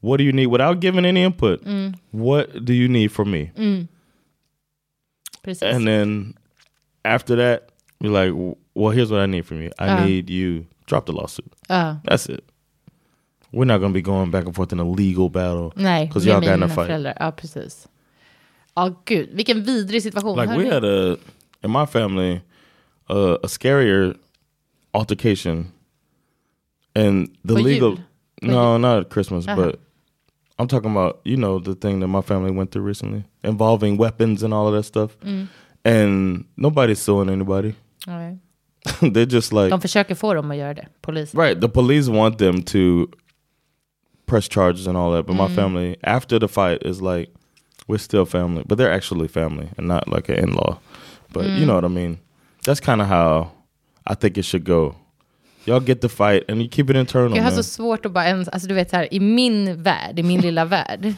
"What 0.00 0.18
do 0.18 0.24
you 0.24 0.32
need?" 0.32 0.48
Without 0.48 0.82
giving 0.82 1.06
any 1.06 1.24
input. 1.24 1.60
What 2.10 2.64
do 2.64 2.72
you 2.72 2.88
need 2.88 3.12
from 3.12 3.30
me? 3.30 3.50
Precis. 5.42 5.74
And 5.74 5.86
then 5.86 6.34
after 7.14 7.36
that, 7.36 7.68
you're 8.00 8.12
like, 8.12 8.32
"Well, 8.74 8.90
here's 8.96 9.10
what 9.10 9.20
I 9.20 9.26
need 9.26 9.44
from 9.46 9.62
you. 9.62 9.70
I 9.78 9.88
Uh. 9.88 10.04
need 10.06 10.30
you 10.30 10.64
drop 10.86 11.04
the 11.06 11.12
lawsuit. 11.12 11.52
Ja. 11.68 11.96
That's 12.04 12.28
it. 12.28 12.44
We're 13.52 13.64
not 13.66 13.80
gonna 13.80 13.92
be 13.94 14.02
going 14.02 14.30
back 14.30 14.44
and 14.46 14.54
forth 14.54 14.72
in 14.72 14.78
a 14.80 14.84
legal 14.84 15.28
battle. 15.30 15.72
Nej, 15.76 16.06
because 16.06 16.26
y'all 16.26 16.40
got 16.40 16.54
in 16.54 16.62
a 16.62 16.68
fight. 16.68 16.88
föräldrar. 16.90 17.14
Ja, 17.20 17.30
precis. 17.30 17.88
Ja, 18.76 18.88
gud. 19.04 19.28
Vilken 19.32 19.62
vidrig 19.64 20.02
situation. 20.02 20.36
Like 20.36 20.50
we 20.56 20.64
Hörni. 20.64 20.70
had 20.72 20.84
a 20.84 21.16
in 21.62 21.70
my 21.70 21.86
family 21.86 22.40
uh, 23.10 23.36
a 23.42 23.46
scarier 23.48 24.14
altercation, 24.92 25.72
and 26.94 27.28
the 27.44 27.54
legal. 27.54 27.98
No, 28.42 28.76
not 28.78 28.98
at 29.00 29.10
Christmas, 29.10 29.46
Uh-huh. 29.48 29.56
but 29.56 29.80
I'm 30.58 30.68
talking 30.68 30.90
about 30.90 31.20
you 31.24 31.36
know 31.36 31.58
the 31.58 31.74
thing 31.74 32.00
that 32.00 32.08
my 32.08 32.20
family 32.22 32.50
went 32.50 32.70
through 32.70 32.82
recently 32.86 33.24
involving 33.42 33.96
weapons 33.96 34.42
and 34.42 34.52
all 34.54 34.68
of 34.68 34.74
that 34.74 34.84
stuff, 34.84 35.16
Mm. 35.24 35.48
And 35.88 36.44
nobody's 36.56 36.98
suing 36.98 37.28
anybody. 37.30 37.72
Nej. 38.06 38.38
They're 39.00 39.26
just 39.34 39.52
like 39.52 39.68
De 39.68 39.80
försöker 39.80 40.14
få 40.14 40.34
dem 40.34 40.50
att 40.50 40.56
göra 40.56 40.74
det. 40.74 40.86
Polis. 41.00 41.34
right. 41.34 41.60
The 41.60 41.68
police 41.68 42.10
want 42.10 42.38
them 42.38 42.62
to 42.62 42.78
press 44.26 44.48
charges 44.48 44.86
and 44.86 44.96
all 44.96 45.12
that, 45.16 45.26
but 45.26 45.36
Mm. 45.36 45.48
my 45.48 45.56
family 45.56 45.96
after 46.02 46.38
the 46.38 46.48
fight 46.48 46.82
is 46.82 47.00
like 47.00 47.30
we're 47.86 47.98
still 47.98 48.24
family, 48.26 48.62
but 48.66 48.78
they're 48.78 48.94
actually 48.96 49.28
family 49.28 49.68
and 49.78 49.88
not 49.88 50.08
like 50.08 50.32
an 50.32 50.38
in-law. 50.48 50.76
But 51.32 51.44
Mm. 51.46 51.58
you 51.58 51.64
know 51.64 51.74
what 51.74 51.84
I 51.84 51.88
mean. 51.94 52.18
That's 52.64 52.80
kind 52.84 53.00
of 53.02 53.08
how 53.08 53.46
I 54.10 54.14
think 54.14 54.36
it 54.38 54.44
should 54.44 54.64
go. 54.66 54.94
Y'all 55.64 55.80
get 55.86 56.00
the 56.00 56.08
fight 56.08 56.44
and 56.50 56.60
you 56.62 56.68
keep 56.70 56.90
it 56.90 56.96
internal. 56.96 57.36
Jag 57.36 57.42
har 57.44 57.50
man. 57.50 57.56
så 57.56 57.62
svårt 57.62 58.06
att 58.06 58.12
bara 58.12 58.24
ens, 58.26 58.48
alltså 58.48 58.68
du 58.68 58.74
vet 58.74 58.90
så 58.90 58.96
här, 58.96 59.14
i 59.14 59.20
min 59.20 59.82
värld, 59.82 60.18
i 60.18 60.22
min 60.22 60.40
lilla 60.48 60.64
värld, 60.64 61.14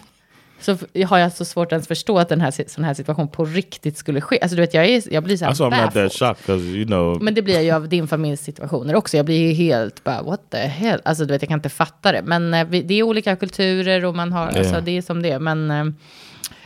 så 0.60 0.76
har 1.06 1.18
jag 1.18 1.32
så 1.32 1.44
svårt 1.44 1.66
att 1.66 1.72
ens 1.72 1.88
förstå 1.88 2.18
att 2.18 2.28
den 2.28 2.40
här, 2.40 2.68
sån 2.68 2.84
här 2.84 2.94
situation 2.94 3.28
på 3.28 3.44
riktigt 3.44 3.96
skulle 3.96 4.20
ske. 4.20 4.38
Alltså 4.42 4.56
du 4.56 4.62
vet, 4.62 4.74
jag, 4.74 4.86
är, 4.86 5.12
jag 5.14 5.24
blir 5.24 5.36
så 5.36 5.44
här 5.44 5.52
That's 5.52 5.70
why 5.70 5.76
I'm 5.76 5.84
not 5.84 5.94
that 5.94 6.12
shocked 6.12 6.60
you 6.60 6.86
know. 6.86 7.22
Men 7.22 7.34
det 7.34 7.42
blir 7.42 7.54
jag 7.54 7.64
ju 7.64 7.70
av 7.70 7.88
din 7.88 8.08
familjs 8.08 8.40
situationer 8.40 8.94
också. 8.94 9.16
Jag 9.16 9.26
blir 9.26 9.48
ju 9.48 9.52
helt 9.52 10.04
bara, 10.04 10.22
what 10.22 10.50
the 10.50 10.58
hell? 10.58 11.00
Alltså 11.04 11.24
du 11.24 11.32
vet, 11.32 11.42
jag 11.42 11.48
kan 11.48 11.58
inte 11.58 11.68
fatta 11.68 12.12
det. 12.12 12.22
Men 12.22 12.54
eh, 12.54 12.66
vi, 12.68 12.82
det 12.82 12.94
är 12.94 13.02
olika 13.02 13.36
kulturer 13.36 14.04
och 14.04 14.16
man 14.16 14.32
har, 14.32 14.46
alltså 14.46 14.60
Yeah. 14.60 14.84
det 14.84 14.96
är 14.96 15.02
som 15.02 15.22
det 15.22 15.30
är. 15.30 15.38
Men, 15.38 15.70
eh, 15.70 15.84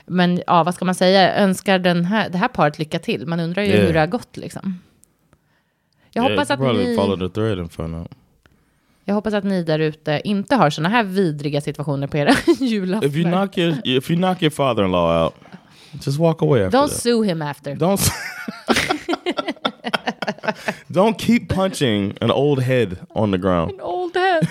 men 0.07 0.43
ja, 0.47 0.65
vad 0.65 0.75
ska 0.75 0.85
man 0.85 0.95
säga? 0.95 1.35
Önskar 1.35 1.79
den 1.79 2.05
här, 2.05 2.29
det 2.29 2.39
här 2.39 2.49
paret 2.49 2.79
lycka 2.79 2.99
till. 2.99 3.27
Man 3.27 3.41
undrar 3.41 3.63
ju 3.63 3.69
Yeah. 3.69 3.87
hur 3.87 3.93
det 3.93 4.01
har 4.01 4.07
gått 4.07 4.37
liksom. 4.37 4.81
Jag 6.13 6.25
yeah, 6.25 6.33
hoppas 6.33 6.51
att 6.51 6.61
ni... 6.61 6.97
Jag 9.05 9.15
hoppas 9.15 9.35
att 9.35 9.45
ni 9.45 9.63
där 9.63 9.79
ute 9.79 10.21
inte 10.25 10.57
har 10.57 10.71
såna 10.71 10.89
här 10.89 11.05
vidriga 11.05 11.61
situationer 11.61 12.07
på 12.07 12.17
era 12.17 12.33
julaftnar. 12.61 13.09
If 13.09 13.17
you 13.17 13.25
knock 13.31 13.59
your 13.59 13.75
if 13.85 14.11
you 14.11 14.17
knock 14.19 14.43
your 14.43 14.51
father-in-law 14.51 15.25
out, 15.25 15.35
just 16.07 16.19
walk 16.19 16.43
away 16.43 16.65
after 16.65 16.79
Don't 16.79 16.89
that. 16.89 17.01
sue 17.03 17.23
him 17.25 17.43
after. 17.43 17.75
Don't 17.75 18.01
don't 20.89 21.19
keep 21.19 21.49
punching 21.49 22.15
an 22.21 22.31
old 22.31 22.63
head 22.63 22.97
on 23.11 23.31
the 23.33 23.39
ground. 23.39 23.81
Old 23.81 24.17
head. 24.17 24.49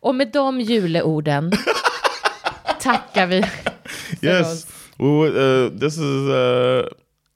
Och 0.00 0.14
med 0.14 0.32
de 0.32 0.60
juleorden 0.60 1.52
tackar 2.80 3.26
vi. 3.26 3.44
Yes, 4.22 4.66
we 4.98 5.06
would. 5.06 5.36
Uh, 5.36 5.78
this 5.80 5.94
is 5.98 6.28
uh, 6.28 6.86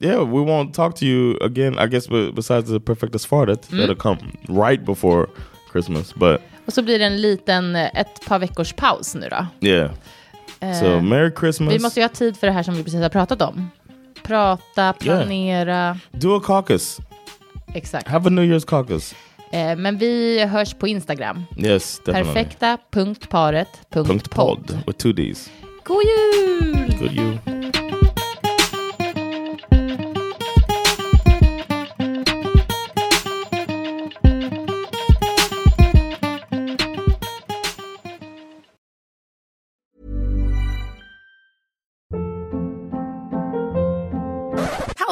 yeah. 0.01 0.23
We 0.23 0.41
won't 0.41 0.73
talk 0.73 0.95
to 0.95 1.05
you 1.05 1.37
again. 1.41 1.79
I 1.79 1.87
guess 1.87 2.07
be- 2.07 2.31
besides 2.31 2.69
the 2.69 2.79
perfectus 2.79 3.25
fartet 3.25 3.61
that'll 3.69 3.95
come 3.95 4.17
right 4.47 4.85
before 4.85 5.27
Christmas. 5.71 6.13
But 6.15 6.41
Och 6.65 6.73
så 6.73 6.81
blir 6.81 6.99
det 6.99 7.05
en 7.05 7.21
liten, 7.21 7.75
eh, 7.75 7.99
ett 7.99 8.25
par 8.27 8.39
veckors 8.39 8.73
paus 8.73 9.15
nu 9.15 9.29
då. 9.29 9.45
yeah. 9.67 9.91
so 10.79 11.01
Merry 11.01 11.31
Christmas. 11.39 11.73
Vi 11.73 11.79
måste 11.79 11.99
ju 11.99 12.03
ha 12.03 12.09
tid 12.09 12.37
för 12.37 12.47
det 12.47 12.53
här 12.53 12.63
som 12.63 12.73
vi 12.73 12.83
precis 12.83 13.01
har 13.01 13.09
pratat 13.09 13.41
om. 13.41 13.69
Prata, 14.23 14.93
planera. 14.93 15.97
Do 16.11 16.35
a 16.37 16.41
caucus. 16.45 16.97
Exakt. 17.73 18.07
Have 18.07 18.27
a 18.27 18.29
New 18.29 18.45
Year's 18.45 18.65
caucus. 18.65 19.15
Eh, 19.51 19.75
men 19.75 19.97
vi 19.97 20.45
hörs 20.45 20.73
på 20.73 20.87
Instagram. 20.87 21.43
Yes, 21.57 22.01
definitely. 22.05 22.33
Perfekta.paret.podd. 22.33 24.83
With 24.87 24.97
two 24.97 25.13
D's. 25.13 25.49
God 25.83 26.03
jul! 26.03 26.95
Good 26.99 27.11
you. 27.11 27.50